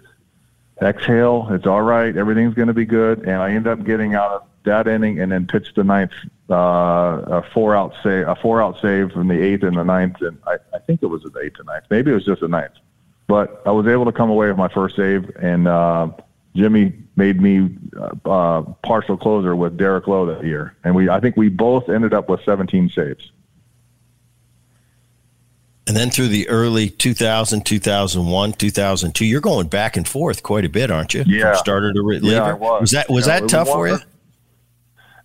exhale. 0.80 1.48
It's 1.50 1.66
all 1.66 1.82
right. 1.82 2.16
Everything's 2.16 2.54
going 2.54 2.68
to 2.68 2.74
be 2.74 2.84
good. 2.84 3.20
And 3.20 3.42
I 3.42 3.52
end 3.52 3.66
up 3.66 3.84
getting 3.84 4.14
out 4.14 4.30
of 4.30 4.42
that 4.64 4.86
inning 4.86 5.20
and 5.20 5.32
then 5.32 5.46
pitched 5.46 5.74
the 5.74 5.84
ninth, 5.84 6.12
uh, 6.50 6.54
a 6.54 7.42
four 7.52 7.74
out 7.76 7.94
save, 8.02 8.28
a 8.28 8.36
four 8.36 8.62
out 8.62 8.80
save 8.80 9.12
from 9.12 9.28
the 9.28 9.40
eighth 9.40 9.62
and 9.62 9.76
the 9.76 9.84
ninth. 9.84 10.20
And 10.20 10.38
I, 10.46 10.56
I 10.74 10.78
think 10.78 11.02
it 11.02 11.06
was 11.06 11.22
the 11.22 11.40
eighth 11.40 11.58
and 11.58 11.66
ninth. 11.66 11.84
Maybe 11.90 12.10
it 12.10 12.14
was 12.14 12.24
just 12.24 12.40
the 12.40 12.48
ninth. 12.48 12.74
But 13.26 13.62
I 13.66 13.70
was 13.70 13.86
able 13.86 14.04
to 14.06 14.12
come 14.12 14.30
away 14.30 14.48
with 14.48 14.58
my 14.58 14.68
first 14.68 14.96
save, 14.96 15.30
and 15.36 15.66
uh, 15.66 16.10
Jimmy 16.54 16.92
made 17.16 17.40
me 17.40 17.70
uh, 17.96 18.28
uh, 18.28 18.62
partial 18.82 19.16
closer 19.16 19.56
with 19.56 19.78
Derek 19.78 20.06
Lowe 20.06 20.26
that 20.26 20.44
year, 20.44 20.76
and 20.84 20.94
we 20.94 21.08
I 21.08 21.20
think 21.20 21.36
we 21.36 21.48
both 21.48 21.88
ended 21.88 22.12
up 22.12 22.28
with 22.28 22.42
17 22.44 22.90
saves. 22.90 23.30
And 25.88 25.96
then 25.96 26.10
through 26.10 26.28
the 26.28 26.48
early 26.48 26.88
2000, 26.88 27.66
2001, 27.66 28.52
2002, 28.52 29.24
you're 29.24 29.40
going 29.40 29.66
back 29.66 29.96
and 29.96 30.06
forth 30.06 30.42
quite 30.42 30.64
a 30.64 30.68
bit, 30.68 30.90
aren't 30.90 31.12
you? 31.12 31.24
Yeah. 31.26 31.52
From 31.52 31.58
starter 31.58 31.92
to 31.92 32.02
reliever. 32.02 32.36
Yeah, 32.36 32.44
I 32.44 32.52
was. 32.52 32.92
that 32.92 33.10
was 33.10 33.26
Yeah, 33.26 33.40
that 33.40 33.48
tough 33.48 33.66
was 33.66 33.74
for 33.74 33.88
you? 33.88 33.98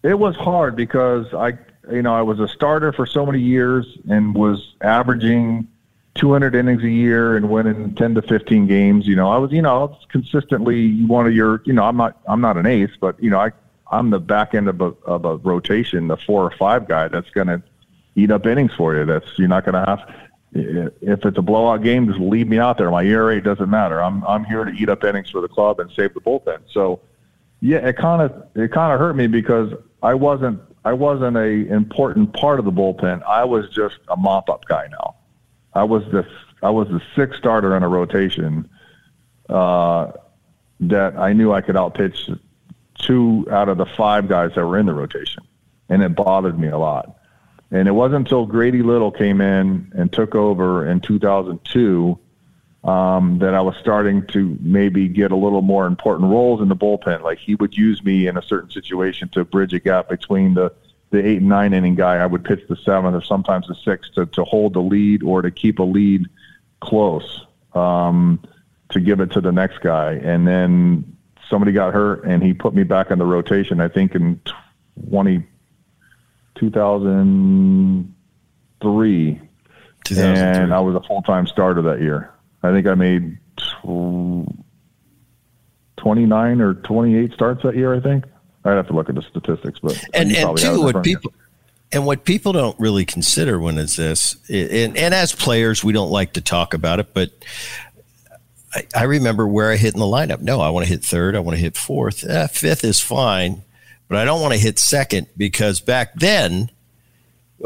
It 0.04 0.18
was 0.18 0.36
hard 0.36 0.76
because 0.76 1.32
I, 1.34 1.58
you 1.92 2.02
know, 2.02 2.14
I 2.14 2.22
was 2.22 2.40
a 2.40 2.48
starter 2.48 2.92
for 2.92 3.06
so 3.06 3.26
many 3.26 3.40
years 3.40 3.86
and 4.10 4.34
was 4.34 4.76
averaging 4.82 5.68
200 6.16 6.56
innings 6.56 6.84
a 6.84 6.90
year 6.90 7.36
and 7.36 7.50
winning 7.50 7.94
10 7.94 8.16
to 8.16 8.22
15 8.24 8.66
games. 8.68 9.06
You 9.06 9.16
know, 9.16 9.30
I 9.30 9.38
was, 9.38 9.52
you 9.52 9.62
know, 9.62 9.96
consistently 10.10 11.04
one 11.06 11.28
of 11.28 11.36
your, 11.36 11.62
you 11.66 11.74
know, 11.74 11.84
I'm 11.84 11.98
not, 11.98 12.20
I'm 12.28 12.42
not 12.42 12.58
an 12.58 12.66
ace, 12.66 12.96
but 13.00 13.22
you 13.22 13.30
know, 13.30 13.40
I, 13.40 13.52
I'm 13.92 14.10
the 14.10 14.20
back 14.20 14.54
end 14.56 14.68
of 14.68 14.82
a, 14.82 14.94
of 15.06 15.26
a 15.26 15.38
rotation, 15.38 16.08
the 16.08 16.18
four 16.18 16.44
or 16.44 16.52
five 16.52 16.88
guy 16.88 17.08
that's 17.08 17.30
going 17.30 17.48
to 17.48 17.62
eat 18.16 18.32
up 18.32 18.46
innings 18.46 18.74
for 18.74 18.96
you. 18.96 19.06
That's 19.06 19.28
you're 19.38 19.48
not 19.48 19.66
going 19.66 19.76
to 19.76 19.86
have. 19.86 20.27
If 20.58 21.26
it's 21.26 21.38
a 21.38 21.42
blowout 21.42 21.84
game, 21.84 22.08
just 22.08 22.20
leave 22.20 22.48
me 22.48 22.60
out 22.60 22.78
there. 22.78 22.90
My 22.90 23.04
ERA 23.04 23.42
doesn't 23.42 23.70
matter. 23.70 24.02
I'm 24.02 24.24
I'm 24.26 24.44
here 24.44 24.66
to 24.66 24.72
eat 24.72 24.90
up 24.90 25.04
innings 25.04 25.30
for 25.30 25.42
the 25.42 25.48
club 25.48 25.80
and 25.80 25.92
save 25.92 26.14
the 26.14 26.22
bullpen. 26.22 26.60
So, 26.72 27.02
yeah, 27.62 27.78
it 27.78 27.98
kind 27.98 28.22
of 28.22 28.32
it 28.56 28.72
kind 28.72 28.94
of 28.94 29.00
hurt 29.00 29.16
me 29.16 29.28
because 29.28 29.74
I 30.02 30.14
wasn't 30.14 30.62
I 30.86 30.94
wasn't 30.94 31.38
a 31.38 31.68
important 31.72 32.34
part 32.34 32.60
of 32.60 32.66
the 32.66 32.72
bullpen. 32.72 33.22
I 33.24 33.44
was 33.44 33.70
just 33.70 33.98
a 34.08 34.16
mop 34.16 34.50
up 34.50 34.66
guy 34.66 34.88
now. 34.92 35.16
I 35.74 35.84
was 35.84 36.04
the 36.12 36.26
I 36.64 36.70
was 36.70 36.88
the 36.88 37.02
sixth 37.16 37.38
starter 37.40 37.76
in 37.76 37.84
a 37.84 37.88
rotation 37.88 38.70
uh, 39.50 40.12
that 40.80 41.18
I 41.18 41.34
knew 41.34 41.52
I 41.52 41.62
could 41.62 41.76
outpitch 41.76 42.30
two 43.00 43.46
out 43.52 43.70
of 43.70 43.78
the 43.78 43.86
five 43.86 44.28
guys 44.28 44.52
that 44.56 44.66
were 44.66 44.78
in 44.78 44.86
the 44.86 44.94
rotation, 44.94 45.44
and 45.90 46.02
it 46.02 46.16
bothered 46.16 46.60
me 46.60 46.68
a 46.68 46.78
lot. 46.78 47.17
And 47.72 47.88
it 47.88 47.92
wasn't 47.92 48.26
until 48.26 48.46
Grady 48.46 48.82
Little 48.82 49.12
came 49.12 49.42
in 49.42 49.92
and 49.96 50.12
took 50.12 50.36
over 50.36 50.88
in 50.90 51.02
2002 51.02 52.18
um, 52.84 53.40
that 53.40 53.54
I 53.54 53.62
was 53.62 53.76
starting 53.78 54.26
to 54.28 54.58
maybe 54.62 55.10
get 55.10 55.32
a 55.32 55.36
little 55.36 55.62
more 55.62 55.86
important 55.86 56.32
roles 56.32 56.62
in 56.62 56.70
the 56.70 56.76
bullpen. 56.76 57.22
Like 57.22 57.40
he 57.40 57.56
would 57.56 57.76
use 57.76 58.04
me 58.04 58.28
in 58.28 58.38
a 58.38 58.42
certain 58.42 58.70
situation 58.70 59.28
to 59.30 59.44
bridge 59.44 59.74
a 59.74 59.80
gap 59.80 60.10
between 60.10 60.54
the 60.54 60.72
the 61.10 61.26
eight 61.26 61.38
and 61.38 61.48
nine 61.48 61.74
inning 61.74 61.96
guy. 61.96 62.16
I 62.16 62.26
would 62.26 62.44
pitch 62.44 62.62
the 62.68 62.76
seventh 62.76 63.16
or 63.16 63.22
sometimes 63.22 63.68
the 63.68 63.76
sixth 63.76 64.14
to, 64.16 64.26
to 64.26 64.44
hold 64.44 64.74
the 64.74 64.82
lead 64.82 65.24
or 65.24 65.42
to 65.42 65.52
keep 65.52 65.80
a 65.80 65.84
lead 65.84 66.26
close 66.82 67.46
um, 67.74 68.42
to 68.90 69.00
give 69.00 69.22
it 69.22 69.32
to 69.32 69.42
the 69.42 69.52
next 69.52 69.80
guy. 69.80 70.14
And 70.14 70.46
then 70.46 71.18
somebody 71.50 71.72
got 71.72 71.94
hurt 71.94 72.26
and 72.26 72.44
he 72.44 72.54
put 72.54 72.74
me 72.74 72.84
back 72.84 73.10
in 73.10 73.20
the 73.20 73.26
rotation, 73.26 73.80
I 73.80 73.88
think 73.88 74.16
in 74.16 74.42
20, 75.10 75.46
2003. 76.60 79.42
2003. 80.04 80.64
And 80.64 80.74
I 80.74 80.80
was 80.80 80.96
a 80.96 81.02
full 81.02 81.22
time 81.22 81.46
starter 81.48 81.82
that 81.84 82.02
year. 82.02 82.34
I 82.64 82.72
think 82.72 82.88
I 82.88 82.96
made 82.96 83.38
29 85.98 86.62
or 86.62 86.74
28 86.76 87.34
starts 87.34 87.64
that 87.64 87.76
year, 87.76 87.94
I 87.94 88.00
think. 88.00 88.26
I'd 88.66 88.76
have 88.76 88.88
to 88.88 88.94
look 88.94 89.10
at 89.10 89.16
the 89.16 89.22
statistics, 89.22 89.80
but 89.80 90.04
and 90.14 90.36
and 90.36 90.58
two, 90.58 90.82
what 90.82 91.04
people 91.04 91.32
and 91.92 92.06
what 92.06 92.26
people 92.26 92.52
don't 92.52 92.78
really 92.80 93.06
consider 93.06 93.60
when 93.60 93.78
it's 93.78 93.96
this, 93.96 94.36
and, 94.50 94.98
and 94.98 95.14
as 95.14 95.34
players, 95.34 95.84
we 95.84 95.94
don't 95.94 96.12
like 96.12 96.34
to 96.34 96.42
talk 96.42 96.74
about 96.74 97.00
it, 97.00 97.14
but 97.14 97.32
I, 98.74 98.86
I 98.94 99.04
remember 99.04 99.48
where 99.48 99.72
I 99.72 99.78
hit 99.78 99.94
in 99.94 100.00
the 100.00 100.06
lineup. 100.06 100.42
No, 100.42 100.60
I 100.60 100.70
want 100.70 100.86
to 100.86 100.92
hit 100.92 101.04
third. 101.04 101.36
I 101.36 101.40
want 101.40 101.56
to 101.56 101.62
hit 101.62 101.78
fourth. 101.78 102.26
Eh, 102.28 102.48
fifth 102.48 102.84
is 102.84 103.00
fine, 103.00 103.64
but 104.08 104.18
I 104.18 104.26
don't 104.26 104.42
want 104.42 104.54
to 104.54 104.60
hit 104.60 104.80
second 104.80 105.28
because 105.36 105.80
back 105.82 106.16
then 106.16 106.70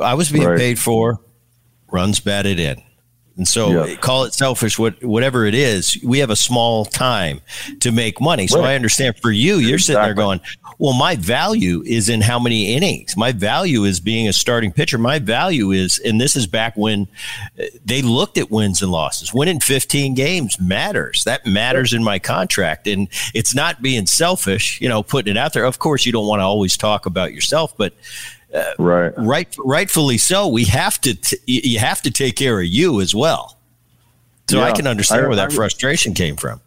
I 0.01 0.13
was 0.15 0.31
being 0.31 0.47
right. 0.47 0.57
paid 0.57 0.79
for 0.79 1.19
runs 1.91 2.19
batted 2.19 2.59
in. 2.59 2.81
And 3.37 3.47
so 3.47 3.95
call 3.97 4.25
it 4.25 4.33
selfish, 4.33 4.77
what, 4.77 5.03
whatever 5.03 5.45
it 5.45 5.55
is, 5.55 5.97
we 6.03 6.19
have 6.19 6.29
a 6.29 6.35
small 6.35 6.85
time 6.85 7.41
to 7.79 7.91
make 7.91 8.19
money. 8.19 8.47
So 8.47 8.59
right. 8.59 8.71
I 8.71 8.75
understand 8.75 9.17
for 9.19 9.31
you, 9.31 9.55
you're 9.55 9.75
exactly. 9.75 9.79
sitting 9.79 10.03
there 10.03 10.13
going, 10.13 10.41
well, 10.79 10.93
my 10.93 11.15
value 11.15 11.81
is 11.85 12.09
in 12.09 12.21
how 12.21 12.39
many 12.39 12.73
innings. 12.73 13.15
My 13.15 13.31
value 13.31 13.83
is 13.83 13.99
being 13.99 14.27
a 14.27 14.33
starting 14.33 14.71
pitcher. 14.71 14.97
My 14.97 15.19
value 15.19 15.71
is, 15.71 15.99
and 15.99 16.19
this 16.19 16.35
is 16.35 16.45
back 16.45 16.75
when 16.75 17.07
uh, 17.59 17.63
they 17.85 18.01
looked 18.01 18.37
at 18.37 18.51
wins 18.51 18.81
and 18.81 18.91
losses. 18.91 19.33
Winning 19.33 19.59
15 19.59 20.13
games 20.13 20.59
matters. 20.59 21.23
That 21.23 21.45
matters 21.45 21.93
in 21.93 22.03
my 22.03 22.19
contract. 22.19 22.87
And 22.87 23.07
it's 23.33 23.55
not 23.55 23.81
being 23.81 24.07
selfish, 24.07 24.81
you 24.81 24.89
know, 24.89 25.03
putting 25.03 25.31
it 25.31 25.37
out 25.37 25.53
there. 25.53 25.65
Of 25.65 25.79
course, 25.79 26.05
you 26.05 26.11
don't 26.11 26.27
want 26.27 26.41
to 26.41 26.45
always 26.45 26.75
talk 26.75 27.05
about 27.05 27.33
yourself, 27.33 27.77
but 27.77 27.93
uh, 28.53 28.73
right, 28.77 29.13
right, 29.17 29.55
rightfully 29.59 30.17
so. 30.17 30.47
We 30.47 30.65
have 30.65 30.99
to. 31.01 31.15
T- 31.15 31.37
you 31.45 31.79
have 31.79 32.01
to 32.01 32.11
take 32.11 32.35
care 32.35 32.59
of 32.59 32.65
you 32.65 32.99
as 32.99 33.15
well. 33.15 33.57
So 34.49 34.57
yeah, 34.57 34.65
I 34.65 34.71
can 34.73 34.87
understand 34.87 35.25
I, 35.25 35.27
where 35.27 35.37
that 35.37 35.51
I, 35.51 35.55
frustration 35.55 36.13
came 36.13 36.35
from. 36.35 36.59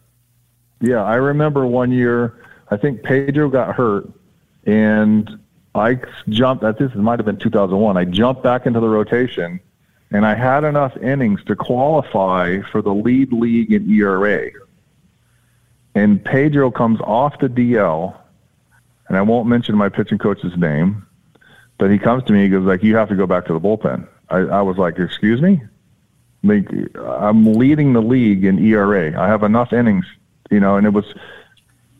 Yeah, 0.81 1.03
I 1.03 1.15
remember 1.15 1.67
one 1.67 1.91
year. 1.91 2.41
I 2.71 2.77
think 2.77 3.03
Pedro 3.03 3.49
got 3.49 3.75
hurt, 3.75 4.09
and 4.65 5.39
I 5.75 5.99
jumped. 6.29 6.63
At 6.63 6.79
this 6.79 6.93
might 6.95 7.19
have 7.19 7.25
been 7.25 7.37
2001. 7.37 7.97
I 7.97 8.05
jumped 8.05 8.41
back 8.41 8.65
into 8.65 8.79
the 8.79 8.89
rotation, 8.89 9.59
and 10.11 10.25
I 10.25 10.33
had 10.33 10.63
enough 10.63 10.97
innings 10.97 11.43
to 11.45 11.55
qualify 11.55 12.61
for 12.71 12.81
the 12.81 12.93
lead 12.93 13.31
league 13.31 13.71
in 13.71 13.89
ERA. 13.91 14.49
And 15.93 16.23
Pedro 16.25 16.71
comes 16.71 16.99
off 17.01 17.37
the 17.39 17.47
DL, 17.47 18.17
and 19.07 19.17
I 19.17 19.21
won't 19.21 19.47
mention 19.47 19.75
my 19.75 19.89
pitching 19.89 20.17
coach's 20.17 20.57
name 20.57 21.04
but 21.77 21.91
he 21.91 21.97
comes 21.97 22.23
to 22.25 22.33
me, 22.33 22.43
he 22.43 22.49
goes 22.49 22.65
like, 22.65 22.83
"You 22.83 22.95
have 22.95 23.09
to 23.09 23.15
go 23.15 23.27
back 23.27 23.45
to 23.47 23.53
the 23.53 23.59
bullpen." 23.59 24.07
I, 24.29 24.37
I 24.37 24.61
was 24.61 24.77
like, 24.77 24.97
"Excuse 24.97 25.41
me." 25.41 25.61
Like, 26.43 26.69
I'm 26.99 27.55
leading 27.55 27.93
the 27.93 28.01
league 28.01 28.45
in 28.45 28.59
ERA. 28.59 29.19
I 29.19 29.27
have 29.27 29.41
enough 29.41 29.73
innings, 29.73 30.05
you 30.51 30.59
know, 30.59 30.77
and 30.77 30.85
it 30.85 30.91
was 30.91 31.05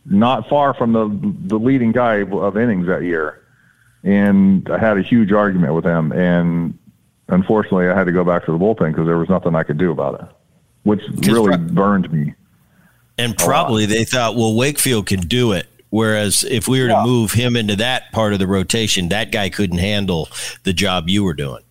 not 0.06 0.48
far 0.48 0.74
from 0.74 0.94
the 0.94 1.08
the 1.48 1.58
leading 1.58 1.92
guy 1.92 2.24
of 2.24 2.58
innings 2.58 2.88
that 2.88 3.04
year. 3.04 3.42
And 4.04 4.70
I 4.70 4.78
had 4.78 5.00
a 5.00 5.02
huge 5.02 5.32
argument 5.32 5.74
with 5.74 5.84
him, 5.84 6.12
and 6.12 6.78
unfortunately, 7.28 7.88
I 7.88 7.98
had 7.98 8.06
to 8.06 8.12
go 8.12 8.24
back 8.24 8.46
to 8.46 8.52
the 8.52 8.58
bullpen 8.58 8.92
because 8.92 9.08
there 9.08 9.18
was 9.18 9.30
nothing 9.30 9.56
I 9.56 9.64
could 9.64 9.80
do 9.80 9.90
about 9.92 10.22
it, 10.22 10.28
which 10.84 11.02
really 11.28 11.58
burned 11.58 12.12
me. 12.12 12.36
And 13.18 13.36
probably 13.36 13.86
they 13.86 14.04
thought, 14.04 14.36
well, 14.36 14.56
Wakefield 14.56 15.08
can 15.08 15.22
do 15.22 15.54
it. 15.54 15.68
Whereas 15.96 16.44
if 16.44 16.68
we 16.68 16.82
were 16.82 16.90
yeah. 16.90 16.98
to 16.98 17.08
move 17.08 17.32
him 17.32 17.56
into 17.56 17.78
that 17.78 18.12
part 18.12 18.34
of 18.34 18.40
the 18.40 18.48
rotation, 18.48 19.08
that 19.10 19.32
guy 19.32 19.50
couldn't 19.50 19.78
handle 19.78 20.28
the 20.64 20.74
job 20.74 21.08
you 21.08 21.24
were 21.24 21.34
doing. 21.34 21.64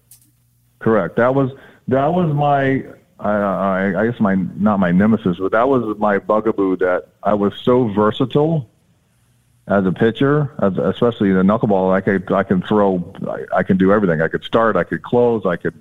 Correct. 0.78 1.16
That 1.16 1.34
was 1.34 1.50
that 1.88 2.06
was 2.06 2.32
my 2.32 2.84
I, 3.20 3.94
I 3.94 4.06
guess 4.06 4.18
my 4.20 4.34
not 4.34 4.80
my 4.80 4.92
nemesis, 4.92 5.36
but 5.38 5.52
that 5.52 5.68
was 5.68 5.98
my 5.98 6.16
bugaboo 6.16 6.76
that 6.76 7.08
I 7.22 7.34
was 7.34 7.52
so 7.62 7.88
versatile 7.88 8.70
as 9.68 9.84
a 9.84 9.92
pitcher, 9.92 10.54
as, 10.62 10.78
especially 10.78 11.30
the 11.32 11.42
knuckleball. 11.42 11.92
I 11.92 12.00
could 12.00 12.32
I 12.32 12.44
can 12.44 12.62
throw, 12.62 13.04
I, 13.28 13.58
I 13.58 13.62
can 13.62 13.76
do 13.76 13.92
everything. 13.92 14.22
I 14.22 14.28
could 14.28 14.44
start, 14.44 14.74
I 14.74 14.84
could 14.84 15.02
close, 15.02 15.44
I 15.44 15.56
could 15.56 15.74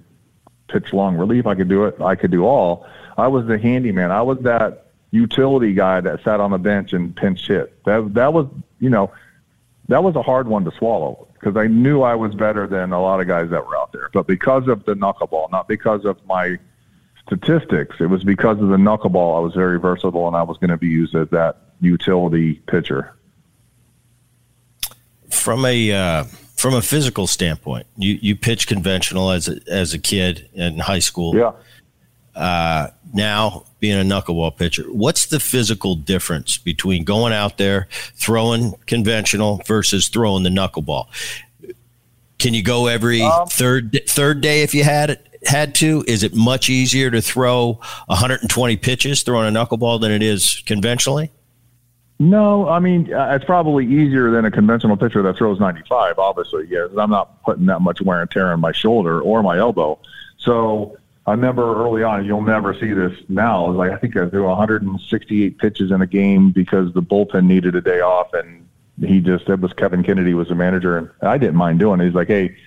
pitch 0.67 0.91
long 0.91 1.15
relief, 1.15 1.47
I 1.47 1.55
could 1.55 1.69
do 1.69 1.85
it. 1.85 2.01
I 2.01 2.15
could 2.15 2.31
do 2.31 2.45
all. 2.45 2.85
I 3.17 3.27
was 3.27 3.45
the 3.47 3.57
handyman. 3.57 4.11
I 4.11 4.21
was 4.21 4.37
that 4.39 4.82
utility 5.13 5.73
guy 5.73 6.01
that 6.01 6.23
sat 6.23 6.39
on 6.39 6.51
the 6.51 6.57
bench 6.57 6.91
and 6.91 7.15
pinch 7.15 7.47
hit. 7.47 7.83
That 7.85 8.13
that 8.15 8.33
was 8.33 8.47
you 8.79 8.89
know 8.89 9.11
that 9.87 10.03
was 10.03 10.15
a 10.15 10.23
hard 10.23 10.47
one 10.47 10.65
to 10.65 10.71
swallow 10.71 11.27
because 11.33 11.55
I 11.55 11.67
knew 11.67 12.01
I 12.01 12.15
was 12.15 12.33
better 12.33 12.65
than 12.67 12.91
a 12.91 13.01
lot 13.01 13.21
of 13.21 13.27
guys 13.27 13.49
that 13.51 13.65
were 13.65 13.77
out 13.77 13.91
there. 13.93 14.09
But 14.11 14.27
because 14.27 14.67
of 14.67 14.85
the 14.85 14.95
knuckleball, 14.95 15.51
not 15.51 15.67
because 15.67 16.03
of 16.03 16.17
my 16.25 16.57
statistics, 17.27 17.97
it 17.99 18.07
was 18.07 18.23
because 18.23 18.59
of 18.59 18.69
the 18.69 18.77
knuckleball. 18.77 19.37
I 19.37 19.39
was 19.39 19.53
very 19.53 19.79
versatile 19.79 20.27
and 20.27 20.35
I 20.35 20.43
was 20.43 20.57
going 20.57 20.71
to 20.71 20.77
be 20.77 20.87
used 20.87 21.15
as 21.15 21.29
that 21.29 21.57
utility 21.79 22.55
pitcher. 22.67 23.15
From 25.29 25.65
a 25.65 25.91
uh, 25.91 26.23
from 26.55 26.73
a 26.73 26.81
physical 26.81 27.27
standpoint, 27.27 27.85
you 27.97 28.17
you 28.21 28.35
pitch 28.35 28.67
conventional 28.67 29.29
as 29.31 29.47
a, 29.47 29.59
as 29.67 29.93
a 29.93 29.99
kid 29.99 30.49
in 30.53 30.79
high 30.79 30.99
school. 30.99 31.35
Yeah. 31.35 31.51
Uh, 32.35 32.87
now 33.13 33.63
being 33.79 33.99
a 33.99 34.03
knuckleball 34.03 34.57
pitcher. 34.57 34.83
What's 34.83 35.27
the 35.27 35.39
physical 35.39 35.95
difference 35.95 36.57
between 36.57 37.03
going 37.03 37.31
out 37.31 37.57
there 37.57 37.87
throwing 38.15 38.73
conventional 38.87 39.61
versus 39.67 40.07
throwing 40.07 40.43
the 40.43 40.49
knuckleball? 40.49 41.07
Can 42.39 42.53
you 42.53 42.63
go 42.63 42.87
every 42.87 43.21
um, 43.21 43.47
third 43.47 43.99
third 44.07 44.41
day 44.41 44.63
if 44.63 44.73
you 44.73 44.83
had 44.83 45.11
it? 45.11 45.27
Had 45.45 45.75
to? 45.75 46.03
Is 46.07 46.23
it 46.23 46.33
much 46.33 46.69
easier 46.69 47.11
to 47.11 47.21
throw 47.21 47.73
120 48.07 48.77
pitches 48.77 49.23
throwing 49.23 49.53
a 49.53 49.59
knuckleball 49.59 49.99
than 49.99 50.11
it 50.11 50.23
is 50.23 50.63
conventionally? 50.65 51.29
No, 52.19 52.69
I 52.69 52.79
mean 52.79 53.13
uh, 53.13 53.33
it's 53.35 53.45
probably 53.45 53.85
easier 53.85 54.31
than 54.31 54.45
a 54.45 54.51
conventional 54.51 54.95
pitcher 54.95 55.21
that 55.21 55.37
throws 55.37 55.59
95. 55.59 56.17
Obviously, 56.19 56.67
yes. 56.69 56.89
I'm 56.97 57.09
not 57.09 57.43
putting 57.43 57.65
that 57.65 57.81
much 57.81 58.01
wear 58.01 58.21
and 58.21 58.31
tear 58.31 58.53
on 58.53 58.61
my 58.61 58.71
shoulder 58.71 59.21
or 59.21 59.43
my 59.43 59.57
elbow, 59.57 59.99
so 60.37 60.97
I 61.25 61.31
remember 61.31 61.75
early 61.83 62.03
on, 62.03 62.25
you'll 62.25 62.41
never 62.41 62.73
see 62.73 62.91
this 62.91 63.17
now. 63.29 63.71
Like 63.71 63.91
I 63.91 63.97
think 63.97 64.17
I 64.17 64.29
threw 64.29 64.45
168 64.45 65.57
pitches 65.57 65.91
in 65.91 66.01
a 66.01 66.07
game 66.07 66.51
because 66.51 66.93
the 66.93 67.01
bullpen 67.01 67.45
needed 67.45 67.75
a 67.75 67.81
day 67.81 68.01
off, 68.01 68.33
and 68.33 68.67
he 68.99 69.21
just 69.21 69.47
it 69.47 69.61
was 69.61 69.71
Kevin 69.73 70.03
Kennedy 70.03 70.33
was 70.33 70.49
the 70.49 70.55
manager, 70.55 70.97
and 70.97 71.09
I 71.21 71.37
didn't 71.37 71.55
mind 71.55 71.79
doing 71.79 72.01
it. 72.01 72.05
He's 72.05 72.13
like, 72.13 72.27
"Hey, 72.27 72.57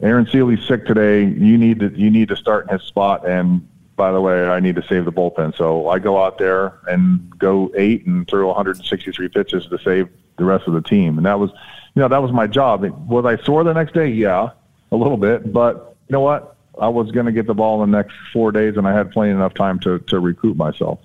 Aaron 0.00 0.26
Sele's 0.26 0.66
sick 0.66 0.86
today. 0.86 1.20
You 1.20 1.58
need 1.58 1.80
to 1.80 1.88
you 1.90 2.10
need 2.10 2.28
to 2.28 2.36
start 2.36 2.66
in 2.70 2.78
his 2.78 2.86
spot." 2.86 3.28
And 3.28 3.68
by 3.94 4.10
the 4.10 4.22
way, 4.22 4.48
I 4.48 4.60
need 4.60 4.76
to 4.76 4.82
save 4.82 5.04
the 5.04 5.12
bullpen, 5.12 5.54
so 5.54 5.88
I 5.88 5.98
go 5.98 6.22
out 6.22 6.38
there 6.38 6.78
and 6.88 7.38
go 7.38 7.70
eight 7.76 8.06
and 8.06 8.26
throw 8.26 8.46
163 8.46 9.28
pitches 9.28 9.66
to 9.66 9.78
save 9.78 10.08
the 10.38 10.44
rest 10.46 10.66
of 10.66 10.72
the 10.72 10.80
team, 10.80 11.18
and 11.18 11.26
that 11.26 11.38
was, 11.38 11.50
you 11.94 12.00
know, 12.00 12.08
that 12.08 12.22
was 12.22 12.32
my 12.32 12.46
job. 12.46 12.82
Was 13.06 13.26
I 13.26 13.36
sore 13.44 13.62
the 13.64 13.74
next 13.74 13.92
day? 13.92 14.08
Yeah, 14.08 14.52
a 14.90 14.96
little 14.96 15.18
bit, 15.18 15.52
but 15.52 15.94
you 16.08 16.14
know 16.14 16.22
what? 16.22 16.56
I 16.80 16.88
was 16.88 17.10
going 17.10 17.26
to 17.26 17.32
get 17.32 17.46
the 17.46 17.54
ball 17.54 17.82
in 17.82 17.90
the 17.90 17.96
next 17.98 18.14
four 18.32 18.50
days, 18.50 18.76
and 18.76 18.88
I 18.88 18.92
had 18.92 19.12
plenty 19.12 19.32
enough 19.32 19.54
time 19.54 19.78
to 19.80 19.98
to 19.98 20.18
recoup 20.18 20.56
myself. 20.56 20.98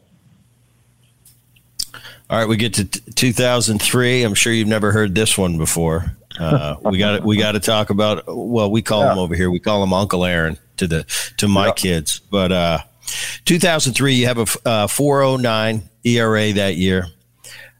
All 2.27 2.39
right, 2.39 2.47
we 2.47 2.57
get 2.57 2.73
to 2.75 2.85
t- 2.85 3.11
2003. 3.11 4.23
I'm 4.23 4.33
sure 4.33 4.51
you've 4.51 4.67
never 4.67 4.91
heard 4.91 5.13
this 5.13 5.37
one 5.37 5.57
before. 5.57 6.17
Uh, 6.39 6.77
we 6.81 6.97
got 6.97 7.23
we 7.23 7.37
got 7.37 7.51
to 7.51 7.59
talk 7.59 7.89
about. 7.89 8.23
Well, 8.27 8.71
we 8.71 8.81
call 8.81 9.03
yeah. 9.03 9.11
him 9.11 9.19
over 9.19 9.35
here. 9.35 9.51
We 9.51 9.59
call 9.59 9.83
him 9.83 9.93
Uncle 9.93 10.25
Aaron 10.25 10.57
to 10.77 10.87
the 10.87 11.05
to 11.37 11.47
my 11.47 11.71
kids. 11.71 12.19
But 12.19 12.51
uh, 12.51 12.79
2003, 13.45 14.13
you 14.13 14.25
have 14.27 14.39
a 14.39 14.67
uh, 14.67 14.87
409 14.87 15.89
ERA 16.03 16.53
that 16.53 16.75
year. 16.75 17.07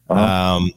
Uh-huh. 0.09 0.57
Um, 0.57 0.71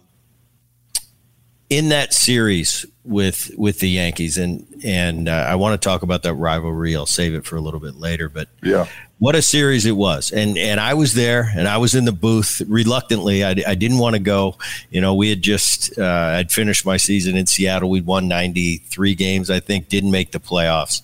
in 1.71 1.91
that 1.91 2.15
series 2.15 2.87
with 3.05 3.51
with 3.57 3.81
the 3.81 3.89
Yankees, 3.89 4.39
and 4.39 4.67
and 4.85 5.29
uh, 5.29 5.33
I 5.33 5.57
want 5.57 5.81
to 5.81 5.89
talk 5.89 6.03
about 6.03 6.23
that 6.23 6.35
rivalry. 6.35 6.95
I'll 6.97 7.07
save 7.07 7.35
it 7.35 7.45
for 7.45 7.57
a 7.57 7.61
little 7.61 7.81
bit 7.81 7.97
later, 7.97 8.29
but 8.29 8.49
yeah, 8.63 8.87
what 9.19 9.35
a 9.35 9.43
series 9.43 9.85
it 9.85 9.97
was. 9.97 10.31
And 10.31 10.57
and 10.57 10.79
i 10.81 10.95
was 10.95 11.15
there 11.15 11.51
and 11.57 11.67
i 11.67 11.77
was 11.77 11.95
in 11.95 12.05
the 12.05 12.13
booth 12.13 12.63
reluctantly. 12.67 13.45
I, 13.45 13.51
I 13.67 13.75
didn't 13.75 13.99
want 13.99 14.15
to 14.15 14.21
go. 14.21 14.57
You 14.91 15.01
know 15.01 15.15
we 15.15 15.29
had 15.29 15.43
just 15.43 15.99
uh, 15.99 16.37
i'd 16.37 16.53
finished 16.53 16.87
my 16.87 16.97
season 16.97 17.37
in 17.37 17.47
seattle. 17.47 17.91
We'd 17.91 18.07
won 18.07 18.29
93 18.29 19.15
games 19.15 19.51
i 19.51 19.61
think 19.61 19.89
didn't 19.89 20.11
make 20.11 20.33
the 20.33 20.41
playoffs. 20.41 21.03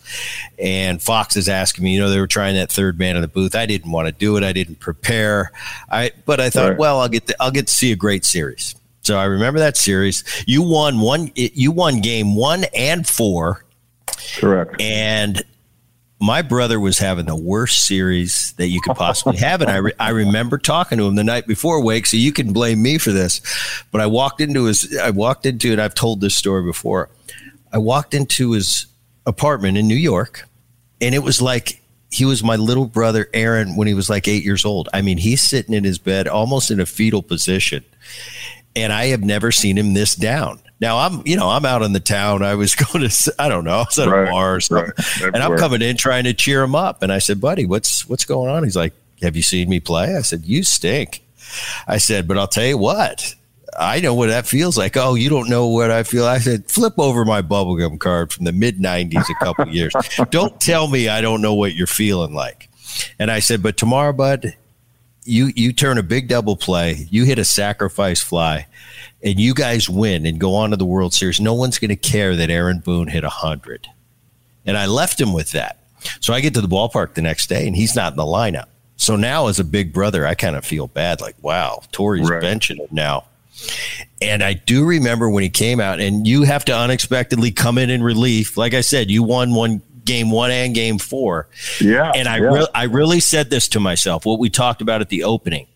And 0.59 1.03
fox 1.03 1.37
is 1.37 1.49
asking 1.49 1.85
me 1.85 1.95
you 1.95 2.01
know 2.01 2.11
they 2.11 2.21
were 2.21 2.27
trying 2.27 2.55
that 2.55 2.71
third 2.71 2.99
man 2.99 3.17
in 3.17 3.23
the 3.23 3.29
booth. 3.29 3.55
I 3.55 3.67
didn't 3.67 3.91
want 3.91 4.07
to 4.07 4.13
do 4.13 4.37
it. 4.37 4.45
I 4.45 4.53
didn't 4.53 4.81
prepare. 4.81 5.53
I 5.91 6.13
but 6.25 6.41
i 6.41 6.51
thought 6.51 6.71
right. 6.71 6.79
well 6.79 7.01
i'll 7.01 7.09
get 7.09 7.27
to, 7.27 7.37
i'll 7.41 7.51
get 7.51 7.67
to 7.67 7.75
see 7.75 7.93
a 7.93 7.97
great 7.97 8.25
series 8.25 8.75
so 9.05 9.19
i 9.19 9.25
remember 9.25 9.59
that 9.59 9.77
series 9.77 10.25
you 10.47 10.63
won 10.63 11.01
one 11.01 11.31
you 11.35 11.71
won 11.71 12.01
game 12.01 12.35
one 12.35 12.65
and 12.75 13.07
four 13.07 13.65
correct 14.37 14.81
and 14.81 15.45
my 16.25 16.41
brother 16.41 16.81
was 16.81 16.99
having 16.99 17.27
the 17.27 17.37
worst 17.37 17.87
series 17.87 18.55
that 18.57 18.69
you 18.69 18.81
could 18.81 18.97
possibly 18.97 19.37
have. 19.37 19.61
And 19.61 19.71
I, 19.71 19.77
re- 19.77 19.93
I 20.01 20.09
remember 20.11 20.57
talking 20.57 20.97
to 20.97 21.07
him 21.07 21.17
the 21.17 21.25
night 21.25 21.47
before 21.47 21.83
Wake, 21.83 22.07
so 22.07 22.17
you 22.17 22.33
can 22.33 22.55
blame 22.55 22.81
me 22.83 22.97
for 22.97 23.13
this. 23.13 23.43
But 23.93 24.01
I 24.01 24.07
walked 24.07 24.41
into 24.41 24.65
his, 24.65 24.97
I 24.97 25.11
walked 25.11 25.45
into, 25.45 25.73
and 25.73 25.83
I've 25.83 25.95
told 25.95 26.23
this 26.23 26.35
story 26.35 26.63
before. 26.63 27.11
I 27.73 27.79
walked 27.79 28.15
into 28.15 28.53
his 28.53 28.87
apartment 29.27 29.77
in 29.77 29.87
New 29.87 29.97
York, 29.97 30.49
and 31.01 31.15
it 31.15 31.23
was 31.23 31.43
like 31.43 31.83
he 32.11 32.25
was 32.25 32.43
my 32.43 32.57
little 32.57 32.87
brother 32.87 33.29
Aaron 33.35 33.77
when 33.77 33.89
he 33.89 33.95
was 33.95 34.09
like 34.09 34.29
eight 34.29 34.45
years 34.45 34.65
old. 34.65 34.89
I 34.95 35.03
mean, 35.03 35.19
he's 35.19 35.43
sitting 35.43 35.75
in 35.75 35.85
his 35.85 35.99
bed 35.99 36.29
almost 36.29 36.71
in 36.71 36.81
a 36.81 36.87
fetal 36.87 37.23
position. 37.23 37.85
And 38.77 38.93
I 38.93 39.07
have 39.07 39.23
never 39.23 39.53
seen 39.53 39.79
him 39.79 39.95
this 39.95 40.15
down. 40.15 40.61
Now 40.81 40.99
I'm, 40.99 41.23
you 41.27 41.37
know, 41.37 41.49
I'm 41.49 41.65
out 41.65 41.83
in 41.83 41.93
the 41.93 42.01
town. 42.01 42.43
I 42.43 42.55
was 42.55 42.75
going 42.93 43.09
to, 43.09 43.35
I 43.39 43.49
don't 43.49 43.65
know, 43.65 43.79
I 43.79 43.85
was 43.85 43.99
at 43.99 44.09
right, 44.09 44.29
a 44.29 44.31
bar 44.31 44.57
or 44.57 44.61
something, 44.61 44.93
right, 45.23 45.35
and 45.35 45.43
I'm 45.43 45.57
coming 45.57 45.83
in 45.83 45.97
trying 45.97 46.25
to 46.25 46.35
cheer 46.35 46.63
him 46.63 46.75
up. 46.75 47.03
And 47.03 47.13
I 47.13 47.19
said, 47.19 47.41
"Buddy, 47.41 47.67
what's 47.67 48.09
what's 48.09 48.25
going 48.25 48.51
on?" 48.51 48.65
He's 48.65 48.77
like, 48.77 48.93
"Have 49.23 49.37
you 49.37 49.43
seen 49.43 49.69
me 49.69 49.81
play?" 49.81 50.17
I 50.17 50.23
said, 50.23 50.45
"You 50.45 50.63
stink." 50.63 51.23
I 51.87 51.99
said, 51.99 52.27
"But 52.27 52.39
I'll 52.39 52.49
tell 52.49 52.67
you 52.67 52.79
what." 52.79 53.35
I 53.77 54.01
know 54.01 54.15
what 54.15 54.29
that 54.29 54.47
feels 54.47 54.79
like. 54.79 54.97
Oh, 54.97 55.15
you 55.15 55.29
don't 55.29 55.49
know 55.49 55.67
what 55.67 55.91
I 55.91 56.05
feel. 56.05 56.27
I 56.27 56.39
said, 56.39 56.71
flip 56.71 56.95
over 56.97 57.25
my 57.25 57.43
bubblegum 57.43 57.99
card 57.99 58.33
from 58.33 58.45
the 58.45 58.53
mid 58.53 58.79
90s 58.79 59.29
a 59.29 59.45
couple 59.45 59.67
years. 59.69 59.93
Don't 60.31 60.61
tell 60.61 60.87
me 60.87 61.09
I 61.09 61.21
don't 61.21 61.43
know 61.43 61.55
what 61.55 61.75
you're 61.75 61.89
feeling 61.89 62.35
like. 62.35 62.69
And 63.19 63.33
I 63.33 63.41
said, 63.41 63.65
but 63.65 63.77
tomorrow, 63.77 64.13
bud, 64.13 64.55
you 65.25 65.53
you 65.55 65.73
turn 65.73 65.99
a 65.99 66.03
big 66.03 66.29
double 66.29 66.57
play, 66.57 67.07
you 67.11 67.25
hit 67.25 67.39
a 67.39 67.45
sacrifice 67.45 68.23
fly, 68.23 68.67
and 69.23 69.41
you 69.41 69.55
guys 69.55 69.89
win 69.89 70.27
and 70.27 70.39
go 70.39 70.55
on 70.55 70.71
to 70.71 70.77
the 70.77 70.85
World 70.85 71.15
Series, 71.15 71.41
no 71.41 71.55
one's 71.55 71.79
going 71.79 71.89
to 71.89 71.97
care 71.97 72.37
that 72.37 72.51
Aaron 72.51 72.79
Boone 72.79 73.09
hit 73.09 73.25
a 73.25 73.29
100. 73.29 73.89
And 74.67 74.77
I 74.77 74.87
left 74.87 75.21
him 75.21 75.33
with 75.33 75.53
that. 75.53 75.79
So 76.21 76.35
I 76.35 76.41
get 76.41 76.55
to 76.55 76.61
the 76.61 76.69
ballpark 76.69 77.15
the 77.15 77.23
next 77.23 77.49
day 77.49 77.67
and 77.67 77.75
he's 77.75 77.97
not 77.97 78.13
in 78.13 78.17
the 78.17 78.25
lineup. 78.25 78.67
So 78.97 79.17
now, 79.17 79.49
as 79.49 79.59
a 79.59 79.65
big 79.65 79.93
brother, 79.93 80.27
I 80.27 80.35
kind 80.35 80.57
of 80.57 80.65
feel 80.65 80.87
bad 80.87 81.21
like, 81.21 81.35
wow, 81.43 81.83
Torre's 81.91 82.29
right. 82.29 82.43
benching 82.43 82.79
him 82.79 82.89
now. 82.93 83.25
And 84.23 84.43
I 84.43 84.55
do 84.55 84.85
remember 84.85 85.29
when 85.29 85.43
he 85.43 85.51
came 85.51 85.81
out, 85.81 86.01
and 86.01 86.27
you 86.27 86.43
have 86.43 86.65
to 86.67 86.77
unexpectedly 86.77 87.51
come 87.51 87.79
in 87.79 87.91
in 87.91 88.03
relief. 88.03 88.57
Like 88.57 88.75
I 88.75 88.81
said, 88.81 89.11
you 89.11 89.23
won 89.23 89.55
one 89.55 89.83
game 90.05 90.31
one 90.31 90.51
and 90.51 90.75
game 90.75 90.99
four. 90.99 91.49
Yeah. 91.81 92.13
And 92.15 92.29
I, 92.29 92.39
yeah. 92.39 92.53
Re- 92.53 92.69
I 92.75 92.85
really 92.85 93.21
said 93.21 93.51
this 93.51 93.69
to 93.69 93.81
myself, 93.81 94.27
what 94.27 94.39
we 94.39 94.51
talked 94.51 94.83
about 94.83 95.01
at 95.01 95.09
the 95.09 95.25
opening. 95.25 95.67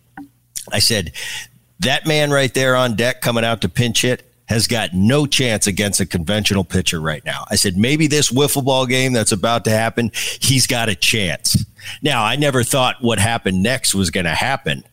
I 0.72 0.80
said, 0.80 1.12
that 1.80 2.06
man 2.06 2.30
right 2.30 2.52
there 2.52 2.76
on 2.76 2.96
deck 2.96 3.20
coming 3.20 3.44
out 3.44 3.60
to 3.62 3.68
pinch 3.68 4.02
hit 4.02 4.24
has 4.46 4.66
got 4.66 4.94
no 4.94 5.26
chance 5.26 5.66
against 5.66 6.00
a 6.00 6.06
conventional 6.06 6.64
pitcher 6.64 7.00
right 7.00 7.24
now. 7.24 7.44
I 7.50 7.56
said, 7.56 7.76
maybe 7.76 8.06
this 8.06 8.30
wiffle 8.30 8.64
ball 8.64 8.86
game 8.86 9.12
that's 9.12 9.32
about 9.32 9.64
to 9.64 9.70
happen, 9.70 10.10
he's 10.40 10.66
got 10.66 10.88
a 10.88 10.94
chance. 10.94 11.64
Now, 12.02 12.24
I 12.24 12.36
never 12.36 12.64
thought 12.64 12.96
what 13.00 13.18
happened 13.18 13.62
next 13.62 13.94
was 13.94 14.10
going 14.10 14.24
to 14.24 14.34
happen, 14.34 14.84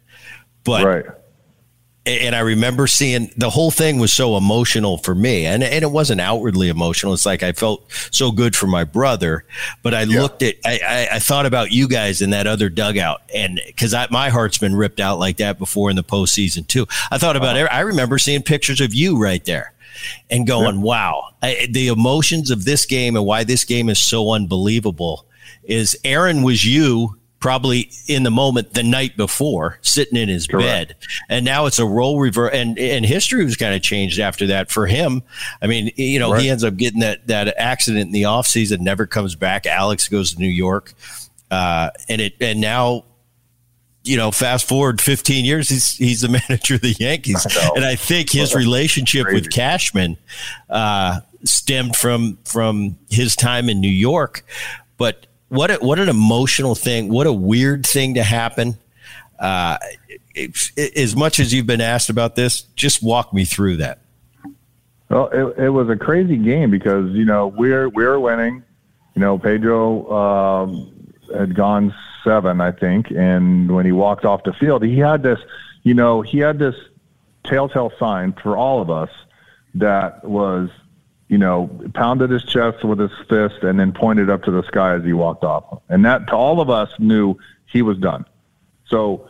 but 0.63 0.85
right 0.85 1.05
and 2.05 2.35
I 2.35 2.39
remember 2.39 2.85
seeing 2.85 3.31
the 3.35 3.49
whole 3.49 3.71
thing 3.71 3.97
was 3.97 4.13
so 4.13 4.37
emotional 4.37 4.97
for 4.99 5.15
me, 5.15 5.45
and 5.45 5.63
and 5.63 5.83
it 5.83 5.91
wasn't 5.91 6.21
outwardly 6.21 6.69
emotional. 6.69 7.13
It's 7.13 7.25
like 7.25 7.41
I 7.41 7.51
felt 7.51 7.91
so 8.11 8.31
good 8.31 8.55
for 8.55 8.67
my 8.67 8.83
brother, 8.83 9.45
but 9.81 9.93
I 9.93 10.03
yeah. 10.03 10.21
looked 10.21 10.43
at 10.43 10.55
I, 10.63 10.79
I, 10.85 11.15
I 11.15 11.19
thought 11.19 11.45
about 11.45 11.71
you 11.71 11.87
guys 11.87 12.21
in 12.21 12.29
that 12.29 12.45
other 12.47 12.69
dugout, 12.69 13.21
and 13.33 13.59
because 13.65 13.93
I 13.93 14.07
my 14.11 14.29
heart's 14.29 14.57
been 14.57 14.75
ripped 14.75 14.99
out 14.99 15.17
like 15.17 15.37
that 15.37 15.57
before 15.57 15.89
in 15.89 15.95
the 15.95 16.03
postseason 16.03 16.67
too. 16.67 16.87
I 17.11 17.17
thought 17.17 17.35
about 17.35 17.55
uh-huh. 17.55 17.65
it. 17.65 17.73
I 17.73 17.79
remember 17.81 18.17
seeing 18.17 18.43
pictures 18.43 18.81
of 18.81 18.93
you 18.93 19.17
right 19.17 19.43
there, 19.45 19.73
and 20.29 20.45
going, 20.45 20.75
yeah. 20.75 20.81
"Wow!" 20.81 21.29
I, 21.41 21.67
the 21.71 21.87
emotions 21.87 22.51
of 22.51 22.65
this 22.65 22.85
game 22.85 23.15
and 23.15 23.25
why 23.25 23.43
this 23.43 23.63
game 23.63 23.89
is 23.89 23.99
so 23.99 24.31
unbelievable 24.31 25.25
is 25.63 25.97
Aaron 26.03 26.43
was 26.43 26.63
you 26.63 27.17
probably 27.39 27.91
in 28.07 28.23
the 28.23 28.31
moment 28.31 28.73
the 28.73 28.83
night 28.83 29.17
before, 29.17 29.77
sitting 29.81 30.17
in 30.17 30.29
his 30.29 30.47
Correct. 30.47 30.89
bed. 30.89 30.95
And 31.29 31.45
now 31.45 31.65
it's 31.65 31.79
a 31.79 31.85
role 31.85 32.19
reverse. 32.19 32.51
And, 32.53 32.77
and 32.79 33.05
history 33.05 33.43
was 33.43 33.55
kind 33.55 33.75
of 33.75 33.81
changed 33.81 34.19
after 34.19 34.47
that 34.47 34.71
for 34.71 34.87
him. 34.87 35.21
I 35.61 35.67
mean, 35.67 35.91
you 35.95 36.19
know, 36.19 36.31
right. 36.31 36.41
he 36.41 36.49
ends 36.49 36.63
up 36.63 36.75
getting 36.75 37.01
that, 37.01 37.27
that 37.27 37.53
accident 37.57 38.07
in 38.07 38.11
the 38.11 38.23
offseason, 38.23 38.79
never 38.79 39.05
comes 39.05 39.35
back. 39.35 39.65
Alex 39.65 40.07
goes 40.07 40.33
to 40.33 40.39
New 40.39 40.47
York. 40.47 40.93
Uh, 41.51 41.91
and 42.09 42.21
it, 42.21 42.33
and 42.41 42.59
now, 42.61 43.03
you 44.03 44.17
know, 44.17 44.31
fast 44.31 44.67
forward 44.67 45.01
15 45.01 45.45
years, 45.45 45.69
he's, 45.69 45.91
he's 45.91 46.21
the 46.21 46.29
manager 46.49 46.75
of 46.75 46.81
the 46.81 46.95
Yankees. 46.99 47.45
I 47.45 47.69
and 47.75 47.85
I 47.85 47.95
think 47.95 48.31
his 48.31 48.55
relationship 48.55 49.27
with 49.27 49.51
Cashman, 49.51 50.17
uh, 50.69 51.19
stemmed 51.43 51.95
from, 51.95 52.39
from 52.43 52.97
his 53.09 53.35
time 53.35 53.69
in 53.69 53.79
New 53.81 53.87
York. 53.87 54.43
But 54.97 55.27
what 55.49 55.71
a, 55.71 55.75
what 55.75 55.99
an 55.99 56.09
emotional 56.09 56.75
thing. 56.75 57.09
What 57.09 57.27
a 57.27 57.33
weird 57.33 57.85
thing 57.85 58.15
to 58.15 58.23
happen. 58.23 58.77
Uh, 59.39 59.77
it, 60.33 60.71
it, 60.75 60.97
as 60.97 61.15
much 61.15 61.39
as 61.39 61.53
you've 61.53 61.67
been 61.67 61.81
asked 61.81 62.09
about 62.09 62.35
this, 62.35 62.61
just 62.75 63.03
walk 63.03 63.33
me 63.33 63.45
through 63.45 63.77
that. 63.77 63.99
Well, 65.09 65.27
it, 65.27 65.65
it 65.65 65.69
was 65.69 65.89
a 65.89 65.95
crazy 65.95 66.37
game 66.37 66.71
because 66.71 67.11
you 67.11 67.25
know 67.25 67.47
we're 67.47 67.89
we're 67.89 68.19
winning. 68.19 68.63
You 69.13 69.21
know, 69.21 69.37
Pedro 69.37 70.11
um, 70.11 71.13
had 71.33 71.55
gone 71.55 71.93
seven, 72.23 72.59
I 72.59 72.71
think, 72.71 73.11
and 73.11 73.73
when 73.73 73.85
he 73.85 73.91
walked 73.91 74.25
off 74.25 74.43
the 74.43 74.53
field, 74.53 74.83
he 74.83 74.97
had 74.97 75.23
this. 75.23 75.39
You 75.83 75.93
know, 75.93 76.21
he 76.21 76.39
had 76.39 76.57
this 76.57 76.75
telltale 77.43 77.91
sign 77.99 78.33
for 78.33 78.57
all 78.57 78.81
of 78.81 78.89
us 78.89 79.09
that 79.75 80.23
was 80.23 80.69
you 81.27 81.37
know, 81.37 81.69
pounded 81.93 82.29
his 82.29 82.43
chest 82.43 82.83
with 82.83 82.99
his 82.99 83.11
fist 83.27 83.63
and 83.63 83.79
then 83.79 83.91
pointed 83.91 84.29
up 84.29 84.43
to 84.43 84.51
the 84.51 84.63
sky 84.63 84.95
as 84.95 85.03
he 85.03 85.13
walked 85.13 85.43
off. 85.43 85.81
And 85.89 86.05
that, 86.05 86.27
to 86.27 86.35
all 86.35 86.61
of 86.61 86.69
us, 86.69 86.89
knew 86.99 87.35
he 87.65 87.81
was 87.81 87.97
done. 87.97 88.25
So 88.87 89.27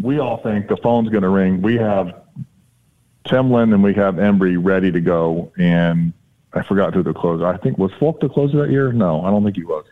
we 0.00 0.18
all 0.18 0.38
think 0.42 0.68
the 0.68 0.76
phone's 0.76 1.08
going 1.08 1.22
to 1.22 1.28
ring. 1.28 1.62
We 1.62 1.76
have 1.76 2.22
Timlin 3.24 3.72
and 3.74 3.82
we 3.82 3.94
have 3.94 4.14
Embree 4.14 4.62
ready 4.62 4.92
to 4.92 5.00
go. 5.00 5.52
And 5.56 6.12
I 6.52 6.62
forgot 6.62 6.94
who 6.94 7.02
the 7.02 7.14
closer. 7.14 7.46
I 7.46 7.56
think 7.56 7.78
was 7.78 7.92
Foulke 7.92 8.20
the 8.20 8.28
closer 8.28 8.58
that 8.58 8.70
year. 8.70 8.92
No, 8.92 9.22
I 9.22 9.30
don't 9.30 9.44
think 9.44 9.56
he 9.56 9.64
was. 9.64 9.86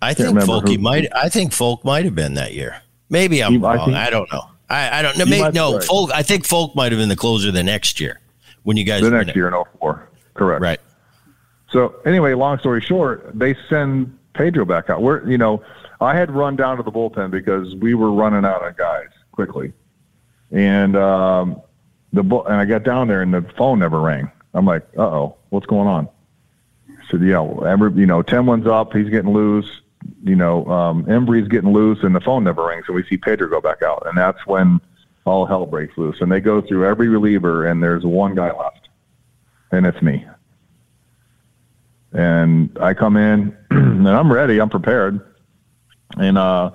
I 0.00 0.14
think 0.14 0.36
Folky 0.38 0.80
might. 0.80 1.06
I 1.14 1.28
think 1.28 1.52
Foulke 1.52 1.84
might 1.84 2.04
have 2.04 2.16
been 2.16 2.34
that 2.34 2.54
year. 2.54 2.82
Maybe 3.08 3.42
I'm 3.42 3.52
he, 3.52 3.58
wrong. 3.58 3.78
I, 3.78 3.84
think, 3.84 3.96
I, 3.96 4.10
don't 4.10 4.32
know. 4.32 4.42
I, 4.68 4.98
I 4.98 5.02
don't 5.02 5.16
know. 5.16 5.26
Maybe, 5.26 5.52
no, 5.52 5.74
right. 5.74 5.86
Foulke. 5.86 6.10
I 6.12 6.22
think 6.22 6.44
Foulke 6.44 6.74
might 6.74 6.90
have 6.90 6.98
been 6.98 7.08
the 7.08 7.16
closer 7.16 7.52
the 7.52 7.62
next 7.62 8.00
year 8.00 8.20
when 8.64 8.76
you 8.76 8.84
guys 8.84 9.02
the 9.02 9.10
next 9.10 9.36
year 9.36 9.48
in 9.48 9.64
04. 9.78 10.08
Correct. 10.34 10.62
Right. 10.62 10.80
So 11.70 11.94
anyway, 12.04 12.34
long 12.34 12.58
story 12.58 12.80
short, 12.80 13.30
they 13.34 13.56
send 13.68 14.18
Pedro 14.34 14.64
back 14.64 14.90
out. 14.90 15.02
We're 15.02 15.28
you 15.28 15.38
know, 15.38 15.62
I 16.00 16.14
had 16.14 16.30
run 16.30 16.56
down 16.56 16.76
to 16.76 16.82
the 16.82 16.92
bullpen 16.92 17.30
because 17.30 17.74
we 17.76 17.94
were 17.94 18.12
running 18.12 18.44
out 18.44 18.66
of 18.66 18.76
guys 18.76 19.08
quickly, 19.32 19.72
and 20.50 20.96
um, 20.96 21.62
the 22.12 22.22
and 22.22 22.56
I 22.56 22.64
got 22.64 22.82
down 22.82 23.08
there 23.08 23.22
and 23.22 23.32
the 23.32 23.42
phone 23.56 23.78
never 23.78 24.00
rang. 24.00 24.30
I'm 24.54 24.66
like, 24.66 24.86
uh 24.98 25.02
oh, 25.02 25.36
what's 25.48 25.66
going 25.66 25.88
on? 25.88 26.08
I 26.88 27.10
said, 27.10 27.22
yeah, 27.22 27.42
every, 27.66 27.92
you 27.94 28.06
know, 28.06 28.22
Timlin's 28.22 28.66
up, 28.66 28.92
he's 28.92 29.08
getting 29.08 29.32
loose. 29.32 29.80
You 30.24 30.36
know, 30.36 30.66
um, 30.66 31.08
Embree's 31.08 31.48
getting 31.48 31.72
loose, 31.72 32.02
and 32.02 32.14
the 32.14 32.20
phone 32.20 32.44
never 32.44 32.66
rings. 32.66 32.86
So 32.86 32.92
we 32.92 33.04
see 33.04 33.16
Pedro 33.16 33.48
go 33.48 33.60
back 33.60 33.82
out, 33.82 34.02
and 34.06 34.18
that's 34.18 34.44
when 34.46 34.80
all 35.24 35.46
hell 35.46 35.64
breaks 35.64 35.96
loose. 35.96 36.20
And 36.20 36.30
they 36.30 36.40
go 36.40 36.60
through 36.60 36.86
every 36.86 37.08
reliever, 37.08 37.66
and 37.66 37.82
there's 37.82 38.04
one 38.04 38.34
guy 38.34 38.50
left 38.52 38.81
and 39.72 39.86
it's 39.86 40.00
me. 40.02 40.24
And 42.12 42.76
I 42.80 42.94
come 42.94 43.16
in 43.16 43.56
and 43.70 44.08
I'm 44.08 44.30
ready. 44.30 44.60
I'm 44.60 44.68
prepared. 44.68 45.20
And 46.18 46.36
uh, 46.36 46.70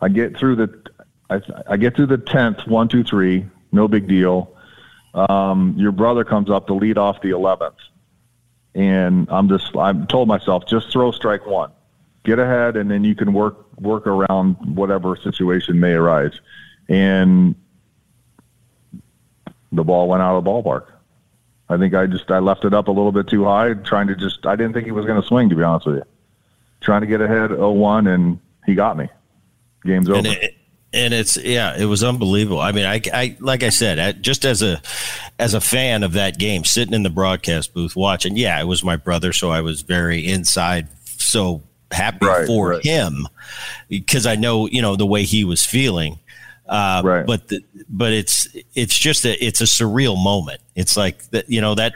I 0.00 0.08
get 0.08 0.36
through 0.36 0.56
the 0.56 0.82
I, 1.28 1.40
I 1.68 1.76
get 1.76 1.94
through 1.94 2.06
the 2.06 2.18
tenth, 2.18 2.66
one, 2.66 2.88
two, 2.88 3.04
three, 3.04 3.46
no 3.70 3.86
big 3.86 4.08
deal. 4.08 4.56
Um, 5.14 5.74
your 5.76 5.92
brother 5.92 6.24
comes 6.24 6.50
up 6.50 6.66
to 6.68 6.74
lead 6.74 6.96
off 6.98 7.20
the 7.20 7.30
eleventh, 7.30 7.76
and 8.74 9.28
I'm 9.30 9.48
just 9.48 9.76
I'm 9.76 10.06
told 10.06 10.28
myself 10.28 10.66
just 10.66 10.90
throw 10.90 11.12
strike 11.12 11.46
one, 11.46 11.70
get 12.24 12.38
ahead, 12.38 12.76
and 12.76 12.90
then 12.90 13.04
you 13.04 13.14
can 13.14 13.32
work 13.32 13.66
work 13.78 14.06
around 14.06 14.56
whatever 14.76 15.14
situation 15.16 15.78
may 15.78 15.92
arise. 15.92 16.32
And 16.88 17.54
the 19.72 19.84
ball 19.84 20.08
went 20.08 20.22
out 20.22 20.36
of 20.36 20.44
the 20.44 20.50
ballpark. 20.50 20.86
I 21.70 21.78
think 21.78 21.94
I 21.94 22.06
just 22.06 22.30
I 22.30 22.40
left 22.40 22.64
it 22.64 22.74
up 22.74 22.88
a 22.88 22.90
little 22.90 23.12
bit 23.12 23.28
too 23.28 23.44
high, 23.44 23.74
trying 23.74 24.08
to 24.08 24.16
just 24.16 24.44
I 24.44 24.56
didn't 24.56 24.72
think 24.74 24.86
he 24.86 24.92
was 24.92 25.06
going 25.06 25.20
to 25.20 25.26
swing. 25.26 25.48
To 25.48 25.54
be 25.54 25.62
honest 25.62 25.86
with 25.86 25.96
you, 25.96 26.04
trying 26.80 27.00
to 27.02 27.06
get 27.06 27.20
ahead 27.20 27.50
0-1, 27.50 28.12
and 28.12 28.38
he 28.66 28.74
got 28.74 28.96
me. 28.96 29.08
Game's 29.84 30.10
over. 30.10 30.18
And, 30.18 30.26
it, 30.26 30.54
and 30.92 31.14
it's 31.14 31.36
yeah, 31.36 31.76
it 31.78 31.84
was 31.84 32.02
unbelievable. 32.02 32.60
I 32.60 32.72
mean, 32.72 32.84
I, 32.86 33.00
I 33.14 33.36
like 33.38 33.62
I 33.62 33.68
said, 33.68 33.98
I, 33.98 34.12
just 34.12 34.44
as 34.44 34.62
a 34.62 34.82
as 35.38 35.54
a 35.54 35.60
fan 35.60 36.02
of 36.02 36.14
that 36.14 36.38
game, 36.38 36.64
sitting 36.64 36.92
in 36.92 37.04
the 37.04 37.10
broadcast 37.10 37.72
booth 37.72 37.94
watching. 37.94 38.36
Yeah, 38.36 38.60
it 38.60 38.64
was 38.64 38.82
my 38.82 38.96
brother, 38.96 39.32
so 39.32 39.50
I 39.50 39.60
was 39.60 39.82
very 39.82 40.26
inside. 40.26 40.88
So 41.04 41.62
happy 41.92 42.26
Right, 42.26 42.46
for 42.46 42.70
right. 42.70 42.84
him 42.84 43.28
because 43.88 44.26
I 44.26 44.34
know 44.36 44.66
you 44.66 44.82
know 44.82 44.96
the 44.96 45.06
way 45.06 45.22
he 45.22 45.44
was 45.44 45.64
feeling. 45.64 46.18
Uh, 46.70 47.02
Right. 47.04 47.26
But 47.26 47.48
the, 47.48 47.60
but 47.88 48.12
it's 48.12 48.48
it's 48.74 48.96
just 48.96 49.24
a 49.26 49.44
it's 49.44 49.60
a 49.60 49.64
surreal 49.64 50.16
moment. 50.22 50.60
It's 50.76 50.96
like 50.96 51.22
that 51.30 51.50
you 51.50 51.60
know 51.60 51.74
that. 51.74 51.94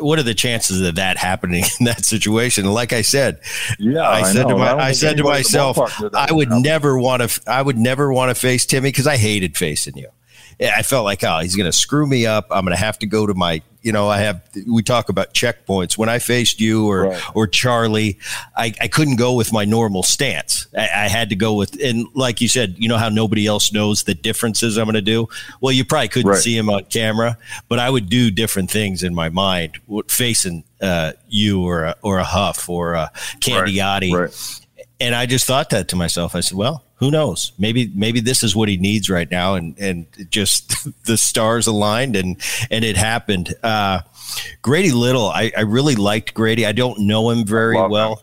What 0.00 0.18
are 0.18 0.24
the 0.24 0.34
chances 0.34 0.80
of 0.80 0.96
that 0.96 1.16
happening 1.16 1.62
in 1.80 1.86
that 1.86 2.04
situation? 2.04 2.64
Like 2.64 2.92
I 2.92 3.02
said, 3.02 3.38
Yeah, 3.78 4.00
I, 4.00 4.20
I 4.20 4.32
said 4.32 4.42
know. 4.44 4.54
to 4.54 4.56
my, 4.56 4.68
don't 4.70 4.80
I 4.80 4.92
said 4.92 5.16
to 5.18 5.22
anybody 5.22 5.28
in 5.38 5.42
the 5.44 5.58
myself, 5.58 5.76
ballpark 5.76 6.00
did 6.00 6.12
that 6.12 6.30
I 6.30 6.32
would 6.32 6.50
never 6.50 6.98
want 6.98 7.22
to. 7.22 7.40
I 7.48 7.62
would 7.62 7.76
never 7.78 8.12
want 8.12 8.30
to 8.30 8.34
face 8.34 8.66
Timmy 8.66 8.88
because 8.88 9.06
I 9.06 9.16
hated 9.16 9.56
facing 9.56 9.96
you. 9.96 10.08
I 10.60 10.82
felt 10.82 11.04
like, 11.04 11.22
oh, 11.22 11.40
he's 11.40 11.54
going 11.54 11.70
to 11.70 11.76
screw 11.76 12.06
me 12.06 12.24
up. 12.26 12.46
I'm 12.50 12.64
going 12.64 12.74
to 12.76 12.82
have 12.82 12.98
to 13.00 13.06
go 13.06 13.26
to 13.26 13.34
my, 13.34 13.60
you 13.82 13.92
know, 13.92 14.08
I 14.08 14.18
have. 14.20 14.40
We 14.66 14.82
talk 14.82 15.10
about 15.10 15.34
checkpoints. 15.34 15.98
When 15.98 16.08
I 16.08 16.18
faced 16.18 16.60
you 16.62 16.88
or 16.88 17.08
Right. 17.10 17.22
or 17.36 17.46
Charlie, 17.46 18.18
I, 18.56 18.72
I 18.80 18.88
couldn't 18.88 19.16
go 19.16 19.34
with 19.34 19.52
my 19.52 19.66
normal 19.66 20.02
stance. 20.02 20.66
I, 20.76 20.84
I 20.84 21.08
had 21.08 21.28
to 21.28 21.36
go 21.36 21.52
with, 21.52 21.78
and 21.82 22.06
like 22.14 22.40
you 22.40 22.48
said, 22.48 22.74
you 22.78 22.88
know 22.88 22.96
how 22.96 23.10
nobody 23.10 23.46
else 23.46 23.70
knows 23.70 24.04
the 24.04 24.14
differences 24.14 24.78
I'm 24.78 24.86
going 24.86 24.94
to 24.94 25.02
do. 25.02 25.28
Well, 25.60 25.72
you 25.72 25.84
probably 25.84 26.08
couldn't 26.08 26.30
Right. 26.30 26.40
see 26.40 26.56
him 26.56 26.70
on 26.70 26.84
camera, 26.86 27.36
but 27.68 27.78
I 27.78 27.90
would 27.90 28.08
do 28.08 28.30
different 28.30 28.70
things 28.70 29.02
in 29.02 29.14
my 29.14 29.28
mind 29.28 29.78
facing 30.08 30.64
uh, 30.80 31.12
you 31.28 31.62
or 31.62 31.84
a, 31.84 31.96
or 32.02 32.18
a 32.18 32.24
Hough 32.24 32.68
or 32.70 32.94
a 32.94 33.10
Candiotti 33.40 34.12
Right. 34.12 34.60
and 35.00 35.14
I 35.14 35.26
just 35.26 35.46
thought 35.46 35.68
that 35.70 35.88
to 35.88 35.96
myself. 35.96 36.34
I 36.34 36.40
said, 36.40 36.56
"Well, 36.56 36.82
who 36.96 37.10
knows? 37.10 37.52
Maybe 37.58 37.90
maybe 37.94 38.20
this 38.20 38.42
is 38.42 38.56
what 38.56 38.68
he 38.68 38.76
needs 38.76 39.08
right 39.10 39.30
now." 39.30 39.54
And 39.54 39.78
and 39.78 40.06
just 40.30 40.88
the 41.04 41.16
stars 41.16 41.66
aligned, 41.66 42.16
and 42.16 42.36
and 42.70 42.84
it 42.84 42.96
happened. 42.96 43.54
Uh, 43.62 44.00
Grady 44.62 44.92
Little, 44.92 45.28
I, 45.28 45.52
I 45.56 45.60
really 45.62 45.94
liked 45.94 46.34
Grady. 46.34 46.66
I 46.66 46.72
don't 46.72 47.00
know 47.00 47.30
him 47.30 47.44
very 47.44 47.76
well, 47.76 48.22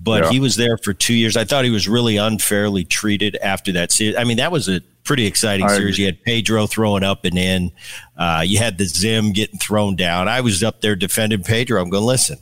but 0.00 0.24
Yeah. 0.24 0.30
he 0.30 0.40
was 0.40 0.56
there 0.56 0.76
for 0.78 0.92
two 0.92 1.14
years. 1.14 1.36
I 1.36 1.44
thought 1.44 1.64
he 1.64 1.70
was 1.70 1.88
really 1.88 2.16
unfairly 2.16 2.84
treated 2.84 3.36
after 3.36 3.72
that 3.72 3.92
series. 3.92 4.16
I 4.16 4.24
mean, 4.24 4.38
that 4.38 4.50
was 4.52 4.68
a 4.68 4.80
pretty 5.04 5.26
exciting 5.26 5.64
I 5.66 5.74
series. 5.76 5.94
agree. 5.94 6.04
You 6.04 6.06
had 6.12 6.22
Pedro 6.24 6.66
throwing 6.66 7.02
up 7.04 7.24
and 7.24 7.38
in. 7.38 7.72
Uh, 8.16 8.42
you 8.44 8.58
had 8.58 8.76
the 8.78 8.84
Zim 8.84 9.32
getting 9.32 9.58
thrown 9.58 9.96
down. 9.96 10.28
I 10.28 10.40
was 10.42 10.62
up 10.62 10.80
there 10.82 10.96
defending 10.96 11.42
Pedro. 11.42 11.80
I'm 11.80 11.88
going, 11.88 12.04
listen, 12.04 12.38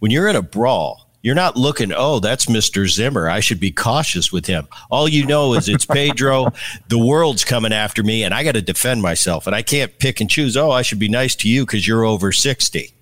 when 0.00 0.10
you're 0.10 0.26
in 0.28 0.34
a 0.36 0.42
brawl, 0.42 1.07
you're 1.22 1.34
not 1.34 1.56
looking, 1.56 1.92
oh, 1.94 2.20
that's 2.20 2.46
Mr. 2.46 2.88
Zimmer. 2.88 3.28
I 3.28 3.40
should 3.40 3.60
be 3.60 3.70
cautious 3.70 4.32
with 4.32 4.46
him. 4.46 4.68
All 4.90 5.08
you 5.08 5.26
know 5.26 5.54
is 5.54 5.68
it's 5.68 5.84
Pedro. 5.84 6.52
the 6.88 6.98
world's 6.98 7.44
coming 7.44 7.72
after 7.72 8.02
me, 8.02 8.22
and 8.22 8.32
I 8.32 8.44
got 8.44 8.52
to 8.52 8.62
defend 8.62 9.02
myself. 9.02 9.46
And 9.46 9.54
I 9.54 9.62
can't 9.62 9.98
pick 9.98 10.20
and 10.20 10.30
choose, 10.30 10.56
oh, 10.56 10.70
I 10.70 10.82
should 10.82 10.98
be 10.98 11.08
nice 11.08 11.34
to 11.36 11.48
you 11.48 11.66
because 11.66 11.86
you're 11.86 12.04
over 12.04 12.30
60. 12.30 12.92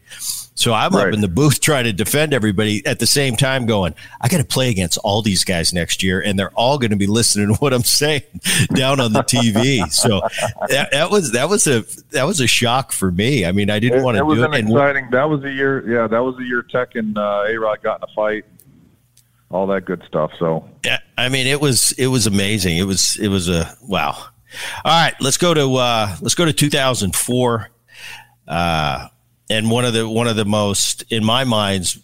So 0.56 0.72
I'm 0.72 0.94
up 0.94 1.12
in 1.12 1.20
the 1.20 1.28
booth 1.28 1.60
trying 1.60 1.84
to 1.84 1.92
defend 1.92 2.32
everybody 2.32 2.84
at 2.86 2.98
the 2.98 3.06
same 3.06 3.36
time 3.36 3.66
going, 3.66 3.94
I 4.22 4.28
got 4.28 4.38
to 4.38 4.44
play 4.44 4.70
against 4.70 4.96
all 5.04 5.20
these 5.20 5.44
guys 5.44 5.74
next 5.74 6.02
year, 6.02 6.20
and 6.20 6.38
they're 6.38 6.50
all 6.52 6.78
going 6.78 6.90
to 6.90 6.96
be 6.96 7.06
listening 7.06 7.48
to 7.48 7.54
what 7.60 7.74
I'm 7.74 7.84
saying 7.84 8.22
down 8.74 8.98
on 8.98 9.12
the 9.12 9.20
TV. 9.20 9.86
So 9.92 10.22
that, 10.68 10.90
that 10.92 11.10
was 11.10 11.32
that 11.32 11.50
was 11.50 11.66
a 11.66 11.84
that 12.10 12.24
was 12.24 12.40
a 12.40 12.46
shock 12.46 12.92
for 12.92 13.12
me. 13.12 13.44
I 13.44 13.52
mean, 13.52 13.68
I 13.68 13.78
didn't 13.78 14.02
want 14.02 14.16
to 14.16 14.22
it 14.22 14.26
was 14.26 14.38
do 14.38 14.44
it. 14.44 14.54
And 14.54 14.70
exciting. 14.70 15.10
That 15.10 15.28
was 15.28 15.42
the 15.42 15.52
year. 15.52 15.86
Yeah, 15.88 16.06
that 16.06 16.20
was 16.20 16.36
the 16.36 16.44
year 16.44 16.62
Tek 16.62 16.94
and 16.94 17.16
uh, 17.18 17.44
A 17.46 17.56
Rod 17.58 17.82
got 17.82 17.98
in 18.00 18.04
a 18.04 18.14
fight. 18.14 18.46
All 19.50 19.66
that 19.68 19.84
good 19.84 20.02
stuff. 20.08 20.32
So 20.38 20.66
Yeah, 20.84 20.98
I 21.18 21.28
mean, 21.28 21.46
it 21.46 21.60
was 21.60 21.92
it 21.98 22.06
was 22.06 22.26
amazing. 22.26 22.78
It 22.78 22.84
was 22.84 23.18
it 23.20 23.28
was 23.28 23.50
a 23.50 23.76
wow. 23.82 24.12
All 24.84 25.02
right, 25.02 25.14
let's 25.20 25.36
go 25.36 25.52
to 25.52 25.74
uh, 25.74 26.16
let's 26.22 26.34
go 26.34 26.46
to 26.46 26.52
2004, 26.52 27.70
uh, 28.48 29.08
and 29.50 29.70
one 29.70 29.84
of 29.84 29.92
the 29.94 30.08
one 30.08 30.26
of 30.26 30.36
the 30.36 30.44
most 30.44 31.04
in 31.10 31.24
my 31.24 31.44
mind's 31.44 31.98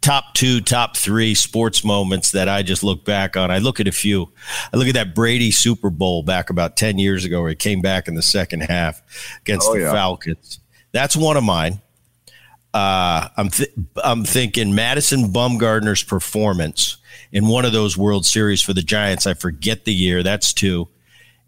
top 0.00 0.32
two, 0.34 0.60
top 0.60 0.96
three 0.96 1.34
sports 1.34 1.84
moments 1.84 2.30
that 2.30 2.48
I 2.48 2.62
just 2.62 2.82
look 2.84 3.04
back 3.04 3.36
on. 3.36 3.50
I 3.50 3.58
look 3.58 3.80
at 3.80 3.88
a 3.88 3.92
few. 3.92 4.32
I 4.72 4.76
look 4.76 4.86
at 4.88 4.94
that 4.94 5.14
Brady 5.14 5.50
Super 5.50 5.90
Bowl 5.90 6.22
back 6.22 6.50
about 6.50 6.76
ten 6.76 6.98
years 6.98 7.24
ago, 7.24 7.40
where 7.40 7.50
he 7.50 7.56
came 7.56 7.80
back 7.80 8.08
in 8.08 8.14
the 8.14 8.22
second 8.22 8.60
half 8.62 9.02
against 9.42 9.68
Oh, 9.68 9.74
the 9.74 9.80
yeah. 9.80 9.92
Falcons. 9.92 10.60
That's 10.92 11.16
one 11.16 11.36
of 11.36 11.44
mine. 11.44 11.80
Uh, 12.72 13.28
I'm 13.36 13.48
th- 13.50 13.70
I'm 14.02 14.24
thinking 14.24 14.74
Madison 14.74 15.32
Bumgarner's 15.32 16.02
performance 16.02 16.96
in 17.32 17.48
one 17.48 17.64
of 17.64 17.72
those 17.72 17.96
World 17.96 18.24
Series 18.24 18.62
for 18.62 18.72
the 18.72 18.82
Giants. 18.82 19.26
I 19.26 19.34
forget 19.34 19.84
the 19.84 19.92
year. 19.94 20.22
That's 20.22 20.52
two. 20.52 20.88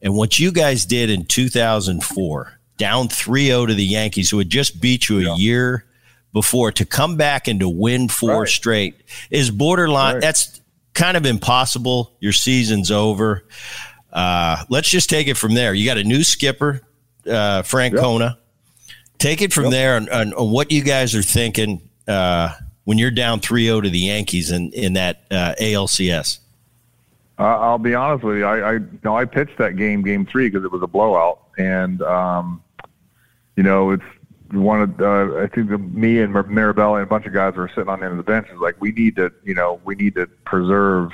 And 0.02 0.14
what 0.14 0.38
you 0.38 0.50
guys 0.50 0.86
did 0.86 1.08
in 1.10 1.26
2004, 1.26 2.59
down 2.80 3.08
3-0 3.08 3.68
to 3.68 3.74
the 3.74 3.84
Yankees, 3.84 4.30
who 4.30 4.38
had 4.38 4.48
just 4.48 4.80
beat 4.80 5.08
you 5.10 5.30
a 5.30 5.36
year 5.36 5.84
before, 6.32 6.72
to 6.72 6.86
come 6.86 7.16
back 7.18 7.46
and 7.46 7.60
to 7.60 7.68
win 7.68 8.08
four 8.08 8.40
Right. 8.40 8.48
straight 8.48 8.94
is 9.30 9.50
borderline. 9.50 10.14
Right. 10.14 10.22
That's 10.22 10.62
kind 10.94 11.16
of 11.18 11.26
impossible. 11.26 12.16
Your 12.20 12.32
season's 12.32 12.90
over. 12.90 13.44
Uh, 14.10 14.64
let's 14.70 14.88
just 14.88 15.10
take 15.10 15.28
it 15.28 15.36
from 15.36 15.52
there. 15.54 15.74
You 15.74 15.84
got 15.84 15.98
a 15.98 16.04
new 16.04 16.24
skipper, 16.24 16.80
uh, 17.26 17.62
Francona. 17.62 18.38
Take 19.18 19.42
it 19.42 19.52
from 19.52 19.70
there 19.70 19.96
on, 19.96 20.08
on, 20.08 20.32
on 20.32 20.50
what 20.50 20.72
you 20.72 20.82
guys 20.82 21.14
are 21.14 21.22
thinking 21.22 21.82
uh, 22.08 22.54
when 22.84 22.96
you're 22.96 23.10
down 23.10 23.40
3-0 23.40 23.82
to 23.82 23.90
the 23.90 23.98
Yankees 23.98 24.50
in, 24.50 24.72
in 24.72 24.94
that 24.94 25.24
uh, 25.30 25.54
ALCS. 25.60 26.38
I'll 27.36 27.78
be 27.78 27.94
honest 27.94 28.24
with 28.24 28.38
you. 28.38 28.44
I, 28.44 28.58
I, 28.58 28.72
you 28.74 28.98
know, 29.04 29.16
I 29.16 29.24
pitched 29.26 29.56
that 29.58 29.76
game, 29.76 30.02
game 30.02 30.26
three, 30.26 30.48
because 30.48 30.64
it 30.64 30.72
was 30.72 30.82
a 30.82 30.86
blowout, 30.86 31.40
and 31.56 32.02
um, 32.02 32.62
you 33.60 33.64
know, 33.64 33.90
it's 33.90 34.02
one 34.52 34.80
of 34.80 34.98
uh, 35.02 35.42
I 35.42 35.46
think 35.46 35.68
the, 35.68 35.76
me 35.76 36.18
and 36.20 36.34
Mirabelli 36.34 36.94
and 36.94 37.02
a 37.02 37.06
bunch 37.06 37.26
of 37.26 37.34
guys 37.34 37.56
were 37.56 37.68
sitting 37.68 37.90
on 37.90 38.00
the 38.00 38.06
end 38.06 38.12
of 38.12 38.16
the 38.16 38.22
bench. 38.22 38.48
Is 38.50 38.58
like 38.58 38.80
we 38.80 38.90
need 38.90 39.16
to, 39.16 39.30
you 39.44 39.52
know, 39.52 39.82
we 39.84 39.94
need 39.96 40.14
to 40.14 40.26
preserve, 40.46 41.10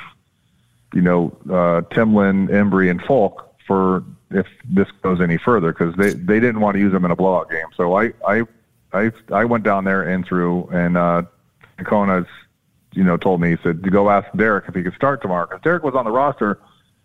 you 0.94 1.00
know, 1.02 1.36
uh, 1.46 1.82
Timlin, 1.90 2.48
Embree, 2.48 2.88
and 2.88 3.00
Foulke 3.00 3.44
for 3.66 4.04
if 4.30 4.46
this 4.70 4.86
goes 5.02 5.20
any 5.20 5.38
further 5.38 5.72
because 5.72 5.92
they 5.96 6.10
they 6.12 6.38
didn't 6.38 6.60
want 6.60 6.76
to 6.76 6.80
use 6.80 6.92
them 6.92 7.04
in 7.04 7.10
a 7.10 7.16
blowout 7.16 7.50
game. 7.50 7.66
So 7.76 7.98
I 7.98 8.12
I 8.24 8.42
I 8.92 9.10
I 9.32 9.44
went 9.44 9.64
down 9.64 9.82
there 9.82 10.04
and 10.08 10.24
threw, 10.24 10.68
and 10.68 10.96
uh, 10.96 11.22
Kona's 11.78 12.28
you 12.92 13.02
know, 13.02 13.16
told 13.16 13.40
me 13.40 13.50
he 13.50 13.56
said 13.60 13.82
to 13.82 13.90
go 13.90 14.08
ask 14.08 14.28
Derek 14.36 14.66
if 14.68 14.76
he 14.76 14.84
could 14.84 14.94
start 14.94 15.20
tomorrow 15.20 15.48
because 15.48 15.62
Derek 15.62 15.82
was 15.82 15.96
on 15.96 16.04
the 16.04 16.12
roster, 16.12 16.60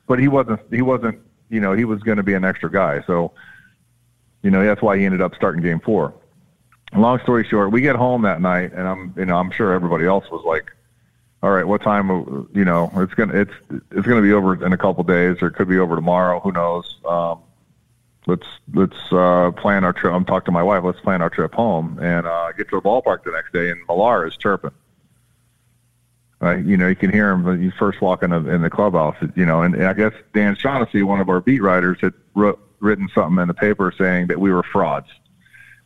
but 0.06 0.20
he 0.20 0.28
wasn't. 0.28 0.60
He 0.70 0.84
wasn't. 0.84 1.20
You 1.50 1.62
know, 1.62 1.74
he 1.74 1.84
was 1.84 2.00
going 2.04 2.18
to 2.18 2.24
be 2.24 2.36
an 2.36 2.46
extra 2.46 2.72
guy. 2.72 3.02
So, 3.08 3.32
you 4.44 4.52
know, 4.52 4.64
that's 4.66 4.82
why 4.82 4.98
he 4.98 5.06
ended 5.06 5.22
up 5.22 5.36
starting 5.36 5.62
Game 5.62 5.80
Four. 5.80 6.14
Long 6.94 7.20
story 7.20 7.46
short, 7.46 7.72
we 7.72 7.82
get 7.82 7.96
home 7.96 8.24
that 8.24 8.42
night, 8.42 8.74
and 8.74 8.88
I'm, 8.88 9.14
you 9.18 9.26
know, 9.26 9.38
I'm 9.38 9.52
sure 9.52 9.72
everybody 9.72 10.06
else 10.06 10.30
was 10.30 10.44
like, 10.46 10.72
"All 11.42 11.52
right, 11.52 11.66
what 11.66 11.82
time? 11.82 12.10
You 12.54 12.66
know, 12.66 12.92
it's 12.96 13.14
gonna, 13.14 13.34
it's, 13.34 13.54
it's 13.92 14.06
gonna 14.06 14.22
be 14.22 14.34
over 14.34 14.66
in 14.66 14.74
a 14.74 14.78
couple 14.78 15.04
days, 15.04 15.38
or 15.42 15.48
it 15.48 15.56
could 15.56 15.70
be 15.70 15.78
over 15.78 15.96
tomorrow. 15.96 16.42
Who 16.42 16.52
knows? 16.52 16.98
Um, 17.06 17.40
let's 18.28 18.46
let's 18.74 18.98
uh, 19.12 19.52
plan 19.52 19.84
our 19.84 19.94
trip. 19.94 20.14
I'm 20.14 20.26
talking 20.26 20.46
to 20.46 20.52
my 20.52 20.64
wife. 20.64 20.84
Let's 20.84 21.00
plan 21.00 21.22
our 21.22 21.30
trip 21.30 21.54
home 21.54 21.98
and 22.02 22.28
uh, 22.28 22.52
get 22.54 22.70
to 22.70 22.78
the 22.78 22.82
ballpark 22.82 23.24
the 23.24 23.32
next 23.32 23.54
day. 23.54 23.70
And 23.70 23.80
Millar 23.88 24.28
is 24.28 24.36
chirping. 24.38 24.72
Uh, 26.42 26.58
you 26.58 26.76
know, 26.76 26.88
you 26.88 26.96
can 26.96 27.12
hear 27.12 27.30
him 27.30 27.44
when 27.44 27.62
you 27.62 27.72
first 27.78 28.02
walk 28.02 28.24
in 28.24 28.32
the, 28.32 28.38
in 28.50 28.64
the 28.64 28.70
clubhouse. 28.70 29.16
You 29.36 29.46
know, 29.46 29.62
and, 29.62 29.84
I 29.84 29.94
guess 29.94 30.14
Dan 30.34 30.56
Shaughnessy, 30.56 31.04
one 31.04 31.22
of 31.22 31.30
our 31.30 31.40
beat 31.40 31.62
writers, 31.62 32.00
had 32.02 32.14
wrote, 32.34 32.60
written 32.82 33.08
something 33.14 33.42
in 33.42 33.48
the 33.48 33.54
paper 33.54 33.94
saying 33.98 34.28
that 34.28 34.40
we 34.40 34.52
were 34.52 34.64
frauds. 34.64 35.08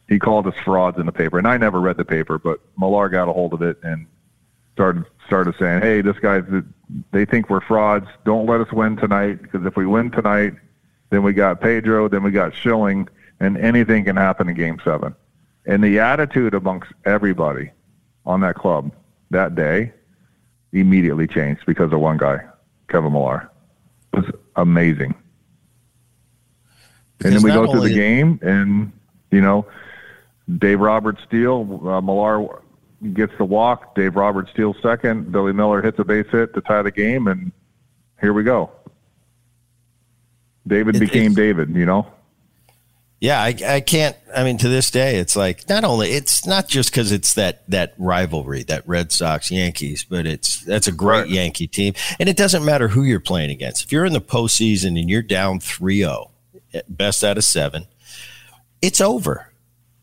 He 0.08 0.20
called 0.20 0.48
us 0.48 0.56
frauds 0.64 0.98
in 0.98 1.06
the 1.06 1.12
paper, 1.12 1.38
and 1.38 1.48
I 1.48 1.58
never 1.58 1.80
read 1.80 1.98
the 1.98 2.06
paper, 2.06 2.38
but 2.38 2.60
Millar 2.78 3.10
got 3.10 3.28
a 3.28 3.34
hold 3.34 3.54
of 3.54 3.62
it 3.62 3.78
and 3.84 4.08
started 4.74 5.06
started 5.26 5.56
saying, 5.58 5.82
"Hey, 5.82 6.02
this 6.02 6.18
guy's 6.20 6.44
they 7.12 7.26
think 7.26 7.50
we're 7.50 7.62
frauds. 7.62 8.08
Don't 8.24 8.46
let 8.46 8.62
us 8.62 8.72
win 8.72 8.98
tonight 8.98 9.42
because 9.42 9.66
if 9.66 9.76
we 9.76 9.86
win 9.86 10.12
tonight, 10.12 10.54
then 11.10 11.24
we 11.24 11.34
got 11.34 11.62
Pedro, 11.62 12.08
then 12.08 12.24
we 12.24 12.32
got 12.32 12.54
Schilling, 12.54 13.08
and 13.40 13.58
anything 13.58 14.06
can 14.06 14.16
happen 14.16 14.50
in 14.50 14.56
Game 14.56 14.80
Seven. 14.84 15.16
And 15.66 15.84
the 15.84 16.00
attitude 16.00 16.54
amongst 16.54 16.92
everybody 17.06 17.72
on 18.26 18.42
that 18.42 18.56
club 18.56 18.92
that 19.32 19.56
day 19.56 19.92
immediately 20.72 21.26
changed 21.26 21.66
because 21.66 21.92
of 21.92 22.00
one 22.00 22.18
guy, 22.18 22.40
Kevin 22.90 23.14
Millar. 23.14 23.50
It 24.14 24.18
was 24.18 24.32
amazing. 24.56 25.16
And 27.24 27.34
then 27.34 27.42
we 27.44 27.52
go 27.52 27.72
through 27.72 27.88
the 27.88 27.94
game, 27.94 28.40
and 28.42 28.92
you 29.32 29.42
know, 29.42 29.66
Dave 30.58 30.80
Roberts 30.80 31.22
steal. 31.28 31.88
Uh, 31.88 32.02
Millar 32.02 32.62
gets 33.14 33.34
the 33.38 33.46
walk. 33.46 33.96
Dave 33.96 34.16
Roberts 34.16 34.52
steals 34.52 34.76
second. 34.82 35.32
Billy 35.32 35.54
Mueller 35.54 35.82
hits 35.82 35.98
a 36.00 36.04
base 36.04 36.28
hit 36.32 36.54
to 36.54 36.62
tie 36.62 36.82
the 36.82 36.92
game, 36.92 37.28
and 37.28 37.52
here 38.20 38.34
we 38.34 38.44
go. 38.44 38.70
David 40.68 40.96
It- 40.96 41.00
became 41.00 41.34
David. 41.34 41.76
You 41.76 41.86
know. 41.86 42.08
Yeah, 43.22 43.42
I, 43.42 43.56
I 43.66 43.80
can't. 43.80 44.16
I 44.36 44.44
mean, 44.44 44.58
to 44.58 44.68
this 44.68 44.92
day, 44.92 45.16
it's 45.16 45.36
like 45.38 45.68
not 45.70 45.84
only 45.86 46.12
it's 46.12 46.46
not 46.46 46.68
just 46.68 46.92
because 46.92 47.14
it's 47.14 47.34
that 47.36 47.68
that 47.70 47.94
rivalry, 47.98 48.64
that 48.64 48.86
Red 48.88 49.12
Sox 49.12 49.50
Yankees, 49.50 50.06
but 50.08 50.28
it's 50.28 50.64
that's 50.66 50.88
a 50.88 50.92
great 50.92 51.22
right. 51.22 51.30
Yankee 51.30 51.66
team, 51.66 51.94
and 52.20 52.28
it 52.28 52.36
doesn't 52.36 52.66
matter 52.66 52.90
who 52.90 53.04
you're 53.04 53.22
playing 53.22 53.52
against. 53.52 53.86
If 53.86 53.92
you're 53.92 54.06
in 54.06 54.12
the 54.14 54.22
postseason 54.22 55.00
and 55.00 55.10
you're 55.10 55.22
down 55.22 55.60
3-0, 55.60 56.30
best 56.88 57.24
out 57.24 57.38
of 57.38 57.44
seven, 57.44 57.88
it's 58.82 59.02
over. 59.02 59.52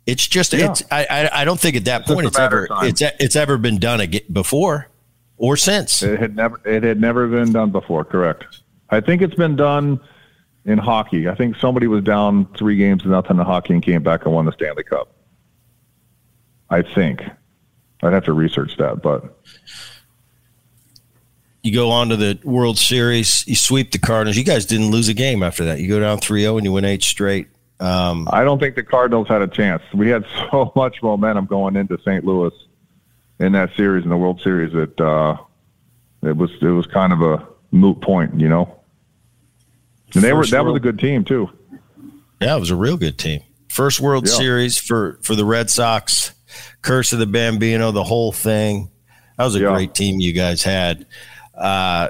It's 0.06 0.26
just 0.26 0.52
yeah. 0.52 0.70
it's. 0.70 0.82
I, 0.90 1.30
I 1.32 1.44
don't 1.44 1.60
think 1.60 1.76
at 1.76 1.84
that 1.84 2.02
it's 2.02 2.12
point 2.12 2.26
it's 2.26 2.38
ever 2.38 2.66
it's 2.82 3.02
it's 3.20 3.36
ever 3.36 3.56
been 3.56 3.78
done 3.78 4.00
again 4.00 4.22
before 4.32 4.88
or 5.36 5.56
since. 5.56 6.02
It 6.02 6.18
had 6.18 6.34
never 6.34 6.60
it 6.64 6.82
had 6.82 7.00
never 7.00 7.28
been 7.28 7.52
done 7.52 7.70
before. 7.70 8.04
Correct. 8.04 8.44
I 8.90 9.00
think 9.00 9.22
it's 9.22 9.34
been 9.34 9.56
done 9.56 10.00
in 10.64 10.78
hockey. 10.78 11.28
I 11.28 11.34
think 11.34 11.56
somebody 11.56 11.86
was 11.86 12.02
down 12.04 12.46
three 12.56 12.76
games 12.76 13.02
to 13.02 13.08
nothing 13.08 13.38
in 13.38 13.44
hockey 13.44 13.74
and 13.74 13.82
came 13.82 14.02
back 14.02 14.24
and 14.24 14.34
won 14.34 14.44
the 14.44 14.52
Stanley 14.52 14.84
Cup. 14.84 15.08
I 16.70 16.82
think. 16.82 17.22
I'd 18.02 18.12
have 18.12 18.24
to 18.24 18.32
research 18.32 18.76
that, 18.78 19.00
but 19.00 19.38
you 21.62 21.72
go 21.72 21.90
on 21.90 22.08
to 22.08 22.16
the 22.16 22.38
World 22.44 22.78
Series, 22.78 23.46
you 23.46 23.54
sweep 23.54 23.92
the 23.92 23.98
Cardinals. 23.98 24.36
You 24.36 24.44
guys 24.44 24.66
didn't 24.66 24.90
lose 24.90 25.08
a 25.08 25.14
game 25.14 25.42
after 25.42 25.64
that. 25.66 25.80
You 25.80 25.88
go 25.88 26.00
down 26.00 26.18
3-0 26.18 26.56
and 26.56 26.64
you 26.64 26.72
win 26.72 26.84
eight 26.84 27.02
straight. 27.02 27.48
Um, 27.78 28.28
I 28.30 28.44
don't 28.44 28.58
think 28.58 28.74
the 28.74 28.82
Cardinals 28.82 29.28
had 29.28 29.42
a 29.42 29.48
chance. 29.48 29.82
We 29.94 30.08
had 30.08 30.24
so 30.50 30.72
much 30.74 31.02
momentum 31.02 31.46
going 31.46 31.76
into 31.76 31.98
St. 31.98 32.24
Louis 32.24 32.52
in 33.38 33.52
that 33.52 33.74
series 33.76 34.04
in 34.04 34.10
the 34.10 34.16
World 34.16 34.40
Series 34.40 34.72
that 34.72 35.00
uh, 35.00 35.36
it 36.22 36.36
was 36.36 36.50
it 36.60 36.66
was 36.66 36.86
kind 36.86 37.12
of 37.12 37.22
a 37.22 37.46
moot 37.72 38.00
point, 38.00 38.38
you 38.38 38.48
know. 38.48 38.78
And 40.14 40.22
they 40.22 40.32
were 40.32 40.46
that 40.46 40.64
was 40.64 40.76
a 40.76 40.80
good 40.80 40.98
team 40.98 41.24
too. 41.24 41.50
Yeah, 42.40 42.56
it 42.56 42.60
was 42.60 42.70
a 42.70 42.76
real 42.76 42.96
good 42.96 43.18
team. 43.18 43.42
First 43.68 44.00
World 44.00 44.28
yeah. 44.28 44.34
Series 44.34 44.78
for 44.78 45.18
for 45.22 45.34
the 45.34 45.44
Red 45.44 45.70
Sox. 45.70 46.34
Curse 46.82 47.12
of 47.12 47.18
the 47.18 47.26
Bambino, 47.26 47.92
the 47.92 48.04
whole 48.04 48.30
thing. 48.30 48.90
That 49.38 49.44
was 49.44 49.56
a 49.56 49.60
yeah. 49.60 49.72
great 49.72 49.94
team 49.94 50.20
you 50.20 50.32
guys 50.32 50.62
had. 50.62 51.06
Uh, 51.55 52.09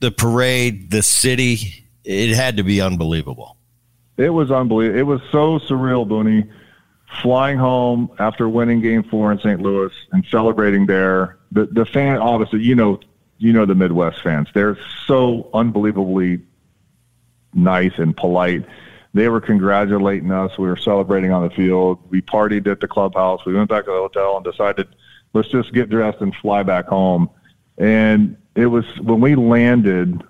the 0.00 0.10
parade, 0.10 0.90
the 0.90 1.02
city, 1.02 1.86
it 2.04 2.34
had 2.34 2.56
to 2.56 2.64
be 2.64 2.80
unbelievable. 2.80 3.56
It 4.16 4.30
was 4.30 4.50
unbelievable. 4.50 4.98
It 4.98 5.06
was 5.06 5.20
so 5.30 5.58
surreal, 5.58 6.06
Booney. 6.06 6.50
Flying 7.20 7.58
home 7.58 8.10
after 8.18 8.48
winning 8.48 8.80
Game 8.80 9.02
Four 9.02 9.32
in 9.32 9.38
St. 9.38 9.60
Louis 9.60 9.92
and 10.12 10.24
celebrating 10.30 10.86
there. 10.86 11.38
The 11.52 11.66
the 11.66 11.84
fan, 11.84 12.16
obviously, 12.16 12.62
you 12.62 12.74
know, 12.74 13.00
you 13.36 13.52
know 13.52 13.66
the 13.66 13.74
Midwest 13.74 14.22
fans. 14.22 14.48
They're 14.54 14.78
so 15.06 15.50
unbelievably 15.52 16.40
nice 17.54 17.92
and 17.98 18.16
polite. 18.16 18.64
They 19.14 19.28
were 19.28 19.40
congratulating 19.40 20.30
us. 20.30 20.56
We 20.56 20.68
were 20.68 20.76
celebrating 20.76 21.32
on 21.32 21.46
the 21.46 21.54
field. 21.54 21.98
We 22.08 22.22
partied 22.22 22.66
at 22.66 22.80
the 22.80 22.88
clubhouse. 22.88 23.44
We 23.44 23.54
went 23.54 23.68
back 23.68 23.84
to 23.84 23.90
the 23.90 23.96
hotel 23.98 24.36
and 24.36 24.44
decided, 24.44 24.88
let's 25.34 25.48
just 25.48 25.74
get 25.74 25.90
dressed 25.90 26.20
and 26.20 26.34
fly 26.36 26.62
back 26.62 26.86
home. 26.86 27.28
And 27.76 28.38
it 28.54 28.66
was 28.66 28.84
when 29.00 29.20
we 29.20 29.34
landed, 29.34 30.22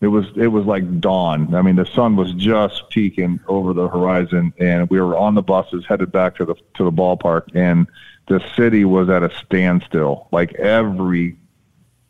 it 0.00 0.08
was 0.08 0.26
it 0.36 0.48
was 0.48 0.64
like 0.66 1.00
dawn. 1.00 1.54
I 1.54 1.62
mean, 1.62 1.76
the 1.76 1.86
sun 1.86 2.16
was 2.16 2.32
just 2.32 2.88
peeking 2.90 3.40
over 3.48 3.72
the 3.72 3.88
horizon, 3.88 4.52
and 4.58 4.88
we 4.90 5.00
were 5.00 5.16
on 5.16 5.34
the 5.34 5.42
buses 5.42 5.84
headed 5.86 6.12
back 6.12 6.36
to 6.36 6.44
the 6.44 6.54
to 6.74 6.84
the 6.84 6.92
ballpark, 6.92 7.54
and 7.54 7.86
the 8.28 8.42
city 8.56 8.84
was 8.84 9.08
at 9.08 9.22
a 9.22 9.34
standstill. 9.44 10.28
Like 10.30 10.54
every 10.54 11.36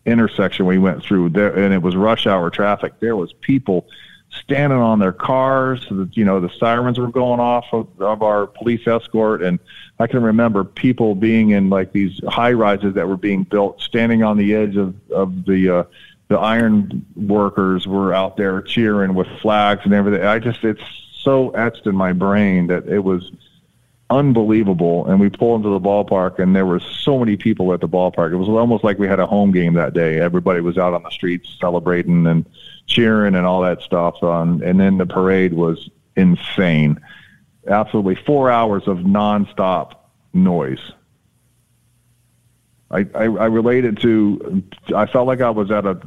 intersection 0.06 0.66
we 0.66 0.78
went 0.78 1.02
through 1.02 1.30
there, 1.30 1.56
and 1.56 1.72
it 1.72 1.82
was 1.82 1.96
rush 1.96 2.26
hour 2.26 2.50
traffic. 2.50 2.94
There 3.00 3.16
was 3.16 3.32
people 3.32 3.86
standing 4.30 4.78
on 4.78 4.98
their 4.98 5.12
cars. 5.12 5.86
You 6.12 6.24
know, 6.24 6.40
the 6.40 6.50
sirens 6.58 6.98
were 6.98 7.10
going 7.10 7.40
off 7.40 7.66
of, 7.72 7.88
of 8.00 8.22
our 8.22 8.46
police 8.46 8.86
escort, 8.86 9.42
and 9.42 9.58
I 9.98 10.06
can 10.06 10.22
remember 10.22 10.64
people 10.64 11.14
being 11.14 11.50
in 11.50 11.70
like 11.70 11.92
these 11.92 12.20
high 12.28 12.52
rises 12.52 12.94
that 12.94 13.06
were 13.06 13.16
being 13.16 13.44
built, 13.44 13.80
standing 13.80 14.22
on 14.22 14.36
the 14.36 14.54
edge 14.54 14.76
of 14.76 14.94
of 15.10 15.44
the 15.44 15.70
uh, 15.70 15.84
the 16.28 16.38
iron 16.38 17.04
workers 17.14 17.86
were 17.86 18.12
out 18.12 18.36
there 18.36 18.60
cheering 18.62 19.14
with 19.14 19.28
flags 19.40 19.82
and 19.84 19.94
everything. 19.94 20.26
I 20.26 20.38
just 20.38 20.64
it's 20.64 20.82
so 21.22 21.50
etched 21.50 21.86
in 21.86 21.94
my 21.94 22.12
brain 22.12 22.66
that 22.68 22.88
it 22.88 23.00
was 23.00 23.30
unbelievable. 24.10 25.06
And 25.06 25.18
we 25.20 25.30
pulled 25.30 25.64
into 25.64 25.70
the 25.70 25.80
ballpark, 25.80 26.38
and 26.38 26.54
there 26.54 26.66
were 26.66 26.80
so 26.80 27.18
many 27.18 27.36
people 27.36 27.72
at 27.72 27.80
the 27.80 27.88
ballpark. 27.88 28.32
It 28.32 28.36
was 28.36 28.48
almost 28.48 28.84
like 28.84 28.98
we 28.98 29.08
had 29.08 29.20
a 29.20 29.26
home 29.26 29.52
game 29.52 29.74
that 29.74 29.94
day. 29.94 30.20
Everybody 30.20 30.60
was 30.60 30.78
out 30.78 30.94
on 30.94 31.02
the 31.02 31.10
streets 31.10 31.56
celebrating 31.60 32.26
and 32.26 32.44
cheering 32.86 33.34
and 33.34 33.46
all 33.46 33.62
that 33.62 33.82
stuff. 33.82 34.22
Um, 34.22 34.62
and 34.62 34.78
then 34.78 34.98
the 34.98 35.06
parade 35.06 35.54
was 35.54 35.88
insane. 36.16 37.00
Absolutely 37.66 38.16
four 38.16 38.50
hours 38.50 38.86
of 38.86 38.98
nonstop 38.98 39.94
noise. 40.32 40.92
I, 42.90 43.06
I, 43.14 43.24
I 43.24 43.46
related 43.46 44.00
to. 44.02 44.62
I 44.94 45.06
felt 45.06 45.26
like 45.26 45.40
I 45.40 45.50
was 45.50 45.70
at 45.70 45.86
a 45.86 46.00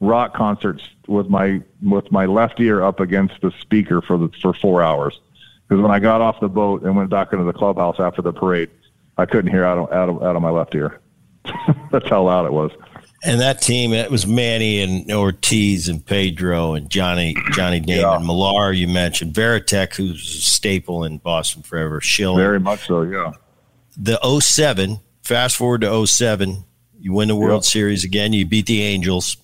rock 0.00 0.34
concert 0.34 0.82
with 1.06 1.28
my 1.28 1.62
with 1.82 2.10
my 2.10 2.26
left 2.26 2.58
ear 2.60 2.82
up 2.82 3.00
against 3.00 3.40
the 3.40 3.52
speaker 3.60 4.02
for 4.02 4.18
the 4.18 4.28
for 4.40 4.52
four 4.52 4.82
hours. 4.82 5.20
Because 5.68 5.80
when 5.80 5.90
I 5.92 6.00
got 6.00 6.20
off 6.20 6.40
the 6.40 6.48
boat 6.48 6.82
and 6.82 6.96
went 6.96 7.10
back 7.10 7.32
into 7.32 7.44
the 7.44 7.52
clubhouse 7.52 8.00
after 8.00 8.20
the 8.20 8.32
parade, 8.32 8.70
I 9.16 9.26
couldn't 9.26 9.50
hear 9.50 9.64
out 9.64 9.78
of 9.78 9.92
out 9.92 10.08
of, 10.08 10.22
out 10.22 10.36
of 10.36 10.42
my 10.42 10.50
left 10.50 10.74
ear. 10.74 11.00
That's 11.90 12.08
how 12.08 12.24
loud 12.24 12.46
it 12.46 12.52
was. 12.52 12.72
And 13.24 13.40
that 13.40 13.62
team, 13.62 13.92
it 13.92 14.10
was 14.10 14.26
Manny 14.26 14.80
and 14.80 15.10
Ortiz 15.12 15.88
and 15.88 16.04
Pedro 16.04 16.74
and 16.74 16.90
Johnny 16.90 17.36
Johnny 17.52 17.78
Damon, 17.78 18.20
yeah. 18.20 18.26
Millar. 18.26 18.72
You 18.72 18.88
mentioned 18.88 19.32
Varitek, 19.32 19.94
who's 19.94 20.20
a 20.20 20.42
staple 20.42 21.04
in 21.04 21.18
Boston 21.18 21.62
forever. 21.62 22.00
Schilling, 22.00 22.38
very 22.38 22.58
much 22.58 22.86
so. 22.86 23.02
Yeah. 23.02 23.32
The 23.96 24.18
07, 24.40 24.98
Fast 25.22 25.56
forward 25.56 25.82
to 25.82 26.06
07, 26.06 26.64
you 26.98 27.12
win 27.12 27.28
the 27.28 27.36
World 27.36 27.62
yep. 27.62 27.70
Series 27.70 28.04
again. 28.04 28.32
You 28.32 28.44
beat 28.44 28.66
the 28.66 28.82
Angels. 28.82 29.36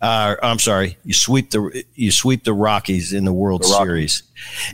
Uh, 0.00 0.36
I'm 0.42 0.58
sorry, 0.58 0.98
you 1.04 1.14
sweep 1.14 1.50
the 1.50 1.84
you 1.94 2.10
sweep 2.10 2.44
the 2.44 2.52
Rockies 2.52 3.14
in 3.14 3.24
the 3.24 3.32
World 3.32 3.62
the 3.62 3.68
Series. 3.68 4.22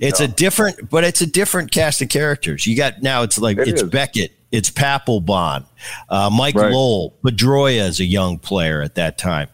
It's 0.00 0.18
yeah. 0.18 0.26
a 0.26 0.28
different, 0.28 0.90
but 0.90 1.04
it's 1.04 1.20
a 1.20 1.26
different 1.26 1.70
cast 1.70 2.02
of 2.02 2.08
characters. 2.08 2.66
You 2.66 2.76
got 2.76 3.00
now. 3.00 3.22
It's 3.22 3.38
like 3.38 3.58
it 3.58 3.68
it's 3.68 3.82
is. 3.82 3.88
Beckett, 3.88 4.32
it's 4.52 4.70
Papelbon, 4.70 5.64
uh, 6.08 6.30
Mike 6.32 6.54
right. 6.54 6.72
Lowell, 6.72 7.16
Pedroia 7.24 7.88
is 7.88 8.00
a 8.00 8.04
young 8.04 8.38
player 8.38 8.82
at 8.82 8.96
that 8.96 9.18
time. 9.18 9.48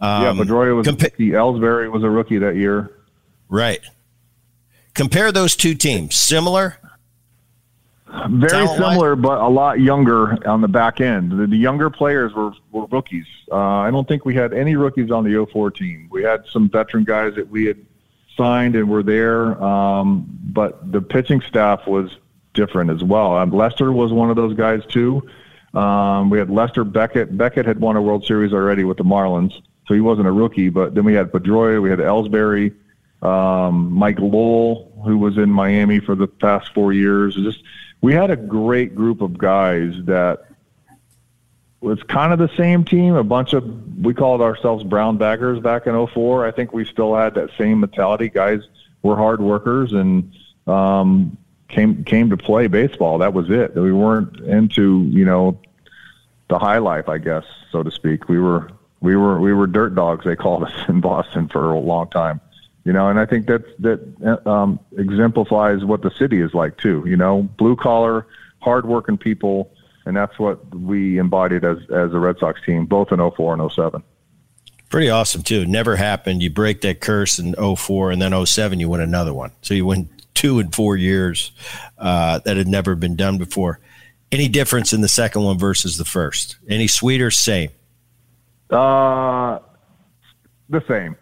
Um, 0.00 0.38
yeah, 0.38 0.44
Pedroia 0.44 0.76
was 0.76 0.86
compa- 0.86 1.14
the 1.16 1.32
Ellsbury 1.32 1.90
was 1.90 2.02
a 2.02 2.10
rookie 2.10 2.38
that 2.38 2.56
year. 2.56 2.90
Right. 3.48 3.80
Compare 4.94 5.32
those 5.32 5.56
two 5.56 5.74
teams. 5.74 6.14
Similar. 6.14 6.78
Very 8.28 8.66
similar, 8.66 9.14
but 9.14 9.40
a 9.40 9.48
lot 9.48 9.80
younger 9.80 10.36
on 10.48 10.60
the 10.60 10.68
back 10.68 11.00
end. 11.00 11.30
The, 11.30 11.46
the 11.46 11.56
younger 11.56 11.90
players 11.90 12.32
were, 12.34 12.52
were 12.72 12.86
rookies. 12.86 13.26
Uh, 13.52 13.56
I 13.56 13.90
don't 13.90 14.08
think 14.08 14.24
we 14.24 14.34
had 14.34 14.52
any 14.52 14.74
rookies 14.74 15.12
on 15.12 15.22
the 15.22 15.46
04 15.46 15.70
team. 15.70 16.08
We 16.10 16.24
had 16.24 16.44
some 16.46 16.68
veteran 16.68 17.04
guys 17.04 17.36
that 17.36 17.48
we 17.48 17.66
had 17.66 17.78
signed 18.36 18.74
and 18.74 18.88
were 18.88 19.04
there, 19.04 19.62
um, 19.62 20.26
but 20.42 20.90
the 20.90 21.00
pitching 21.00 21.40
staff 21.42 21.86
was 21.86 22.16
different 22.54 22.90
as 22.90 23.02
well. 23.02 23.36
Um, 23.36 23.50
Lester 23.50 23.92
was 23.92 24.12
one 24.12 24.30
of 24.30 24.36
those 24.36 24.54
guys 24.54 24.84
too. 24.86 25.28
Um, 25.74 26.30
we 26.30 26.38
had 26.38 26.50
Lester 26.50 26.84
Beckett. 26.84 27.36
Beckett 27.36 27.66
had 27.66 27.80
won 27.80 27.96
a 27.96 28.02
World 28.02 28.24
Series 28.24 28.52
already 28.52 28.84
with 28.84 28.96
the 28.96 29.04
Marlins, 29.04 29.52
so 29.86 29.94
he 29.94 30.00
wasn't 30.00 30.26
a 30.26 30.32
rookie. 30.32 30.68
But 30.68 30.94
then 30.94 31.04
we 31.04 31.14
had 31.14 31.30
Pedroia, 31.30 31.80
we 31.80 31.90
had 31.90 32.00
Ellsbury, 32.00 32.74
um, 33.22 33.92
Mike 33.92 34.18
Lowell, 34.18 34.92
who 35.04 35.18
was 35.18 35.38
in 35.38 35.50
Miami 35.50 36.00
for 36.00 36.14
the 36.14 36.26
past 36.26 36.74
four 36.74 36.92
years. 36.92 37.34
Just 37.36 37.62
we 38.00 38.14
had 38.14 38.30
a 38.30 38.36
great 38.36 38.94
group 38.94 39.20
of 39.20 39.38
guys 39.38 39.94
that 40.04 40.46
was 41.80 42.02
kind 42.04 42.32
of 42.32 42.38
the 42.38 42.54
same 42.56 42.84
team. 42.84 43.14
A 43.14 43.24
bunch 43.24 43.52
of 43.52 43.96
we 43.98 44.12
called 44.12 44.42
ourselves 44.42 44.82
brown 44.84 45.18
baggers 45.18 45.60
back 45.60 45.86
in 45.86 46.06
04. 46.06 46.46
I 46.46 46.50
think 46.50 46.72
we 46.72 46.84
still 46.84 47.14
had 47.14 47.34
that 47.34 47.50
same 47.56 47.80
mentality. 47.80 48.28
Guys 48.28 48.62
were 49.02 49.16
hard 49.16 49.40
workers 49.40 49.92
and 49.92 50.32
um, 50.66 51.38
came 51.70 52.04
came 52.04 52.30
to 52.30 52.36
play 52.36 52.66
baseball. 52.66 53.18
That 53.18 53.32
was 53.32 53.50
it. 53.50 53.74
We 53.74 53.92
weren't 53.92 54.38
into 54.40 55.02
you 55.04 55.24
know 55.24 55.58
the 56.48 56.58
high 56.58 56.78
life, 56.78 57.08
I 57.08 57.18
guess, 57.18 57.44
so 57.70 57.82
to 57.82 57.90
speak. 57.90 58.28
We 58.28 58.38
were 58.38 58.70
we 59.00 59.16
were 59.16 59.40
we 59.40 59.54
were 59.54 59.66
dirt 59.66 59.94
dogs. 59.94 60.24
They 60.24 60.36
called 60.36 60.64
us 60.64 60.74
in 60.88 61.00
Boston 61.00 61.48
for 61.48 61.72
a 61.72 61.78
long 61.78 62.08
time 62.10 62.40
you 62.84 62.92
know, 62.92 63.08
and 63.08 63.18
I 63.18 63.26
think 63.26 63.46
that 63.46 63.78
that 63.82 64.46
um, 64.46 64.80
exemplifies 64.96 65.84
what 65.84 66.02
the 66.02 66.10
city 66.10 66.40
is 66.40 66.54
like 66.54 66.78
too. 66.78 67.04
You 67.06 67.16
know, 67.16 67.42
blue 67.42 67.76
collar, 67.76 68.26
hardworking 68.60 69.18
people, 69.18 69.70
and 70.06 70.16
that's 70.16 70.38
what 70.38 70.74
we 70.74 71.18
embodied 71.18 71.64
as 71.64 71.78
as 71.90 72.12
a 72.14 72.18
Red 72.18 72.38
Sox 72.38 72.60
team, 72.64 72.86
both 72.86 73.12
in 73.12 73.18
04 73.18 73.54
and 73.54 73.70
07. 73.70 74.02
Pretty 74.88 75.10
awesome 75.10 75.42
too. 75.42 75.66
Never 75.66 75.96
happened. 75.96 76.42
You 76.42 76.50
break 76.50 76.80
that 76.80 77.00
curse 77.00 77.38
in 77.38 77.54
04 77.54 78.10
and 78.10 78.20
then 78.20 78.46
07 78.46 78.80
you 78.80 78.88
win 78.88 79.00
another 79.00 79.32
one. 79.32 79.52
So 79.62 79.74
you 79.74 79.86
win 79.86 80.08
two 80.40 80.58
in 80.58 80.70
four 80.70 80.96
years 80.96 81.52
uh, 81.98 82.38
that 82.40 82.56
had 82.56 82.66
never 82.66 82.94
been 82.94 83.14
done 83.14 83.36
before. 83.36 83.78
Any 84.32 84.48
difference 84.48 84.94
in 84.94 85.02
the 85.02 85.08
second 85.08 85.42
one 85.42 85.58
versus 85.58 85.98
the 85.98 86.04
first? 86.04 86.56
Any 86.66 86.86
sweeter? 86.86 87.30
Same. 87.30 87.70
Uh, 88.70 89.58
the 90.70 90.82
same 90.88 91.16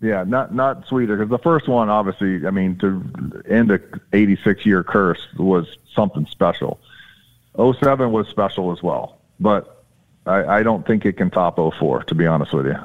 Yeah, 0.00 0.24
not 0.26 0.54
not 0.54 0.86
sweeter 0.88 1.16
because 1.16 1.30
the 1.30 1.38
first 1.38 1.68
one, 1.68 1.88
obviously, 1.88 2.46
I 2.46 2.50
mean, 2.50 2.76
to 2.80 3.42
end 3.48 3.70
a 3.70 3.80
86 4.12 4.66
year 4.66 4.82
curse 4.82 5.20
was 5.38 5.78
something 5.94 6.26
special. 6.26 6.80
07 7.56 8.12
was 8.12 8.28
special 8.28 8.72
as 8.72 8.82
well, 8.82 9.20
but 9.40 9.84
I, 10.26 10.44
I 10.44 10.62
don't 10.62 10.86
think 10.86 11.06
it 11.06 11.16
can 11.16 11.30
top 11.30 11.56
04, 11.56 12.04
to 12.04 12.14
be 12.14 12.26
honest 12.26 12.52
with 12.52 12.66
you. 12.66 12.76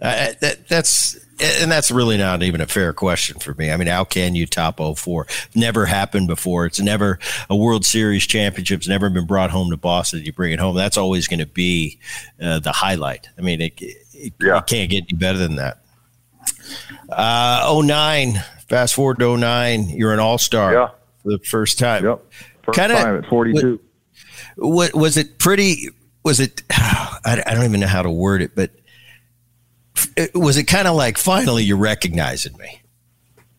Uh, 0.00 0.32
that, 0.40 0.68
that's 0.68 1.23
and 1.40 1.70
that's 1.70 1.90
really 1.90 2.16
not 2.16 2.42
even 2.42 2.60
a 2.60 2.66
fair 2.66 2.92
question 2.92 3.38
for 3.38 3.54
me. 3.54 3.70
I 3.70 3.76
mean, 3.76 3.88
how 3.88 4.04
can 4.04 4.34
you 4.34 4.46
top 4.46 4.78
04? 4.78 5.26
Never 5.54 5.86
happened 5.86 6.28
before. 6.28 6.66
It's 6.66 6.80
never 6.80 7.18
a 7.50 7.56
World 7.56 7.84
Series 7.84 8.26
championship's 8.26 8.88
never 8.88 9.10
been 9.10 9.26
brought 9.26 9.50
home 9.50 9.70
to 9.70 9.76
Boston. 9.76 10.22
You 10.22 10.32
bring 10.32 10.52
it 10.52 10.60
home. 10.60 10.76
That's 10.76 10.96
always 10.96 11.26
going 11.26 11.40
to 11.40 11.46
be 11.46 11.98
uh, 12.40 12.60
the 12.60 12.72
highlight. 12.72 13.28
I 13.36 13.42
mean, 13.42 13.60
it, 13.60 13.80
it, 13.80 14.32
yeah. 14.40 14.58
it, 14.58 14.66
can't 14.66 14.90
get 14.90 15.04
any 15.08 15.18
better 15.18 15.38
than 15.38 15.56
that. 15.56 15.80
Uh, 17.08 17.82
09, 17.84 18.34
fast 18.68 18.94
forward 18.94 19.18
to 19.18 19.36
09, 19.36 19.88
you're 19.90 20.12
an 20.12 20.20
all 20.20 20.38
star 20.38 20.72
yeah. 20.72 20.88
for 21.22 21.32
the 21.32 21.38
first 21.38 21.78
time. 21.78 22.04
Yep. 22.04 22.32
First 22.64 22.78
Kinda, 22.78 22.94
time 22.94 23.18
at 23.18 23.26
42. 23.26 23.80
What, 24.56 24.94
was 24.94 25.16
it 25.16 25.38
pretty? 25.38 25.88
Was 26.22 26.40
it, 26.40 26.62
I, 26.70 27.42
I 27.46 27.54
don't 27.54 27.64
even 27.64 27.80
know 27.80 27.86
how 27.86 28.02
to 28.02 28.10
word 28.10 28.40
it, 28.40 28.54
but 28.54 28.70
was 30.34 30.56
it 30.56 30.64
kind 30.64 30.88
of 30.88 30.94
like 30.94 31.18
finally 31.18 31.64
you're 31.64 31.76
recognizing 31.76 32.56
me? 32.56 32.80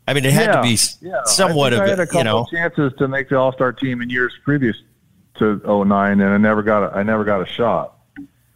I 0.08 0.14
mean, 0.14 0.26
it 0.26 0.34
had 0.34 0.48
yeah, 0.48 0.56
to 0.58 0.62
be 0.62 0.78
yeah. 1.02 1.24
somewhat 1.26 1.74
I 1.74 1.78
of 1.78 1.82
I 1.84 1.90
had 1.90 2.00
a 2.00 2.06
couple 2.06 2.20
you 2.20 2.24
know 2.26 2.48
chances 2.52 2.94
to 3.00 3.08
make 3.08 3.30
the 3.30 3.38
All 3.38 3.52
Star 3.52 3.74
team 3.74 4.02
in 4.02 4.10
years 4.10 4.34
previous 4.44 4.78
to 5.36 5.60
09, 5.66 6.22
and 6.22 6.24
I 6.24 6.38
never 6.38 6.64
got 6.64 6.84
a, 6.84 6.96
I 6.96 7.04
never 7.04 7.24
got 7.24 7.42
a 7.42 7.46
shot. 7.46 7.98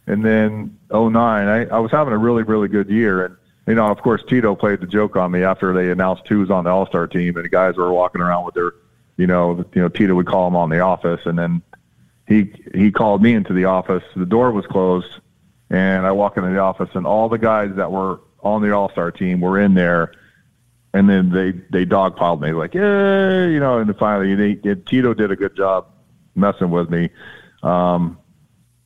And 0.06 0.24
then 0.24 0.78
09, 0.92 1.14
I, 1.16 1.66
I 1.66 1.78
was 1.78 1.90
having 1.90 2.12
a 2.12 2.18
really 2.18 2.42
really 2.42 2.68
good 2.68 2.88
year, 2.88 3.24
and 3.24 3.36
you 3.66 3.74
know, 3.74 3.86
of 3.86 4.00
course, 4.00 4.22
Tito 4.26 4.54
played 4.54 4.80
the 4.80 4.86
joke 4.86 5.16
on 5.16 5.32
me 5.32 5.42
after 5.42 5.72
they 5.72 5.90
announced 5.90 6.26
who 6.28 6.40
was 6.40 6.50
on 6.50 6.64
the 6.64 6.70
All 6.70 6.86
Star 6.86 7.06
team, 7.06 7.36
and 7.36 7.44
the 7.44 7.50
guys 7.50 7.76
were 7.76 7.92
walking 7.92 8.20
around 8.20 8.44
with 8.44 8.54
their, 8.54 8.72
you 9.16 9.26
know, 9.26 9.64
you 9.74 9.82
know, 9.82 9.88
Tito 9.88 10.14
would 10.14 10.26
call 10.26 10.48
them 10.48 10.56
on 10.56 10.70
the 10.70 10.80
office, 10.80 11.20
and 11.24 11.38
then 11.38 11.62
he 12.28 12.52
he 12.74 12.92
called 12.92 13.22
me 13.22 13.34
into 13.34 13.52
the 13.52 13.64
office. 13.64 14.04
The 14.14 14.26
door 14.26 14.52
was 14.52 14.66
closed 14.66 15.20
and 15.70 16.04
I 16.04 16.12
walk 16.12 16.36
into 16.36 16.50
the 16.50 16.58
office, 16.58 16.90
and 16.94 17.06
all 17.06 17.28
the 17.28 17.38
guys 17.38 17.70
that 17.76 17.90
were 17.90 18.20
on 18.40 18.62
the 18.62 18.72
All 18.72 18.90
Star 18.90 19.10
team 19.10 19.40
were 19.40 19.58
in 19.58 19.74
there. 19.74 20.12
And 20.92 21.08
then 21.08 21.30
they 21.30 21.52
they 21.70 21.86
dogpiled 21.86 22.40
me 22.40 22.52
like, 22.52 22.74
yeah, 22.74 23.46
you 23.46 23.60
know. 23.60 23.78
And 23.78 23.96
finally, 23.96 24.34
they, 24.34 24.74
Tito 24.74 25.14
did 25.14 25.30
a 25.30 25.36
good 25.36 25.56
job 25.56 25.86
messing 26.34 26.70
with 26.70 26.90
me. 26.90 27.10
Um, 27.62 28.18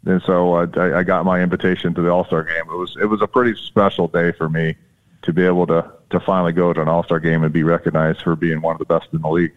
and 0.05 0.21
so 0.23 0.55
I, 0.55 0.99
I 0.99 1.03
got 1.03 1.25
my 1.25 1.41
invitation 1.41 1.95
to 1.95 2.03
the 2.03 2.11
All 2.11 2.27
Star 2.27 2.45
game. 2.45 2.65
It 2.71 2.77
was 2.77 2.97
it 3.01 3.07
was 3.07 3.23
a 3.23 3.27
pretty 3.27 3.59
special 3.59 4.07
day 4.09 4.33
for 4.33 4.51
me 4.51 4.77
to 5.23 5.33
be 5.33 5.47
able 5.47 5.67
to 5.69 5.91
to 6.11 6.21
finally 6.21 6.53
go 6.53 6.75
to 6.75 6.83
an 6.83 6.89
All 6.89 7.05
Star 7.05 7.21
game 7.21 7.43
and 7.43 7.53
be 7.53 7.63
recognized 7.63 8.21
for 8.21 8.37
being 8.37 8.61
one 8.61 8.75
of 8.75 8.79
the 8.79 8.85
best 8.85 9.09
in 9.15 9.23
the 9.23 9.31
league. 9.31 9.55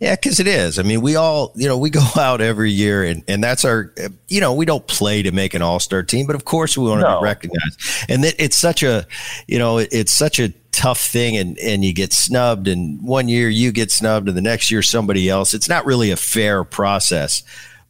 Yeah, 0.00 0.14
because 0.14 0.40
it 0.40 0.46
is. 0.46 0.78
I 0.78 0.82
mean, 0.82 1.00
we 1.00 1.16
all, 1.16 1.52
you 1.54 1.66
know, 1.66 1.78
we 1.78 1.88
go 1.88 2.04
out 2.16 2.40
every 2.40 2.70
year, 2.70 3.04
and, 3.04 3.24
and 3.28 3.42
that's 3.42 3.64
our, 3.64 3.92
you 4.28 4.40
know, 4.40 4.52
we 4.52 4.66
don't 4.66 4.86
play 4.86 5.22
to 5.22 5.32
make 5.32 5.54
an 5.54 5.62
all 5.62 5.80
star 5.80 6.02
team, 6.02 6.26
but 6.26 6.36
of 6.36 6.44
course 6.44 6.76
we 6.76 6.88
want 6.88 7.00
to 7.00 7.08
no. 7.08 7.20
be 7.20 7.24
recognized. 7.24 7.80
And 8.08 8.24
it, 8.24 8.34
it's 8.38 8.56
such 8.56 8.82
a, 8.82 9.06
you 9.46 9.58
know, 9.58 9.78
it, 9.78 9.88
it's 9.92 10.12
such 10.12 10.38
a 10.38 10.50
tough 10.72 11.00
thing, 11.00 11.36
and 11.36 11.58
and 11.58 11.84
you 11.84 11.94
get 11.94 12.12
snubbed, 12.12 12.68
and 12.68 13.02
one 13.02 13.28
year 13.28 13.48
you 13.48 13.72
get 13.72 13.90
snubbed, 13.90 14.28
and 14.28 14.36
the 14.36 14.42
next 14.42 14.70
year 14.70 14.82
somebody 14.82 15.28
else. 15.28 15.54
It's 15.54 15.68
not 15.68 15.86
really 15.86 16.10
a 16.10 16.16
fair 16.16 16.64
process. 16.64 17.42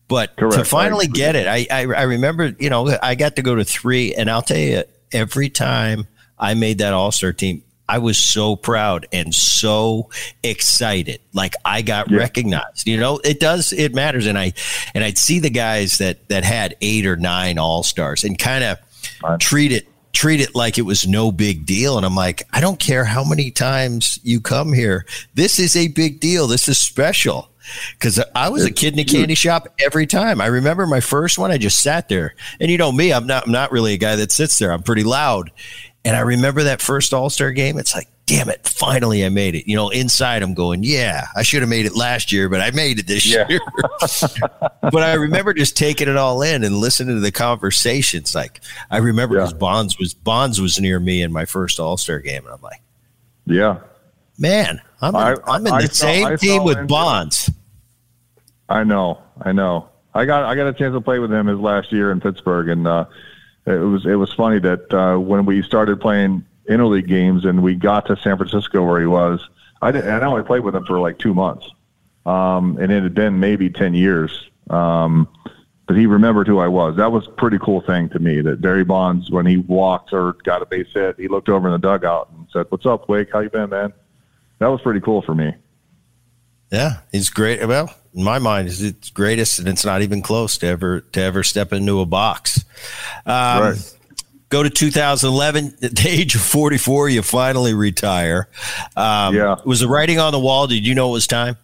But 0.09 0.36
Correct. 0.36 0.54
to 0.54 0.64
finally 0.64 1.09
get 1.09 1.34
it, 1.34 1.48
I, 1.48 1.66
I 1.68 1.80
I 1.80 2.02
remember, 2.02 2.54
you 2.61 2.70
know, 2.70 2.96
I 3.02 3.16
got 3.16 3.34
to 3.36 3.42
go 3.42 3.57
to 3.57 3.64
three, 3.64 4.14
and 4.14 4.30
I'll 4.30 4.42
tell 4.42 4.57
you, 4.57 4.84
every 5.11 5.48
time 5.48 6.07
I 6.38 6.54
made 6.54 6.78
that 6.78 6.92
all 6.92 7.11
star 7.11 7.32
team, 7.32 7.64
I 7.89 7.99
was 7.99 8.18
so 8.18 8.57
proud 8.57 9.07
and 9.12 9.34
so 9.34 10.11
excited. 10.43 11.20
Like 11.32 11.55
I 11.64 11.82
got 11.82 12.11
yeah. 12.11 12.18
recognized. 12.18 12.87
You 12.87 12.99
know, 12.99 13.18
it 13.24 13.41
does 13.41 13.72
it 13.72 13.95
matters. 13.95 14.26
And 14.26 14.39
I 14.39 14.53
and 14.95 15.05
I'd 15.05 15.18
see 15.18 15.39
the 15.39 15.51
guys 15.51 15.99
that 15.99 16.28
that 16.28 16.45
had 16.45 16.76
eight 16.80 17.07
or 17.07 17.16
nine 17.16 17.59
all 17.59 17.82
stars 17.82 18.24
and 18.24 18.39
kind 18.39 18.64
of 18.64 19.39
treat 19.39 19.72
it 19.72 19.87
treat 20.16 20.41
it 20.41 20.55
like 20.55 20.78
it 20.78 20.82
was 20.82 21.07
no 21.07 21.30
big 21.30 21.66
deal. 21.66 21.99
And 21.99 22.07
I'm 22.07 22.16
like, 22.16 22.43
I 22.51 22.61
don't 22.61 22.80
care 22.80 23.05
how 23.05 23.22
many 23.22 23.51
times 23.51 24.18
you 24.22 24.41
come 24.41 24.72
here. 24.72 25.05
This 25.34 25.59
is 25.59 25.76
a 25.76 25.89
big 25.89 26.20
deal. 26.20 26.47
This 26.47 26.68
is 26.68 26.78
special. 26.78 27.51
Because 27.93 28.22
I 28.34 28.49
was 28.49 28.64
a 28.64 28.70
kid 28.70 28.95
in 28.95 29.01
a 29.01 29.05
candy 29.05 29.34
shop 29.34 29.68
every 29.80 30.07
time. 30.07 30.41
I 30.41 30.47
remember 30.47 30.87
my 30.87 31.01
first 31.01 31.37
one. 31.37 31.51
I 31.51 31.59
just 31.59 31.82
sat 31.82 32.09
there, 32.09 32.34
and 32.61 32.70
you 32.70 32.78
know 32.78 32.93
me. 32.93 33.12
I'm 33.12 33.26
not. 33.26 33.47
I'm 33.47 33.53
not 33.53 33.72
really 33.72 33.95
a 33.95 33.99
guy 33.99 34.14
that 34.16 34.30
sits 34.30 34.59
there. 34.59 34.72
I'm 34.72 34.84
pretty 34.84 35.03
loud, 35.03 35.51
and 36.07 36.14
I 36.14 36.20
remember 36.20 36.62
that 36.62 36.80
first 36.80 37.12
All 37.12 37.28
Star 37.28 37.50
game. 37.50 37.78
It's 37.78 37.92
like, 37.92 38.07
damn 38.26 38.48
it, 38.48 38.64
finally 38.64 39.24
I 39.24 39.28
made 39.28 39.57
it. 39.57 39.68
You 39.68 39.74
know, 39.74 39.88
inside 39.88 40.44
I'm 40.44 40.54
going, 40.54 40.84
yeah, 40.84 41.26
I 41.34 41.42
should 41.42 41.62
have 41.62 41.68
made 41.68 41.84
it 41.84 41.96
last 41.96 42.30
year, 42.30 42.48
but 42.48 42.61
I 42.61 42.70
made 42.70 43.00
it 43.00 43.09
this 43.09 43.26
yeah. 43.26 43.44
year. 43.48 43.61
but 44.00 45.02
I 45.02 45.14
remember 45.14 45.52
just 45.52 45.76
taking 45.76 46.09
it 46.09 46.16
all 46.16 46.42
in 46.42 46.62
and 46.62 46.76
listening 46.76 47.16
to 47.16 47.20
the 47.20 47.32
conversations. 47.32 48.36
Like 48.36 48.61
I 48.88 48.98
remember 48.98 49.34
because 49.34 49.50
yeah. 49.50 49.59
Bonds 49.59 49.98
was 49.98 50.14
Bonds 50.14 50.61
was 50.61 50.80
near 50.80 51.00
me 51.00 51.22
in 51.22 51.32
my 51.32 51.44
first 51.44 51.80
All 51.80 51.96
Star 51.96 52.20
game, 52.20 52.44
and 52.44 52.54
I'm 52.54 52.62
like, 52.62 52.82
yeah, 53.44 53.80
man, 54.38 54.80
I'm 55.02 55.16
in, 55.16 55.20
I, 55.20 55.36
I'm 55.48 55.66
in 55.66 55.72
I 55.72 55.82
the 55.82 55.88
same 55.92 56.38
team 56.38 56.62
with 56.62 56.86
Bonds. 56.86 57.50
I 58.68 58.84
know, 58.84 59.22
I 59.42 59.50
know. 59.50 59.88
I 60.14 60.24
got 60.24 60.44
I 60.44 60.54
got 60.54 60.68
a 60.68 60.72
chance 60.72 60.94
to 60.94 61.00
play 61.00 61.18
with 61.18 61.32
him 61.32 61.48
his 61.48 61.59
last 61.59 61.90
year 61.90 62.12
in 62.12 62.20
Pittsburgh, 62.20 62.68
and 62.68 62.86
uh, 62.86 63.07
it 63.66 63.78
was 63.78 64.06
it 64.06 64.14
was 64.14 64.32
funny 64.32 64.58
that 64.60 64.92
uh, 64.94 65.18
when 65.18 65.44
we 65.44 65.62
started 65.62 66.00
playing 66.00 66.44
interleague 66.68 67.08
games 67.08 67.44
and 67.44 67.62
we 67.62 67.74
got 67.74 68.06
to 68.06 68.16
San 68.16 68.36
Francisco 68.36 68.84
where 68.84 69.00
he 69.00 69.06
was, 69.06 69.48
I 69.82 69.90
did, 69.90 70.06
I 70.08 70.24
only 70.24 70.42
played 70.42 70.60
with 70.60 70.74
him 70.74 70.84
for 70.84 70.98
like 70.98 71.18
two 71.18 71.34
months, 71.34 71.68
um, 72.24 72.78
and 72.80 72.92
it 72.92 73.02
had 73.02 73.14
been 73.14 73.40
maybe 73.40 73.68
ten 73.70 73.94
years. 73.94 74.48
Um, 74.70 75.28
but 75.86 75.96
he 75.96 76.06
remembered 76.06 76.48
who 76.48 76.58
I 76.58 76.66
was. 76.66 76.96
That 76.96 77.12
was 77.12 77.28
a 77.28 77.30
pretty 77.30 77.58
cool 77.58 77.80
thing 77.80 78.08
to 78.10 78.18
me. 78.18 78.40
That 78.40 78.60
Barry 78.60 78.84
Bonds, 78.84 79.30
when 79.30 79.46
he 79.46 79.58
walked 79.58 80.12
or 80.12 80.32
got 80.44 80.60
a 80.60 80.66
base 80.66 80.88
hit, 80.92 81.16
he 81.18 81.28
looked 81.28 81.48
over 81.48 81.68
in 81.68 81.72
the 81.72 81.78
dugout 81.78 82.30
and 82.30 82.46
said, 82.52 82.66
"What's 82.68 82.86
up, 82.86 83.08
Wake? 83.08 83.28
How 83.32 83.40
you 83.40 83.50
been, 83.50 83.70
man?" 83.70 83.92
That 84.58 84.68
was 84.68 84.80
pretty 84.80 85.00
cool 85.00 85.22
for 85.22 85.34
me. 85.34 85.54
Yeah, 86.72 86.98
he's 87.12 87.30
great. 87.30 87.66
Well, 87.66 87.94
in 88.16 88.24
my 88.24 88.38
mind, 88.38 88.66
is 88.66 88.82
it's 88.82 89.10
greatest, 89.10 89.58
and 89.58 89.68
it's 89.68 89.84
not 89.84 90.02
even 90.02 90.22
close 90.22 90.56
to 90.58 90.66
ever 90.66 91.00
to 91.00 91.20
ever 91.20 91.42
step 91.42 91.72
into 91.72 92.00
a 92.00 92.06
box. 92.06 92.64
Um, 93.26 93.62
right. 93.62 93.92
Go 94.48 94.62
to 94.62 94.70
2011. 94.70 95.76
At 95.82 95.96
the 95.96 96.08
age 96.08 96.34
of 96.34 96.40
44, 96.40 97.10
you 97.10 97.22
finally 97.22 97.74
retire. 97.74 98.48
Um, 98.96 99.34
yeah. 99.34 99.56
Was 99.64 99.80
the 99.80 99.88
writing 99.88 100.18
on 100.18 100.32
the 100.32 100.40
wall? 100.40 100.66
Did 100.66 100.86
you 100.86 100.94
know 100.94 101.10
it 101.10 101.12
was 101.12 101.26
time? 101.26 101.58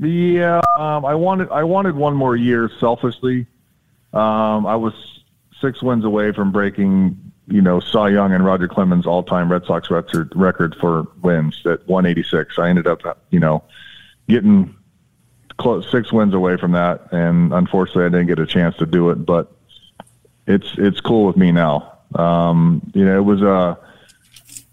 Yeah, 0.00 0.62
um, 0.78 1.04
I 1.04 1.14
wanted 1.14 1.50
I 1.50 1.62
wanted 1.62 1.94
one 1.94 2.14
more 2.14 2.34
year. 2.34 2.70
Selfishly, 2.80 3.46
um, 4.14 4.66
I 4.66 4.74
was 4.74 4.94
six 5.60 5.82
wins 5.82 6.06
away 6.06 6.32
from 6.32 6.50
breaking, 6.50 7.18
you 7.46 7.60
know, 7.60 7.80
Cy 7.80 8.08
Young 8.08 8.32
and 8.32 8.42
Roger 8.42 8.66
Clemens 8.66 9.06
all-time 9.06 9.52
Red 9.52 9.66
Sox 9.66 9.90
record 9.90 10.32
record 10.34 10.74
for 10.80 11.06
wins 11.22 11.60
at 11.66 11.86
186. 11.86 12.58
I 12.58 12.70
ended 12.70 12.86
up, 12.86 13.22
you 13.28 13.38
know, 13.38 13.62
getting 14.26 14.74
close 15.60 15.88
six 15.90 16.10
wins 16.10 16.34
away 16.34 16.56
from 16.56 16.72
that, 16.72 17.12
and 17.12 17.52
unfortunately, 17.52 18.06
I 18.06 18.08
didn't 18.08 18.26
get 18.26 18.38
a 18.38 18.46
chance 18.46 18.76
to 18.78 18.86
do 18.86 19.10
it. 19.10 19.26
But 19.26 19.52
it's 20.46 20.72
it's 20.78 21.00
cool 21.00 21.26
with 21.26 21.36
me 21.36 21.52
now. 21.52 21.98
Um, 22.14 22.90
you 22.94 23.04
know, 23.04 23.16
it 23.16 23.24
was 23.24 23.42
a 23.42 23.52
uh, 23.52 23.74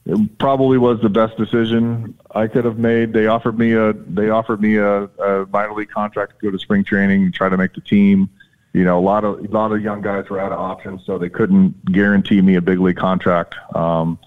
it 0.06 0.38
probably 0.38 0.78
was 0.78 1.02
the 1.02 1.10
best 1.10 1.38
decision 1.38 2.18
I 2.34 2.48
could 2.48 2.64
have 2.64 2.78
made. 2.78 3.12
They 3.12 3.28
offered 3.28 3.60
me 3.60 3.74
a 3.74 3.94
they 3.94 4.30
offered 4.30 4.62
me 4.62 4.78
a, 4.78 5.04
a 5.04 5.46
minor 5.48 5.74
league 5.74 5.90
contract 5.90 6.40
to 6.40 6.46
go 6.46 6.52
to 6.52 6.58
spring 6.58 6.84
training 6.84 7.24
and 7.24 7.34
try 7.34 7.50
to 7.50 7.58
make 7.58 7.74
the 7.74 7.82
team. 7.82 8.30
You 8.74 8.86
know, 8.86 8.98
a 8.98 9.02
lot 9.02 9.24
of 9.26 9.44
a 9.44 9.48
lot 9.50 9.72
of 9.72 9.82
young 9.82 10.02
guys 10.02 10.30
were 10.30 10.40
out 10.40 10.52
of 10.52 10.60
options, 10.60 11.06
so 11.06 11.18
they 11.18 11.30
couldn't 11.30 11.92
guarantee 11.92 12.42
me 12.42 12.56
a 12.56 12.62
big 12.62 12.80
league 12.80 12.98
contract. 12.98 13.56
Um, 13.76 14.18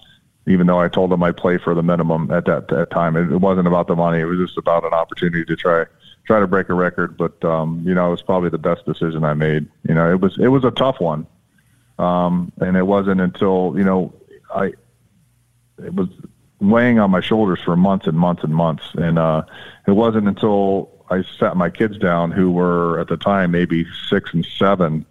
even 0.47 0.67
though 0.67 0.79
I 0.79 0.89
told 0.89 1.11
them 1.11 1.21
I'd 1.23 1.37
play 1.37 1.57
for 1.57 1.75
the 1.75 1.83
minimum 1.83 2.31
at 2.31 2.45
that, 2.45 2.67
that 2.69 2.89
time, 2.89 3.15
it, 3.15 3.31
it 3.31 3.37
wasn't 3.37 3.67
about 3.67 3.87
the 3.87 3.95
money. 3.95 4.19
It 4.19 4.25
was 4.25 4.39
just 4.39 4.57
about 4.57 4.83
an 4.83 4.93
opportunity 4.93 5.45
to 5.45 5.55
try 5.55 5.85
try 6.25 6.39
to 6.39 6.47
break 6.47 6.69
a 6.69 6.73
record. 6.73 7.17
But 7.17 7.43
um, 7.43 7.83
you 7.85 7.93
know, 7.93 8.07
it 8.07 8.11
was 8.11 8.21
probably 8.21 8.49
the 8.49 8.57
best 8.57 8.85
decision 8.85 9.23
I 9.23 9.33
made. 9.33 9.67
You 9.87 9.95
know, 9.95 10.11
it 10.11 10.19
was 10.19 10.37
it 10.39 10.47
was 10.47 10.63
a 10.63 10.71
tough 10.71 10.99
one, 10.99 11.27
um, 11.99 12.51
and 12.59 12.77
it 12.77 12.85
wasn't 12.85 13.21
until 13.21 13.73
you 13.77 13.83
know 13.83 14.13
I 14.53 14.73
it 15.83 15.93
was 15.93 16.09
weighing 16.59 16.99
on 16.99 17.09
my 17.09 17.21
shoulders 17.21 17.59
for 17.63 17.75
months 17.75 18.07
and 18.07 18.17
months 18.17 18.43
and 18.43 18.53
months, 18.53 18.83
and 18.95 19.17
uh, 19.17 19.43
it 19.87 19.91
wasn't 19.91 20.27
until 20.27 20.89
I 21.09 21.23
sat 21.39 21.57
my 21.57 21.69
kids 21.69 21.97
down, 21.97 22.31
who 22.31 22.51
were 22.51 22.99
at 22.99 23.07
the 23.07 23.17
time 23.17 23.51
maybe 23.51 23.85
six 24.09 24.33
and 24.33 24.45
seven, 24.45 25.05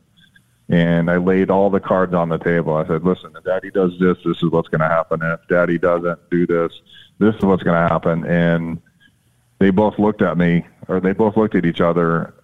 and 0.68 1.10
I 1.10 1.16
laid 1.16 1.50
all 1.50 1.68
the 1.68 1.80
cards 1.80 2.14
on 2.14 2.28
the 2.28 2.38
table. 2.38 2.74
I 2.74 2.86
said, 2.86 3.04
"Listen, 3.04 3.32
if 3.36 3.44
Daddy 3.44 3.70
does 3.70 3.98
this, 3.98 4.16
this 4.24 4.38
is 4.38 4.50
what's 4.50 4.68
going 4.68 4.80
to 4.80 4.88
happen. 4.88 5.22
And 5.22 5.32
if 5.32 5.46
Daddy 5.48 5.78
doesn't 5.78 6.30
do 6.30 6.46
this, 6.46 6.72
this 7.18 7.34
is 7.34 7.42
what's 7.42 7.62
going 7.62 7.80
to 7.82 7.92
happen." 7.92 8.24
And 8.24 8.80
they 9.58 9.70
both 9.70 9.98
looked 9.98 10.22
at 10.22 10.38
me, 10.38 10.66
or 10.90 11.00
they 11.00 11.12
both 11.12 11.36
looked 11.36 11.54
at 11.54 11.64
each 11.64 11.80
other, 11.80 12.34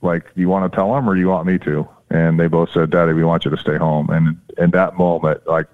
like, 0.00 0.32
"Do 0.34 0.40
you 0.40 0.48
want 0.48 0.70
to 0.70 0.74
tell 0.74 0.94
them, 0.94 1.08
or 1.08 1.14
do 1.14 1.20
you 1.20 1.28
want 1.28 1.46
me 1.46 1.58
to?" 1.58 1.88
And 2.08 2.38
they 2.38 2.46
both 2.46 2.70
said, 2.70 2.90
"Daddy, 2.90 3.12
we 3.12 3.24
want 3.24 3.44
you 3.44 3.50
to 3.50 3.56
stay 3.56 3.76
home." 3.76 4.08
And 4.10 4.40
in 4.56 4.70
that 4.70 4.96
moment, 4.96 5.46
like 5.46 5.66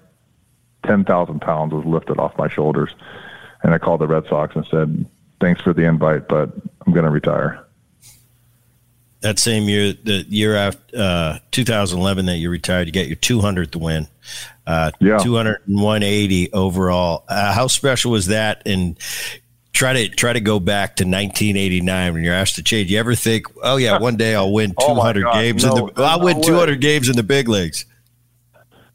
ten 0.83 1.05
thousand 1.05 1.41
pounds 1.41 1.73
was 1.73 1.85
lifted 1.85 2.19
off 2.19 2.37
my 2.37 2.49
shoulders, 2.49 2.89
and 3.61 3.73
I 3.73 3.77
called 3.77 4.01
the 4.01 4.07
Red 4.07 4.25
Sox 4.27 4.55
and 4.55 4.65
said, 4.65 5.05
"Thanks 5.39 5.61
for 5.61 5.73
the 5.73 5.83
invite, 5.83 6.27
but 6.27 6.51
I'm 6.85 6.91
going 6.91 7.05
to 7.05 7.11
retire." 7.11 7.63
That 9.21 9.39
same 9.39 9.63
year, 9.63 9.93
the 9.93 10.25
year 10.29 10.55
after 10.55 10.97
uh, 10.97 11.39
2011 11.51 12.27
that 12.27 12.37
you 12.37 12.49
retired, 12.51 12.87
you 12.87 12.93
get 12.93 13.07
your 13.07 13.15
200th 13.15 13.75
win. 13.75 14.07
Uh, 14.67 14.91
yeah. 14.99 15.17
200 15.17 15.61
180 15.65 16.53
overall. 16.53 17.23
Uh, 17.27 17.51
how 17.51 17.65
special 17.67 18.11
was 18.11 18.27
that? 18.27 18.61
And 18.65 18.97
try 19.77 19.93
to 19.93 20.09
try 20.09 20.33
to 20.33 20.41
go 20.41 20.59
back 20.59 20.95
to 20.95 21.03
1989 21.03 22.13
when 22.13 22.23
you're 22.23 22.33
asked 22.33 22.55
to 22.55 22.63
change. 22.63 22.91
You 22.91 22.97
ever 22.97 23.13
think, 23.13 23.45
oh 23.61 23.77
yeah, 23.77 23.99
one 23.99 24.15
day 24.15 24.33
I'll 24.33 24.51
win 24.51 24.73
200 24.79 25.23
oh 25.27 25.33
games 25.33 25.63
no, 25.63 25.77
in 25.77 25.93
the 25.93 26.01
I'll 26.03 26.19
no 26.19 26.25
win 26.25 26.41
200 26.41 26.71
way. 26.71 26.77
games 26.77 27.09
in 27.09 27.15
the 27.15 27.23
big 27.23 27.47
leagues. 27.47 27.85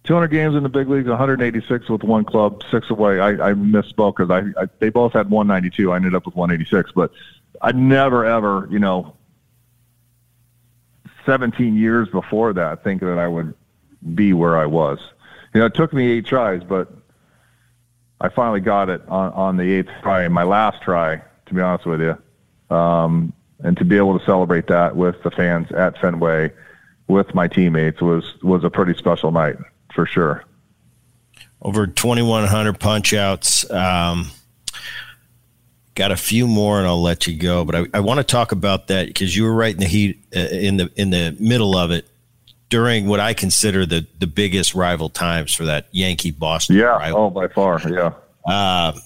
200 0.05 0.27
games 0.29 0.57
in 0.57 0.65
the 0.65 0.69
big 0.69 0.89
leagues, 0.89 1.09
186 1.09 1.89
with 1.89 2.03
one 2.03 2.25
club, 2.25 2.61
six 2.73 2.91
away. 2.91 3.21
I, 3.21 3.29
I 3.29 3.53
misspoke 3.53 4.17
because 4.17 4.31
I, 4.31 4.61
I 4.61 4.67
they 4.81 4.91
both 4.91 5.13
had 5.13 5.31
192. 5.31 5.93
I 5.93 5.97
ended 5.97 6.17
up 6.17 6.27
with 6.27 6.35
186, 6.35 6.91
but 6.93 7.13
I 7.61 7.71
never 7.71 8.25
ever, 8.25 8.67
you 8.69 8.81
know, 8.81 9.15
17 11.25 11.77
years 11.77 12.09
before 12.09 12.53
that, 12.55 12.83
thinking 12.83 13.07
that 13.07 13.19
I 13.19 13.29
would 13.29 13.55
be 14.17 14.33
where 14.33 14.59
I 14.59 14.67
was. 14.67 14.99
You 15.55 15.61
know, 15.61 15.67
it 15.67 15.75
took 15.75 15.93
me 15.93 16.11
eight 16.11 16.27
tries, 16.27 16.65
but 16.65 16.93
I 18.23 18.29
finally 18.29 18.61
got 18.61 18.89
it 18.89 19.03
on, 19.09 19.33
on 19.33 19.57
the 19.57 19.65
eighth 19.65 19.91
try, 20.01 20.27
my 20.29 20.45
last 20.45 20.81
try, 20.81 21.21
to 21.47 21.55
be 21.55 21.61
honest 21.61 21.85
with 21.85 22.01
you. 22.01 22.17
Um, 22.75 23.33
and 23.59 23.77
to 23.77 23.85
be 23.85 23.97
able 23.97 24.17
to 24.19 24.25
celebrate 24.25 24.69
that 24.69 24.97
with 24.97 25.21
the 25.25 25.31
fans 25.33 25.71
at 25.73 25.99
Fenway, 25.99 26.53
with 27.09 27.35
my 27.35 27.49
teammates, 27.49 28.01
was 28.01 28.41
was 28.43 28.65
a 28.65 28.71
pretty 28.71 28.95
special 28.97 29.33
night 29.33 29.57
for 29.93 30.07
sure. 30.07 30.45
Over 31.61 31.87
2,100 31.87 32.79
punch 32.79 33.13
outs. 33.13 33.69
Um, 33.71 34.31
got 35.95 36.13
a 36.13 36.17
few 36.17 36.47
more, 36.47 36.79
and 36.79 36.87
I'll 36.87 37.03
let 37.03 37.27
you 37.27 37.37
go. 37.37 37.65
But 37.65 37.75
I, 37.75 37.87
I 37.95 38.01
want 38.01 38.19
to 38.19 38.25
talk 38.25 38.53
about 38.53 38.87
that 38.87 39.09
because 39.09 39.37
you 39.37 39.45
were 39.45 39.53
right 39.53 39.75
in 39.75 39.81
the 39.81 39.87
heat, 39.87 40.25
uh, 40.35 40.41
in 40.41 40.77
the 40.77 40.91
in 40.95 41.11
the 41.11 41.37
middle 41.41 41.77
of 41.77 41.91
it 41.91 42.09
during 42.73 43.07
what 43.07 43.21
I 43.21 43.35
consider 43.35 43.85
the 43.85 44.07
the 44.19 44.27
biggest 44.27 44.75
rival 44.75 45.11
times 45.11 45.55
for 45.55 45.67
that 45.67 45.89
Yankee 45.93 46.31
Boston. 46.31 46.77
Yeah, 46.77 46.85
rival. 46.85 47.19
oh, 47.21 47.31
by 47.31 47.49
far, 47.49 47.79
yeah. 47.87 48.15
Uh, 48.47 48.99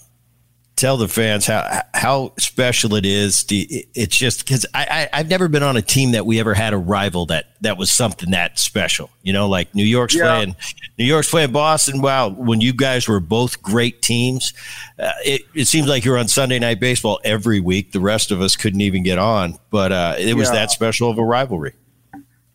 tell 0.77 0.97
the 0.97 1.09
fans 1.09 1.47
how 1.47 1.81
how 1.93 2.33
special 2.39 2.95
it 2.95 3.05
is. 3.05 3.43
To, 3.43 3.57
it's 3.57 4.17
just 4.17 4.47
because 4.47 4.67
I, 4.73 5.09
I 5.13 5.17
have 5.17 5.29
never 5.29 5.49
been 5.49 5.65
on 5.65 5.77
a 5.77 5.83
team 5.83 6.13
that 6.13 6.25
we 6.25 6.39
ever 6.39 6.55
had 6.55 6.75
a 6.75 6.79
rival 6.79 7.27
that 7.27 7.47
that 7.63 7.77
was 7.77 7.91
something 7.91 8.31
that 8.31 8.61
special. 8.61 9.11
You 9.25 9.33
know, 9.33 9.49
like 9.49 9.75
New 9.75 9.85
York's 9.85 10.15
yeah. 10.15 10.29
playing 10.29 10.57
New 10.97 11.05
York's 11.05 11.29
playing 11.29 11.51
Boston. 11.51 12.01
Wow, 12.01 12.29
when 12.29 12.61
you 12.61 12.73
guys 12.73 13.09
were 13.09 13.19
both 13.19 13.61
great 13.63 14.01
teams, 14.01 14.55
uh, 14.97 15.11
it 15.25 15.43
it 15.55 15.65
seems 15.65 15.89
like 15.89 16.05
you're 16.05 16.19
on 16.19 16.29
Sunday 16.29 16.61
Night 16.61 16.79
Baseball 16.79 17.19
every 17.25 17.59
week. 17.59 17.91
The 17.91 17.99
rest 17.99 18.31
of 18.31 18.41
us 18.41 18.55
couldn't 18.55 18.83
even 18.83 19.03
get 19.03 19.19
on, 19.19 19.59
but 19.71 19.91
uh, 19.91 20.15
it 20.19 20.35
was 20.35 20.51
yeah. 20.51 20.55
that 20.55 20.71
special 20.71 21.11
of 21.11 21.19
a 21.19 21.25
rivalry 21.25 21.73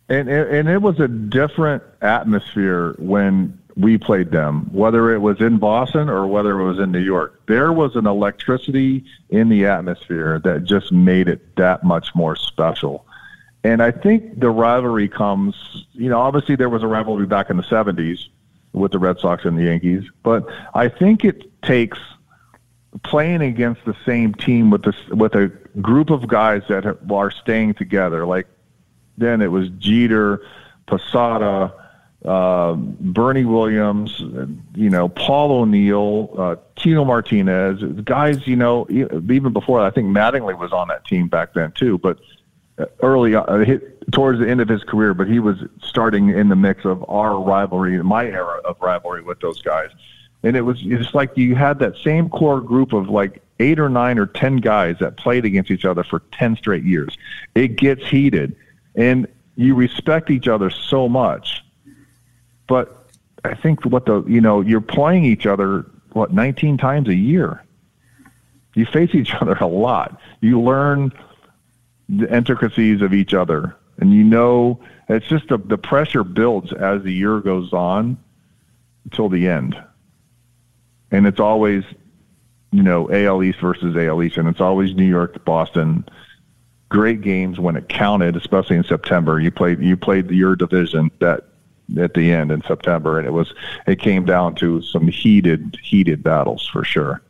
and 0.08 0.28
and 0.28 0.68
it 0.68 0.82
was 0.82 1.00
a 1.00 1.08
different 1.08 1.82
atmosphere 2.00 2.94
when 2.98 3.58
we 3.76 3.96
played 3.96 4.30
them, 4.30 4.68
whether 4.72 5.14
it 5.14 5.18
was 5.18 5.40
in 5.40 5.58
Boston 5.58 6.08
or 6.08 6.26
whether 6.26 6.60
it 6.60 6.64
was 6.64 6.78
in 6.78 6.92
New 6.92 7.00
York. 7.00 7.40
There 7.46 7.72
was 7.72 7.96
an 7.96 8.06
electricity 8.06 9.04
in 9.30 9.48
the 9.48 9.66
atmosphere 9.66 10.40
that 10.40 10.64
just 10.64 10.92
made 10.92 11.28
it 11.28 11.56
that 11.56 11.82
much 11.82 12.14
more 12.14 12.36
special. 12.36 13.06
And 13.64 13.82
I 13.82 13.90
think 13.90 14.40
the 14.40 14.50
rivalry 14.50 15.08
comes, 15.08 15.86
you 15.92 16.10
know, 16.10 16.20
obviously 16.20 16.56
there 16.56 16.68
was 16.68 16.82
a 16.82 16.86
rivalry 16.88 17.26
back 17.26 17.48
in 17.48 17.56
the 17.56 17.62
70s 17.62 18.28
with 18.72 18.92
the 18.92 18.98
Red 18.98 19.20
Sox 19.20 19.44
and 19.44 19.56
the 19.56 19.64
Yankees, 19.64 20.04
but 20.22 20.46
I 20.74 20.88
think 20.88 21.24
it 21.24 21.62
takes 21.62 21.98
playing 23.04 23.40
against 23.40 23.84
the 23.84 23.96
same 24.04 24.34
team 24.34 24.70
with 24.70 24.82
this 24.82 24.96
with 25.08 25.34
a 25.34 25.48
group 25.80 26.10
of 26.10 26.26
guys 26.26 26.62
that 26.68 26.98
are 27.10 27.30
staying 27.30 27.74
together, 27.74 28.26
like 28.26 28.46
then 29.18 29.40
it 29.40 29.50
was 29.50 29.68
Jeter, 29.78 30.44
Posada, 30.86 31.74
uh, 32.24 32.74
Bernie 32.74 33.44
Williams, 33.44 34.20
you 34.74 34.90
know, 34.90 35.08
Paul 35.08 35.52
O'Neill, 35.52 36.34
uh, 36.38 36.56
Tino 36.76 37.04
Martinez, 37.04 37.82
guys, 38.04 38.46
you 38.46 38.56
know, 38.56 38.86
even 38.90 39.52
before 39.52 39.80
I 39.80 39.90
think 39.90 40.08
Mattingly 40.08 40.56
was 40.56 40.72
on 40.72 40.88
that 40.88 41.04
team 41.04 41.28
back 41.28 41.54
then 41.54 41.72
too, 41.72 41.98
but 41.98 42.18
uh, 42.78 42.86
early 43.00 43.34
uh, 43.34 43.64
towards 44.12 44.38
the 44.38 44.48
end 44.48 44.60
of 44.60 44.68
his 44.68 44.84
career, 44.84 45.14
but 45.14 45.28
he 45.28 45.40
was 45.40 45.58
starting 45.82 46.28
in 46.30 46.48
the 46.48 46.56
mix 46.56 46.84
of 46.84 47.04
our 47.08 47.40
rivalry, 47.40 48.00
my 48.02 48.24
era 48.24 48.60
of 48.64 48.80
rivalry 48.80 49.22
with 49.22 49.40
those 49.40 49.60
guys. 49.62 49.90
And 50.44 50.56
it 50.56 50.62
was 50.62 50.80
just 50.80 51.14
like 51.14 51.36
you 51.36 51.54
had 51.54 51.78
that 51.80 51.96
same 52.02 52.28
core 52.28 52.60
group 52.60 52.92
of 52.92 53.08
like 53.08 53.42
eight 53.60 53.78
or 53.78 53.88
nine 53.88 54.18
or 54.18 54.26
ten 54.26 54.56
guys 54.56 54.96
that 55.00 55.16
played 55.16 55.44
against 55.44 55.70
each 55.70 55.84
other 55.84 56.02
for 56.02 56.20
10 56.32 56.56
straight 56.56 56.84
years. 56.84 57.16
It 57.54 57.76
gets 57.76 58.04
heated 58.06 58.56
and 58.94 59.26
you 59.56 59.74
respect 59.74 60.30
each 60.30 60.48
other 60.48 60.70
so 60.70 61.08
much. 61.08 61.64
But 62.66 63.06
I 63.44 63.54
think 63.54 63.84
what 63.84 64.06
the 64.06 64.22
you 64.24 64.40
know 64.40 64.60
you're 64.60 64.80
playing 64.80 65.24
each 65.24 65.46
other 65.46 65.86
what 66.12 66.32
19 66.32 66.78
times 66.78 67.08
a 67.08 67.14
year. 67.14 67.62
You 68.74 68.86
face 68.86 69.14
each 69.14 69.34
other 69.40 69.54
a 69.54 69.66
lot. 69.66 70.18
You 70.40 70.60
learn 70.60 71.12
the 72.08 72.34
intricacies 72.34 73.02
of 73.02 73.12
each 73.12 73.34
other, 73.34 73.76
and 73.98 74.12
you 74.12 74.24
know 74.24 74.80
it's 75.08 75.26
just 75.26 75.48
the 75.48 75.58
the 75.58 75.78
pressure 75.78 76.24
builds 76.24 76.72
as 76.72 77.02
the 77.02 77.12
year 77.12 77.40
goes 77.40 77.72
on 77.72 78.18
until 79.04 79.28
the 79.28 79.48
end, 79.48 79.82
and 81.10 81.26
it's 81.26 81.40
always 81.40 81.84
you 82.70 82.82
know 82.82 83.10
AL 83.10 83.42
East 83.42 83.60
versus 83.60 83.96
AL 83.96 84.22
East, 84.22 84.36
and 84.36 84.48
it's 84.48 84.60
always 84.60 84.94
New 84.94 85.06
York, 85.06 85.44
Boston, 85.44 86.04
great 86.92 87.22
games 87.22 87.58
when 87.58 87.74
it 87.74 87.88
counted, 87.88 88.36
especially 88.36 88.76
in 88.76 88.84
September. 88.84 89.40
You 89.40 89.50
played 89.50 89.80
you 89.80 89.96
played 89.96 90.30
your 90.30 90.54
division 90.54 91.10
that 91.20 91.44
at 91.98 92.12
the 92.14 92.30
end 92.30 92.52
in 92.52 92.62
September, 92.62 93.18
and 93.18 93.26
it 93.26 93.30
was 93.30 93.54
it 93.86 93.98
came 93.98 94.26
down 94.26 94.54
to 94.56 94.82
some 94.82 95.08
heated 95.08 95.78
heated 95.82 96.22
battles 96.22 96.68
for 96.70 96.84
sure. 96.84 97.22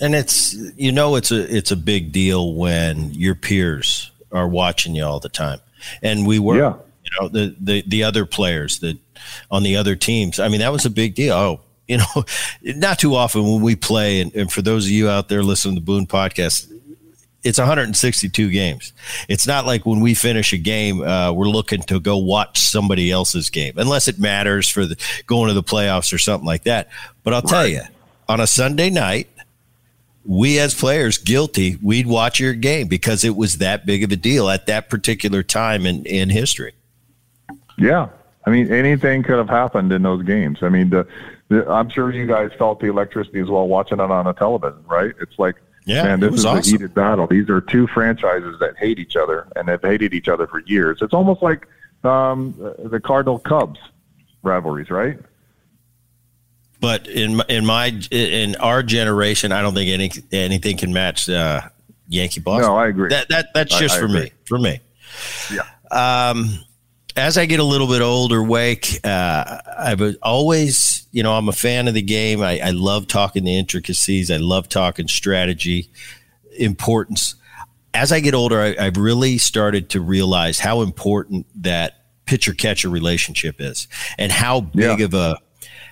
And 0.00 0.14
it's 0.14 0.54
you 0.76 0.90
know 0.90 1.16
it's 1.16 1.30
a 1.30 1.54
it's 1.54 1.70
a 1.70 1.76
big 1.76 2.12
deal 2.12 2.54
when 2.54 3.12
your 3.12 3.34
peers 3.34 4.10
are 4.32 4.48
watching 4.48 4.94
you 4.94 5.04
all 5.04 5.20
the 5.20 5.28
time, 5.28 5.60
and 6.02 6.26
we 6.26 6.38
were 6.38 6.56
yeah. 6.56 6.74
you 7.04 7.20
know 7.20 7.28
the 7.28 7.54
the 7.60 7.84
the 7.86 8.04
other 8.04 8.24
players 8.24 8.78
that 8.80 8.96
on 9.50 9.62
the 9.62 9.76
other 9.76 9.94
teams. 9.96 10.40
I 10.40 10.48
mean 10.48 10.60
that 10.60 10.72
was 10.72 10.86
a 10.86 10.90
big 10.90 11.14
deal. 11.14 11.34
Oh, 11.34 11.60
you 11.88 11.98
know, 11.98 12.24
not 12.62 12.98
too 12.98 13.14
often 13.14 13.44
when 13.44 13.60
we 13.60 13.76
play, 13.76 14.22
and, 14.22 14.34
and 14.34 14.50
for 14.50 14.62
those 14.62 14.86
of 14.86 14.90
you 14.90 15.10
out 15.10 15.28
there 15.28 15.42
listening 15.42 15.74
to 15.74 15.80
the 15.80 15.84
Boone 15.84 16.06
podcast, 16.06 16.71
it's 17.44 17.58
162 17.58 18.50
games. 18.50 18.92
It's 19.28 19.46
not 19.46 19.66
like 19.66 19.84
when 19.84 20.00
we 20.00 20.14
finish 20.14 20.52
a 20.52 20.58
game, 20.58 21.02
uh, 21.02 21.32
we're 21.32 21.48
looking 21.48 21.82
to 21.82 21.98
go 21.98 22.16
watch 22.16 22.60
somebody 22.60 23.10
else's 23.10 23.50
game, 23.50 23.74
unless 23.76 24.08
it 24.08 24.18
matters 24.18 24.68
for 24.68 24.86
the, 24.86 24.96
going 25.26 25.48
to 25.48 25.54
the 25.54 25.62
playoffs 25.62 26.12
or 26.12 26.18
something 26.18 26.46
like 26.46 26.64
that. 26.64 26.88
But 27.22 27.34
I'll 27.34 27.40
right. 27.42 27.50
tell 27.50 27.66
you, 27.66 27.82
on 28.28 28.40
a 28.40 28.46
Sunday 28.46 28.90
night, 28.90 29.28
we 30.24 30.60
as 30.60 30.74
players 30.74 31.18
guilty, 31.18 31.78
we'd 31.82 32.06
watch 32.06 32.38
your 32.38 32.54
game 32.54 32.86
because 32.86 33.24
it 33.24 33.34
was 33.34 33.58
that 33.58 33.84
big 33.84 34.04
of 34.04 34.12
a 34.12 34.16
deal 34.16 34.48
at 34.48 34.66
that 34.66 34.88
particular 34.88 35.42
time 35.42 35.84
in, 35.84 36.04
in 36.06 36.30
history. 36.30 36.74
Yeah. 37.76 38.08
I 38.46 38.50
mean, 38.50 38.72
anything 38.72 39.24
could 39.24 39.38
have 39.38 39.48
happened 39.48 39.92
in 39.92 40.02
those 40.02 40.22
games. 40.22 40.58
I 40.62 40.68
mean, 40.68 40.90
the, 40.90 41.06
the, 41.48 41.68
I'm 41.68 41.88
sure 41.88 42.12
you 42.12 42.26
guys 42.26 42.50
felt 42.56 42.78
the 42.78 42.86
electricity 42.86 43.40
as 43.40 43.48
well 43.48 43.66
watching 43.66 43.98
it 43.98 44.10
on 44.10 44.26
a 44.28 44.32
television, 44.32 44.84
right? 44.86 45.12
It's 45.20 45.38
like– 45.40 45.56
yeah, 45.84 46.04
man, 46.04 46.20
this 46.20 46.34
is 46.34 46.44
awesome. 46.44 46.74
a 46.74 46.78
heated 46.78 46.94
battle. 46.94 47.26
These 47.26 47.48
are 47.50 47.60
two 47.60 47.86
franchises 47.88 48.56
that 48.60 48.76
hate 48.76 48.98
each 48.98 49.16
other 49.16 49.48
and 49.56 49.68
have 49.68 49.82
hated 49.82 50.14
each 50.14 50.28
other 50.28 50.46
for 50.46 50.60
years. 50.60 50.98
It's 51.02 51.14
almost 51.14 51.42
like 51.42 51.66
um, 52.04 52.54
the 52.78 53.00
Cardinal 53.00 53.38
Cubs 53.38 53.80
rivalries, 54.42 54.90
right? 54.90 55.18
But 56.80 57.06
in 57.06 57.40
in 57.48 57.64
my 57.64 57.88
in 58.10 58.56
our 58.56 58.82
generation, 58.82 59.52
I 59.52 59.62
don't 59.62 59.74
think 59.74 59.90
any 59.90 60.10
anything 60.32 60.76
can 60.76 60.92
match 60.92 61.28
uh, 61.28 61.60
Yankee 62.08 62.40
Boston. 62.40 62.68
No, 62.68 62.76
I 62.76 62.88
agree. 62.88 63.08
That 63.10 63.28
that 63.28 63.48
that's 63.54 63.78
just 63.78 63.94
I, 63.94 63.98
I 63.98 64.00
for 64.00 64.06
agree. 64.06 64.20
me. 64.20 64.32
For 64.46 64.58
me. 64.58 64.80
Yeah. 65.52 66.30
Um, 66.30 66.58
as 67.16 67.36
I 67.38 67.46
get 67.46 67.60
a 67.60 67.64
little 67.64 67.86
bit 67.86 68.02
older, 68.02 68.42
Wake, 68.42 69.00
uh, 69.04 69.58
I've 69.78 70.16
always, 70.22 71.06
you 71.12 71.22
know, 71.22 71.34
I'm 71.34 71.48
a 71.48 71.52
fan 71.52 71.88
of 71.88 71.94
the 71.94 72.02
game. 72.02 72.42
I, 72.42 72.58
I 72.60 72.70
love 72.70 73.06
talking 73.06 73.44
the 73.44 73.56
intricacies. 73.56 74.30
I 74.30 74.38
love 74.38 74.68
talking 74.68 75.08
strategy, 75.08 75.90
importance. 76.58 77.34
As 77.94 78.12
I 78.12 78.20
get 78.20 78.34
older, 78.34 78.60
I, 78.60 78.76
I've 78.78 78.96
really 78.96 79.38
started 79.38 79.90
to 79.90 80.00
realize 80.00 80.58
how 80.58 80.80
important 80.80 81.46
that 81.62 82.04
pitcher 82.24 82.54
catcher 82.54 82.88
relationship 82.88 83.56
is 83.58 83.88
and 84.16 84.32
how 84.32 84.60
big 84.60 85.00
yeah. 85.00 85.04
of 85.04 85.14
a 85.14 85.38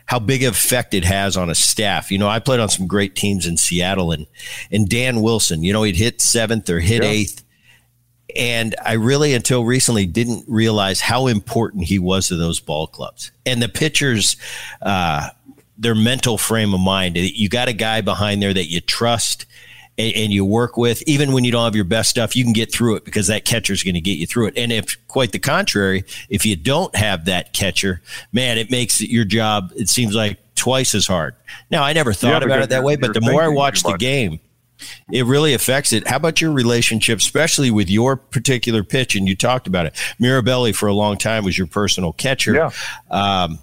how 0.06 0.18
big 0.18 0.42
of 0.42 0.54
effect 0.54 0.92
it 0.92 1.04
has 1.04 1.36
on 1.36 1.50
a 1.50 1.54
staff. 1.54 2.10
You 2.10 2.18
know, 2.18 2.28
I 2.28 2.40
played 2.40 2.58
on 2.58 2.68
some 2.68 2.88
great 2.88 3.14
teams 3.14 3.46
in 3.46 3.56
Seattle 3.56 4.10
and 4.10 4.26
and 4.72 4.88
Dan 4.88 5.20
Wilson, 5.20 5.62
you 5.62 5.72
know, 5.72 5.82
he'd 5.82 5.96
hit 5.96 6.20
seventh 6.20 6.70
or 6.70 6.80
hit 6.80 7.02
yeah. 7.02 7.10
eighth 7.10 7.44
and 8.36 8.74
I 8.84 8.94
really, 8.94 9.34
until 9.34 9.64
recently, 9.64 10.06
didn't 10.06 10.44
realize 10.48 11.00
how 11.00 11.26
important 11.26 11.84
he 11.84 11.98
was 11.98 12.28
to 12.28 12.36
those 12.36 12.60
ball 12.60 12.86
clubs. 12.86 13.32
And 13.46 13.62
the 13.62 13.68
pitchers, 13.68 14.36
uh, 14.82 15.30
their 15.80 15.94
mental 15.94 16.38
frame 16.38 16.74
of 16.74 16.80
mind. 16.80 17.16
You 17.16 17.48
got 17.48 17.68
a 17.68 17.72
guy 17.72 18.02
behind 18.02 18.42
there 18.42 18.52
that 18.52 18.66
you 18.66 18.80
trust 18.80 19.46
and, 19.96 20.14
and, 20.14 20.32
you 20.32 20.44
work 20.44 20.76
with, 20.76 21.02
even 21.06 21.32
when 21.32 21.44
you 21.44 21.50
don't 21.50 21.64
have 21.64 21.74
your 21.74 21.84
best 21.84 22.10
stuff, 22.10 22.36
you 22.36 22.44
can 22.44 22.52
get 22.52 22.72
through 22.72 22.96
it 22.96 23.04
because 23.04 23.26
that 23.26 23.44
catcher 23.44 23.72
is 23.72 23.82
going 23.82 23.94
to 23.94 24.00
get 24.00 24.18
you 24.18 24.26
through 24.26 24.46
it. 24.48 24.54
And 24.56 24.72
if 24.72 24.96
quite 25.08 25.32
the 25.32 25.38
contrary, 25.38 26.04
if 26.28 26.46
you 26.46 26.54
don't 26.54 26.94
have 26.94 27.24
that 27.24 27.52
catcher, 27.52 28.00
man, 28.32 28.58
it 28.58 28.70
makes 28.70 29.00
your 29.00 29.24
job, 29.24 29.72
it 29.74 29.88
seems 29.88 30.14
like 30.14 30.38
twice 30.54 30.94
as 30.94 31.06
hard. 31.06 31.34
Now, 31.70 31.82
I 31.82 31.92
never 31.92 32.12
thought 32.12 32.42
yeah, 32.42 32.46
about 32.46 32.62
it 32.62 32.68
that 32.70 32.84
way, 32.84 32.96
but 32.96 33.14
the 33.14 33.20
more 33.20 33.42
I 33.42 33.48
watch 33.48 33.82
the 33.82 33.96
game, 33.96 34.38
it 35.12 35.26
really 35.26 35.54
affects 35.54 35.92
it. 35.92 36.06
How 36.06 36.16
about 36.16 36.40
your 36.40 36.52
relationship, 36.52 37.18
especially 37.18 37.70
with 37.70 37.90
your 37.90 38.16
particular 38.16 38.84
pitch? 38.84 39.14
And 39.14 39.28
you 39.28 39.36
talked 39.36 39.66
about 39.66 39.86
it. 39.86 39.94
Mirabelli 40.20 40.74
for 40.74 40.88
a 40.88 40.94
long 40.94 41.16
time 41.16 41.44
was 41.44 41.56
your 41.56 41.66
personal 41.66 42.12
catcher. 42.12 42.54
Yeah. 42.54 42.70
Um, 43.10 43.58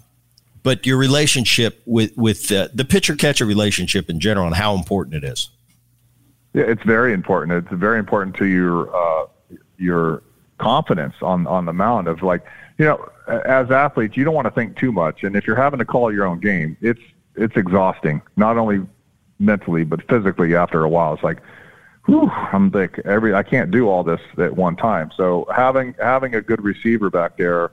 but 0.63 0.85
your 0.85 0.97
relationship 0.97 1.81
with 1.85 2.15
with 2.17 2.51
uh, 2.51 2.67
the 2.73 2.83
pitcher 2.83 3.15
catcher 3.15 3.45
relationship 3.45 4.09
in 4.09 4.19
general 4.19 4.47
and 4.47 4.55
how 4.55 4.75
important 4.75 5.15
it 5.15 5.23
is. 5.23 5.49
Yeah, 6.53 6.63
it's 6.63 6.83
very 6.83 7.13
important. 7.13 7.65
It's 7.65 7.79
very 7.79 7.99
important 7.99 8.35
to 8.37 8.45
your 8.45 8.93
uh, 8.93 9.27
your 9.77 10.23
confidence 10.57 11.15
on 11.21 11.47
on 11.47 11.65
the 11.65 11.73
mound 11.73 12.07
of 12.07 12.23
like 12.23 12.45
you 12.77 12.85
know 12.85 13.09
as 13.45 13.69
athletes 13.71 14.17
you 14.17 14.23
don't 14.23 14.33
want 14.33 14.45
to 14.45 14.51
think 14.51 14.75
too 14.77 14.91
much 14.91 15.23
and 15.23 15.35
if 15.35 15.45
you're 15.45 15.55
having 15.55 15.77
to 15.77 15.85
call 15.85 16.11
your 16.11 16.25
own 16.25 16.39
game 16.39 16.75
it's 16.81 16.99
it's 17.35 17.55
exhausting 17.55 18.21
not 18.37 18.57
only 18.57 18.83
mentally 19.39 19.83
but 19.83 20.07
physically 20.09 20.55
after 20.55 20.83
a 20.83 20.89
while 20.89 21.13
it's 21.13 21.23
like 21.23 21.41
whew, 22.07 22.29
I'm 22.31 22.71
like 22.71 22.99
every 23.05 23.35
I 23.35 23.43
can't 23.43 23.69
do 23.69 23.87
all 23.87 24.03
this 24.03 24.21
at 24.37 24.55
one 24.55 24.75
time. 24.75 25.11
So 25.15 25.45
having 25.53 25.93
having 25.99 26.33
a 26.35 26.41
good 26.41 26.63
receiver 26.63 27.09
back 27.09 27.37
there 27.37 27.71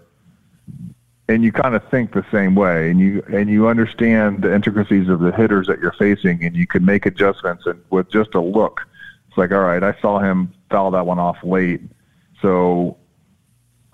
and 1.29 1.43
you 1.43 1.53
kind 1.53 1.75
of 1.75 1.89
think 1.89 2.13
the 2.13 2.25
same 2.31 2.55
way 2.55 2.91
and 2.91 3.01
you 3.01 3.23
and 3.33 3.49
you 3.49 3.69
understand 3.69 4.43
the 4.43 4.53
intricacies 4.53 5.09
of 5.09 5.21
the 5.21 5.33
hitters 5.33 5.67
that 5.69 5.79
you're 5.79 5.93
facing 5.93 6.45
and 6.45 6.55
you 6.55 6.67
can 6.67 6.85
make 6.85 7.07
adjustments 7.07 7.65
and 7.67 7.83
with 7.91 8.11
just 8.11 8.35
a 8.35 8.41
look 8.41 8.83
it's 9.29 9.39
like 9.39 9.51
all 9.51 9.61
right 9.61 9.83
i 9.83 9.95
saw 10.01 10.19
him 10.19 10.53
foul 10.71 10.91
that 10.91 11.07
one 11.07 11.19
off 11.19 11.39
late 11.43 11.81
so 12.43 12.97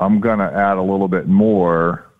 i'm 0.00 0.20
going 0.20 0.40
to 0.40 0.52
add 0.52 0.76
a 0.76 0.82
little 0.82 1.06
bit 1.06 1.28
more 1.28 2.10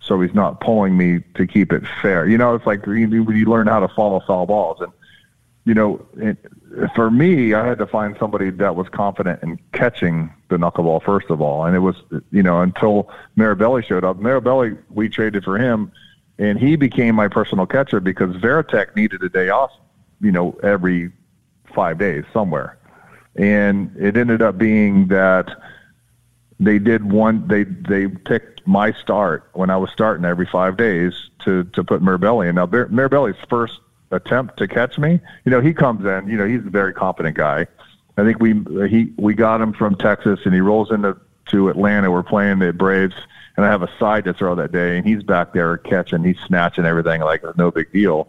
so 0.00 0.20
he's 0.20 0.34
not 0.34 0.60
pulling 0.60 0.96
me 0.96 1.20
to 1.34 1.46
keep 1.46 1.72
it 1.72 1.82
fair. 2.00 2.28
You 2.28 2.38
know 2.38 2.54
it's 2.54 2.66
like 2.66 2.86
you, 2.86 2.94
you 2.96 3.46
learn 3.46 3.66
how 3.66 3.80
to 3.80 3.88
follow 3.88 4.20
foul 4.26 4.46
balls 4.46 4.80
and 4.80 4.92
you 5.66 5.74
know 5.74 6.06
it, 6.16 6.38
for 6.94 7.10
me, 7.10 7.54
I 7.54 7.66
had 7.66 7.78
to 7.78 7.86
find 7.86 8.16
somebody 8.18 8.50
that 8.50 8.76
was 8.76 8.88
confident 8.88 9.42
in 9.42 9.58
catching 9.72 10.32
the 10.48 10.56
knuckleball 10.56 11.02
first 11.02 11.28
of 11.28 11.40
all, 11.40 11.64
and 11.64 11.76
it 11.76 11.80
was 11.80 11.96
you 12.30 12.42
know 12.42 12.62
until 12.62 13.10
Mirabelli 13.36 13.84
showed 13.84 14.04
up. 14.04 14.18
Mirabelli, 14.18 14.78
we 14.90 15.08
traded 15.08 15.44
for 15.44 15.58
him, 15.58 15.90
and 16.38 16.58
he 16.58 16.76
became 16.76 17.14
my 17.14 17.28
personal 17.28 17.66
catcher 17.66 18.00
because 18.00 18.34
Varitek 18.36 18.94
needed 18.94 19.22
a 19.22 19.28
day 19.28 19.48
off, 19.48 19.72
you 20.20 20.32
know, 20.32 20.58
every 20.62 21.10
five 21.74 21.98
days 21.98 22.24
somewhere, 22.32 22.78
and 23.34 23.94
it 23.98 24.16
ended 24.16 24.42
up 24.42 24.56
being 24.56 25.08
that 25.08 25.50
they 26.60 26.78
did 26.78 27.10
one. 27.10 27.46
They 27.48 27.64
they 27.64 28.06
picked 28.06 28.66
my 28.66 28.92
start 28.92 29.50
when 29.54 29.70
I 29.70 29.76
was 29.76 29.90
starting 29.90 30.24
every 30.24 30.46
five 30.46 30.76
days 30.76 31.30
to 31.40 31.64
to 31.64 31.82
put 31.82 32.02
Mirabelli 32.02 32.48
in. 32.48 32.54
Now 32.54 32.66
Mirabelli's 32.66 33.36
first 33.48 33.80
attempt 34.10 34.56
to 34.58 34.68
catch 34.68 34.98
me. 34.98 35.20
You 35.44 35.50
know, 35.50 35.60
he 35.60 35.72
comes 35.72 36.04
in. 36.04 36.28
You 36.28 36.36
know, 36.36 36.46
he's 36.46 36.64
a 36.64 36.70
very 36.70 36.92
competent 36.92 37.36
guy. 37.36 37.66
I 38.16 38.24
think 38.24 38.40
we 38.40 38.54
he 38.88 39.12
we 39.16 39.34
got 39.34 39.60
him 39.60 39.72
from 39.72 39.94
Texas, 39.96 40.40
and 40.44 40.54
he 40.54 40.60
rolls 40.60 40.90
into 40.90 41.16
to 41.50 41.68
Atlanta. 41.68 42.10
We're 42.10 42.22
playing 42.22 42.58
the 42.60 42.72
Braves, 42.72 43.14
and 43.56 43.66
I 43.66 43.70
have 43.70 43.82
a 43.82 43.90
side 43.98 44.24
to 44.24 44.32
throw 44.32 44.54
that 44.54 44.72
day, 44.72 44.96
and 44.96 45.06
he's 45.06 45.22
back 45.22 45.52
there 45.52 45.76
catching, 45.76 46.24
he's 46.24 46.38
snatching 46.46 46.84
everything 46.84 47.20
like 47.20 47.42
it's 47.44 47.56
no 47.56 47.70
big 47.70 47.92
deal. 47.92 48.28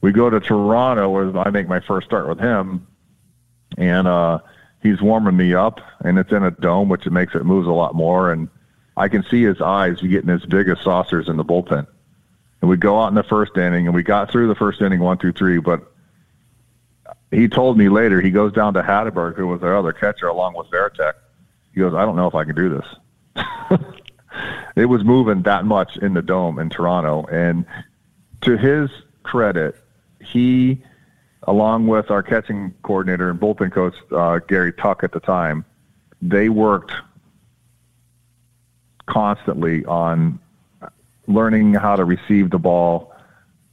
We 0.00 0.12
go 0.12 0.28
to 0.28 0.40
Toronto, 0.40 1.08
where 1.08 1.36
I 1.38 1.50
make 1.50 1.68
my 1.68 1.80
first 1.80 2.06
start 2.06 2.28
with 2.28 2.38
him, 2.38 2.86
and 3.78 4.06
uh, 4.06 4.40
he's 4.82 5.00
warming 5.00 5.36
me 5.36 5.54
up, 5.54 5.80
and 6.04 6.18
it's 6.18 6.30
in 6.30 6.42
a 6.42 6.50
dome, 6.50 6.90
which 6.90 7.06
it 7.06 7.10
makes 7.10 7.34
it 7.34 7.44
moves 7.44 7.66
a 7.66 7.72
lot 7.72 7.94
more, 7.94 8.30
and 8.30 8.48
I 8.96 9.08
can 9.08 9.24
see 9.24 9.42
his 9.42 9.60
eyes 9.60 10.00
getting 10.00 10.30
as 10.30 10.44
big 10.44 10.68
as 10.68 10.78
saucers 10.80 11.28
in 11.28 11.36
the 11.36 11.44
bullpen 11.44 11.86
and 12.64 12.70
we 12.70 12.78
go 12.78 12.98
out 12.98 13.08
in 13.08 13.14
the 13.14 13.22
first 13.22 13.58
inning, 13.58 13.84
and 13.84 13.94
we 13.94 14.02
got 14.02 14.30
through 14.30 14.48
the 14.48 14.54
first 14.54 14.80
inning 14.80 15.00
one 15.00 15.18
through 15.18 15.32
three. 15.32 15.58
But 15.58 15.82
he 17.30 17.46
told 17.46 17.76
me 17.76 17.90
later 17.90 18.22
he 18.22 18.30
goes 18.30 18.54
down 18.54 18.72
to 18.72 18.80
Hatteberg, 18.82 19.36
who 19.36 19.46
was 19.48 19.62
our 19.62 19.76
other 19.76 19.92
catcher, 19.92 20.28
along 20.28 20.54
with 20.54 20.68
Varitek. 20.68 21.12
He 21.74 21.80
goes, 21.80 21.92
I 21.92 22.06
don't 22.06 22.16
know 22.16 22.26
if 22.26 22.34
I 22.34 22.44
can 22.44 22.54
do 22.54 22.70
this. 22.70 23.76
it 24.76 24.86
was 24.86 25.04
moving 25.04 25.42
that 25.42 25.66
much 25.66 25.98
in 25.98 26.14
the 26.14 26.22
dome 26.22 26.58
in 26.58 26.70
Toronto, 26.70 27.26
and 27.26 27.66
to 28.40 28.56
his 28.56 28.88
credit, 29.24 29.76
he, 30.24 30.82
along 31.42 31.86
with 31.86 32.10
our 32.10 32.22
catching 32.22 32.72
coordinator 32.82 33.28
and 33.28 33.38
bullpen 33.38 33.72
coach 33.72 33.94
uh, 34.10 34.38
Gary 34.38 34.72
Tuck 34.72 35.04
at 35.04 35.12
the 35.12 35.20
time, 35.20 35.66
they 36.22 36.48
worked 36.48 36.94
constantly 39.04 39.84
on 39.84 40.40
learning 41.26 41.74
how 41.74 41.96
to 41.96 42.04
receive 42.04 42.50
the 42.50 42.58
ball 42.58 43.12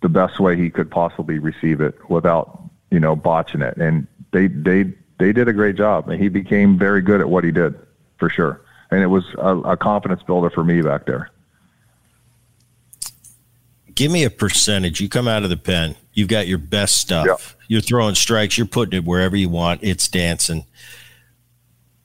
the 0.01 0.09
best 0.09 0.39
way 0.39 0.57
he 0.57 0.69
could 0.69 0.89
possibly 0.89 1.39
receive 1.39 1.79
it 1.81 1.97
without 2.09 2.61
you 2.89 2.99
know 2.99 3.15
botching 3.15 3.61
it. 3.61 3.77
And 3.77 4.07
they 4.31 4.47
they 4.47 4.93
they 5.21 5.31
did 5.31 5.47
a 5.47 5.53
great 5.53 5.75
job. 5.75 6.09
And 6.09 6.21
he 6.21 6.29
became 6.29 6.77
very 6.77 7.01
good 7.01 7.21
at 7.21 7.29
what 7.29 7.43
he 7.43 7.51
did 7.51 7.75
for 8.17 8.29
sure. 8.29 8.61
And 8.89 9.01
it 9.01 9.07
was 9.07 9.23
a, 9.37 9.55
a 9.59 9.77
confidence 9.77 10.23
builder 10.23 10.49
for 10.49 10.63
me 10.63 10.81
back 10.81 11.05
there. 11.05 11.29
Give 13.93 14.11
me 14.11 14.23
a 14.23 14.29
percentage. 14.29 14.99
You 14.99 15.09
come 15.09 15.27
out 15.27 15.43
of 15.43 15.49
the 15.49 15.57
pen. 15.57 15.95
You've 16.13 16.27
got 16.27 16.47
your 16.47 16.57
best 16.57 16.97
stuff. 16.97 17.27
Yeah. 17.27 17.65
you're 17.67 17.81
throwing 17.81 18.15
strikes. 18.15 18.57
You're 18.57 18.67
putting 18.67 18.97
it 18.97 19.05
wherever 19.05 19.35
you 19.35 19.47
want. 19.47 19.81
It's 19.83 20.07
dancing. 20.07 20.65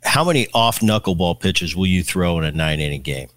How 0.03 0.23
many 0.23 0.47
off 0.53 0.81
knuckleball 0.81 1.41
pitches 1.41 1.75
will 1.75 1.87
you 1.87 2.03
throw 2.05 2.39
in 2.39 2.45
a 2.45 2.53
nine 2.53 2.81
inning 2.81 3.03
game 3.03 3.29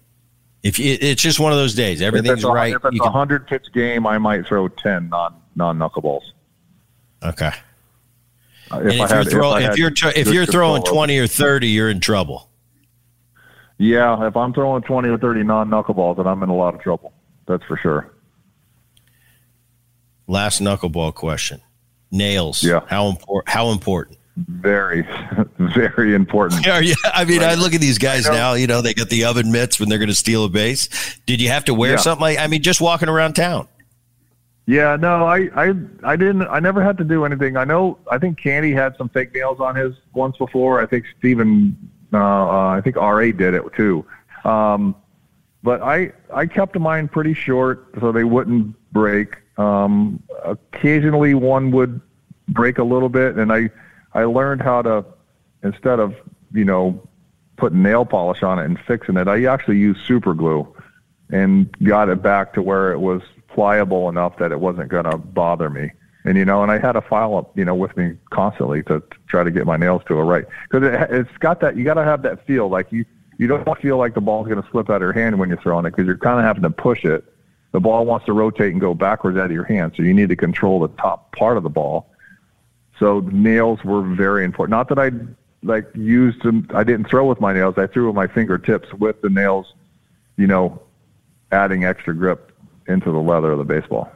if 0.62 0.78
you, 0.78 0.96
it's 1.00 1.22
just 1.22 1.40
one 1.40 1.52
of 1.52 1.58
those 1.58 1.74
days, 1.74 2.02
everything's 2.02 2.44
if 2.44 2.50
right. 2.50 2.74
If 2.74 2.84
it's 2.84 3.00
a 3.00 3.10
hundred 3.10 3.46
pitch 3.46 3.66
game, 3.72 4.06
I 4.06 4.18
might 4.18 4.46
throw 4.46 4.68
ten 4.68 5.08
non 5.08 5.34
non 5.56 5.78
knuckleballs. 5.78 6.22
Okay. 7.22 7.52
Uh, 8.70 8.80
if, 8.80 8.94
if, 8.94 9.10
had, 9.10 9.10
you're 9.10 9.24
throw, 9.24 9.56
if, 9.56 9.70
if 9.72 9.78
you're 9.78 9.92
if 10.14 10.28
you're 10.28 10.46
throwing 10.46 10.82
twenty 10.82 11.18
or 11.18 11.26
thirty, 11.26 11.68
you're 11.68 11.90
in 11.90 12.00
trouble. 12.00 12.48
Yeah, 13.78 14.26
if 14.26 14.36
I'm 14.36 14.52
throwing 14.52 14.82
twenty 14.82 15.08
or 15.08 15.18
thirty 15.18 15.42
non 15.42 15.70
knuckleballs, 15.70 16.18
then 16.18 16.26
I'm 16.26 16.42
in 16.42 16.50
a 16.50 16.54
lot 16.54 16.74
of 16.74 16.80
trouble. 16.80 17.12
That's 17.46 17.64
for 17.64 17.76
sure. 17.76 18.12
Last 20.26 20.60
knuckleball 20.60 21.14
question: 21.14 21.62
nails. 22.10 22.62
Yeah. 22.62 22.80
How 22.86 23.08
important? 23.08 23.48
How 23.48 23.70
important? 23.70 24.18
Very, 24.48 25.06
very 25.58 26.14
important. 26.14 26.66
Yeah, 26.70 26.78
yeah. 26.78 26.94
I 27.04 27.24
mean, 27.24 27.40
right. 27.40 27.50
I 27.50 27.54
look 27.54 27.74
at 27.74 27.80
these 27.80 27.98
guys 27.98 28.26
now. 28.28 28.54
You 28.54 28.66
know, 28.66 28.80
they 28.80 28.94
got 28.94 29.08
the 29.08 29.24
oven 29.24 29.50
mitts 29.50 29.80
when 29.80 29.88
they're 29.88 29.98
going 29.98 30.08
to 30.08 30.14
steal 30.14 30.44
a 30.44 30.48
base. 30.48 30.88
Did 31.26 31.40
you 31.40 31.48
have 31.48 31.64
to 31.66 31.74
wear 31.74 31.92
yeah. 31.92 31.96
something 31.96 32.22
like? 32.22 32.38
I 32.38 32.46
mean, 32.46 32.62
just 32.62 32.80
walking 32.80 33.08
around 33.08 33.34
town. 33.34 33.68
Yeah, 34.66 34.96
no, 34.96 35.26
I, 35.26 35.48
I, 35.56 35.74
I 36.04 36.16
didn't. 36.16 36.42
I 36.42 36.60
never 36.60 36.82
had 36.82 36.96
to 36.98 37.04
do 37.04 37.24
anything. 37.24 37.56
I 37.56 37.64
know. 37.64 37.98
I 38.10 38.18
think 38.18 38.38
Candy 38.38 38.72
had 38.72 38.96
some 38.96 39.08
fake 39.08 39.34
nails 39.34 39.58
on 39.58 39.74
his 39.74 39.94
once 40.14 40.36
before. 40.36 40.80
I 40.80 40.86
think 40.86 41.06
Steven, 41.18 41.76
uh, 42.12 42.18
uh, 42.18 42.68
I 42.68 42.80
think 42.80 42.96
R.A. 42.96 43.32
did 43.32 43.54
it 43.54 43.64
too. 43.76 44.04
Um, 44.44 44.94
but 45.62 45.82
I, 45.82 46.12
I 46.32 46.46
kept 46.46 46.78
mine 46.78 47.08
pretty 47.08 47.34
short 47.34 47.88
so 47.98 48.12
they 48.12 48.24
wouldn't 48.24 48.76
break. 48.92 49.38
Um, 49.58 50.22
occasionally, 50.44 51.34
one 51.34 51.70
would 51.72 52.00
break 52.48 52.78
a 52.78 52.84
little 52.84 53.08
bit, 53.08 53.36
and 53.36 53.52
I 53.52 53.70
I 54.12 54.24
learned 54.24 54.62
how 54.62 54.82
to 54.82 55.04
instead 55.62 56.00
of 56.00 56.14
you 56.52 56.64
know 56.64 57.08
putting 57.56 57.82
nail 57.82 58.04
polish 58.04 58.42
on 58.42 58.58
it 58.58 58.64
and 58.64 58.78
fixing 58.86 59.16
it, 59.16 59.28
I 59.28 59.44
actually 59.44 59.78
used 59.78 60.04
super 60.06 60.34
glue 60.34 60.66
and 61.30 61.70
got 61.84 62.08
it 62.08 62.22
back 62.22 62.54
to 62.54 62.62
where 62.62 62.92
it 62.92 62.98
was 62.98 63.22
pliable 63.48 64.08
enough 64.08 64.38
that 64.38 64.52
it 64.52 64.60
wasn't 64.60 64.88
going 64.88 65.04
to 65.04 65.18
bother 65.18 65.70
me. 65.70 65.90
And 66.24 66.36
you 66.36 66.44
know, 66.44 66.62
and 66.62 66.70
I 66.70 66.78
had 66.78 66.96
a 66.96 67.00
file 67.00 67.36
up, 67.36 67.56
you 67.56 67.64
know, 67.64 67.74
with 67.74 67.96
me 67.96 68.16
constantly 68.30 68.82
to, 68.84 69.00
to 69.00 69.16
try 69.28 69.42
to 69.42 69.50
get 69.50 69.66
my 69.66 69.76
nails 69.76 70.02
to 70.08 70.14
a 70.14 70.24
right 70.24 70.44
because 70.70 70.86
it, 70.86 71.10
it's 71.10 71.38
got 71.38 71.60
that. 71.60 71.76
You 71.76 71.84
got 71.84 71.94
to 71.94 72.04
have 72.04 72.22
that 72.22 72.46
feel 72.46 72.68
like 72.68 72.92
you 72.92 73.04
you 73.38 73.46
don't 73.46 73.80
feel 73.80 73.96
like 73.96 74.14
the 74.14 74.20
ball's 74.20 74.46
going 74.48 74.62
to 74.62 74.68
slip 74.70 74.90
out 74.90 74.96
of 74.96 75.02
your 75.02 75.14
hand 75.14 75.38
when 75.38 75.48
you're 75.48 75.60
throwing 75.62 75.86
it 75.86 75.92
because 75.92 76.04
you're 76.06 76.18
kind 76.18 76.38
of 76.38 76.44
having 76.44 76.62
to 76.62 76.70
push 76.70 77.04
it. 77.04 77.24
The 77.72 77.80
ball 77.80 78.04
wants 78.04 78.26
to 78.26 78.34
rotate 78.34 78.72
and 78.72 78.80
go 78.80 78.92
backwards 78.92 79.38
out 79.38 79.46
of 79.46 79.52
your 79.52 79.64
hand, 79.64 79.92
so 79.96 80.02
you 80.02 80.12
need 80.12 80.28
to 80.28 80.36
control 80.36 80.80
the 80.80 80.88
top 80.88 81.34
part 81.34 81.56
of 81.56 81.62
the 81.62 81.70
ball 81.70 82.09
so 83.00 83.20
nails 83.32 83.82
were 83.82 84.02
very 84.02 84.44
important. 84.44 84.70
Not 84.70 84.88
that 84.90 84.98
I 84.98 85.10
like 85.62 85.90
used 85.94 86.42
them. 86.42 86.68
I 86.74 86.84
didn't 86.84 87.08
throw 87.08 87.26
with 87.26 87.40
my 87.40 87.52
nails. 87.52 87.76
I 87.78 87.86
threw 87.86 88.06
with 88.06 88.14
my 88.14 88.26
fingertips 88.26 88.92
with 88.94 89.20
the 89.22 89.30
nails, 89.30 89.72
you 90.36 90.46
know, 90.46 90.80
adding 91.50 91.84
extra 91.84 92.14
grip 92.14 92.52
into 92.86 93.10
the 93.10 93.18
leather 93.18 93.52
of 93.52 93.58
the 93.58 93.64
baseball. 93.64 94.12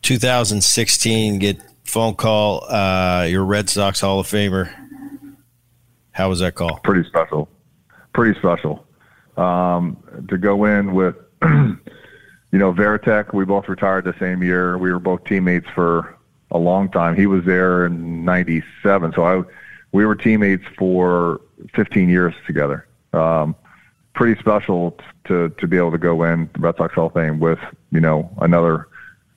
2016, 0.00 1.38
get 1.38 1.60
phone 1.84 2.14
call. 2.14 2.64
Uh, 2.64 3.26
your 3.28 3.44
Red 3.44 3.68
Sox 3.68 4.00
Hall 4.00 4.18
of 4.20 4.26
Famer. 4.26 4.72
How 6.12 6.30
was 6.30 6.40
that 6.40 6.54
call? 6.54 6.78
Pretty 6.78 7.06
special. 7.06 7.48
Pretty 8.14 8.38
special. 8.38 8.86
Um, 9.36 9.98
to 10.28 10.38
go 10.38 10.64
in 10.64 10.94
with, 10.94 11.16
you 11.42 11.78
know, 12.52 12.72
Varitek, 12.72 13.34
we 13.34 13.44
both 13.44 13.68
retired 13.68 14.04
the 14.04 14.14
same 14.18 14.42
year. 14.42 14.78
We 14.78 14.90
were 14.90 14.98
both 14.98 15.24
teammates 15.24 15.68
for 15.74 16.15
a 16.56 16.58
long 16.58 16.90
time. 16.90 17.16
He 17.16 17.26
was 17.26 17.44
there 17.44 17.86
in 17.86 18.24
'97, 18.24 19.12
so 19.14 19.24
I 19.24 19.42
we 19.92 20.04
were 20.04 20.14
teammates 20.14 20.64
for 20.76 21.40
15 21.74 22.08
years 22.08 22.34
together. 22.46 22.86
Um, 23.12 23.54
pretty 24.14 24.38
special 24.40 24.98
to 25.24 25.50
to 25.50 25.66
be 25.66 25.76
able 25.76 25.92
to 25.92 25.98
go 25.98 26.22
in 26.24 26.50
the 26.54 26.60
Red 26.60 26.76
Sox 26.76 26.94
Hall 26.94 27.06
of 27.06 27.14
Fame 27.14 27.38
with 27.38 27.58
you 27.90 28.00
know 28.00 28.30
another 28.40 28.88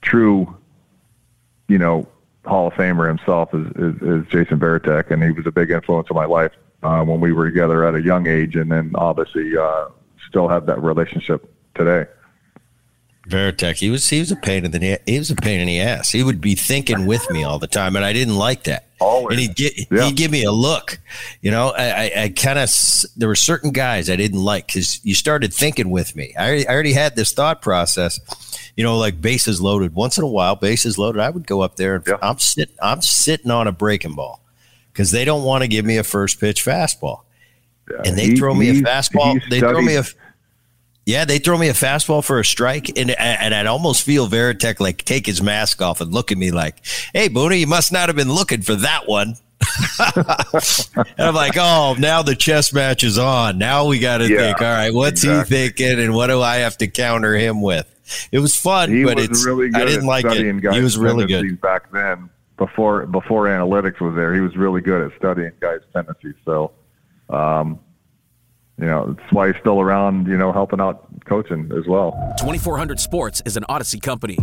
true, 0.02 0.56
you 1.68 1.78
know, 1.78 2.08
Hall 2.46 2.68
of 2.68 2.74
Famer 2.74 3.08
himself 3.08 3.54
is 3.54 3.68
is, 3.76 4.02
is 4.02 4.28
Jason 4.30 4.60
Varitek, 4.60 5.12
and 5.12 5.24
he 5.24 5.32
was 5.32 5.46
a 5.46 5.52
big 5.52 5.72
influence 5.72 6.08
in 6.10 6.16
my 6.16 6.26
life 6.26 6.54
uh, 6.84 7.04
when 7.04 7.20
we 7.20 7.32
were 7.32 7.46
together 7.46 7.86
at 7.86 7.96
a 7.96 8.02
young 8.02 8.28
age, 8.28 8.56
and 8.56 8.72
then 8.72 8.92
obviously 8.96 9.56
uh, 9.58 9.86
still 10.28 10.48
have 10.48 10.66
that 10.66 10.82
relationship 10.82 11.54
today. 11.76 12.10
Varitek, 13.30 13.76
he 13.76 13.90
was 13.90 14.10
he 14.10 14.20
was 14.20 14.32
a 14.32 14.36
pain 14.36 14.66
in 14.66 14.72
the 14.72 15.00
he 15.06 15.18
was 15.20 15.30
a 15.32 15.36
pain 15.36 15.60
in 15.60 15.68
the 15.68 15.80
ass. 15.80 16.12
He 16.12 16.24
would 16.24 16.42
be 16.42 16.56
thinking 16.56 17.06
with 17.06 17.30
me 17.30 17.44
all 17.44 17.60
the 17.60 17.68
time, 17.68 17.96
and 17.96 18.04
I 18.04 18.12
didn't 18.14 18.36
like 18.38 18.64
that. 18.64 18.88
Always. 19.00 19.38
And 19.38 19.40
he'd 19.40 19.56
get 19.56 19.92
Yeah. 19.92 20.06
he'd 20.08 20.16
give 20.16 20.32
me 20.32 20.44
a 20.44 20.52
look. 20.52 21.00
You 21.42 21.52
know, 21.52 21.70
I 21.70 21.84
I, 21.84 22.12
I 22.24 22.30
kind 22.30 22.60
of 22.60 22.70
there 23.16 23.28
were 23.30 23.36
certain 23.36 23.72
guys 23.72 24.10
I 24.10 24.16
didn't 24.16 24.44
like 24.44 24.68
because 24.68 25.04
you 25.06 25.14
started 25.16 25.54
thinking 25.54 25.90
with 25.90 26.16
me. 26.16 26.34
I 26.38 26.48
already, 26.48 26.68
I 26.68 26.74
already 26.74 26.94
had 26.94 27.16
this 27.16 27.32
thought 27.32 27.62
process. 27.62 28.20
You 28.76 28.84
know, 28.84 28.98
like 28.98 29.22
bases 29.22 29.62
loaded. 29.62 29.94
Once 29.94 30.18
in 30.18 30.24
a 30.24 30.28
while, 30.28 30.56
bases 30.56 30.98
loaded. 30.98 31.22
I 31.22 31.30
would 31.30 31.46
go 31.48 31.62
up 31.62 31.76
there 31.76 31.96
and 31.96 32.04
Yeah. 32.08 32.18
I'm 32.22 32.40
sitting 32.40 32.76
I'm 32.82 33.02
sitting 33.02 33.52
on 33.52 33.68
a 33.68 33.72
breaking 33.72 34.16
ball 34.16 34.42
because 34.92 35.12
they 35.12 35.24
don't 35.26 35.44
want 35.44 35.62
to 35.64 35.68
give 35.68 35.86
me 35.86 35.98
a 35.98 36.04
first 36.04 36.40
pitch 36.40 36.64
fastball 36.66 37.22
Yeah, 37.90 38.02
and 38.06 38.18
they 38.18 38.28
he- 38.28 38.36
throw 38.36 38.54
me 38.54 38.70
a 38.70 38.74
fastball. 38.82 39.40
he 39.42 39.50
They 39.50 39.60
throw 39.60 39.82
me 39.82 39.96
a 39.96 40.04
yeah, 41.10 41.26
they 41.26 41.40
throw 41.40 41.58
me 41.58 41.70
a 41.70 41.74
fastball 41.74 42.24
for 42.24 42.40
a 42.40 42.46
strike, 42.46 42.96
and 42.98 43.10
and 43.12 43.56
I'd 43.56 43.66
almost 43.66 44.04
feel 44.04 44.28
Varitek 44.28 44.80
like 44.80 45.04
take 45.04 45.26
his 45.26 45.42
mask 45.42 45.82
off 45.82 46.02
and 46.02 46.14
look 46.14 46.32
at 46.32 46.38
me 46.38 46.52
like, 46.52 46.86
"Hey, 47.14 47.30
Booney, 47.30 47.60
you 47.62 47.68
must 47.68 47.92
not 47.92 48.10
have 48.10 48.16
been 48.16 48.32
looking 48.32 48.62
for 48.62 48.76
that 48.76 49.08
one." 49.08 49.36
and 50.16 51.04
I'm 51.28 51.34
like, 51.36 51.58
"Oh, 51.58 51.96
now 51.98 52.22
the 52.22 52.36
chess 52.36 52.72
match 52.72 53.04
is 53.04 53.18
on. 53.18 53.58
Now 53.58 53.88
we 53.88 53.98
got 54.00 54.20
to 54.20 54.30
Yeah, 54.30 54.38
think. 54.38 54.62
All 54.62 54.68
right, 54.68 54.94
what's 54.94 55.24
exactly. 55.24 55.58
he 55.58 55.70
thinking, 55.70 56.00
and 56.00 56.14
what 56.14 56.28
do 56.28 56.42
I 56.42 56.58
have 56.58 56.78
to 56.78 56.88
counter 56.88 57.34
him 57.34 57.62
with?" 57.62 57.88
It 58.32 58.40
was 58.40 58.56
fun, 58.56 58.92
he 58.92 59.04
but 59.04 59.18
was 59.18 59.26
it's 59.26 59.46
really 59.46 59.70
good 59.70 59.82
I 59.82 59.86
didn't 59.86 60.06
like 60.08 60.26
studying 60.26 60.58
it. 60.60 60.62
Guys' 60.62 60.76
He 60.76 60.82
was 60.82 60.98
really 60.98 61.26
good. 61.26 61.60
back 61.62 61.92
then. 61.92 62.30
Before 62.58 63.06
before 63.06 63.46
analytics 63.46 64.02
was 64.02 64.16
there, 64.16 64.34
he 64.34 64.42
was 64.42 64.56
really 64.58 64.82
good 64.82 65.02
at 65.12 65.18
studying 65.18 65.52
guys' 65.60 65.80
tendencies. 65.94 66.36
So, 66.46 66.72
um, 67.30 67.80
you 68.80 68.86
know, 68.86 69.14
that's 69.18 69.34
why 69.34 69.48
he's 69.48 69.60
still 69.60 69.82
around. 69.82 70.28
You 70.28 70.38
know, 70.38 70.52
helping 70.52 70.80
out 70.80 71.06
coaching 71.26 71.72
as 71.78 71.88
well. 71.88 72.12
2400 72.40 73.00
Sports 73.00 73.42
is 73.46 73.58
an 73.58 73.64
Audacy 73.70 74.02
company. 74.02 74.38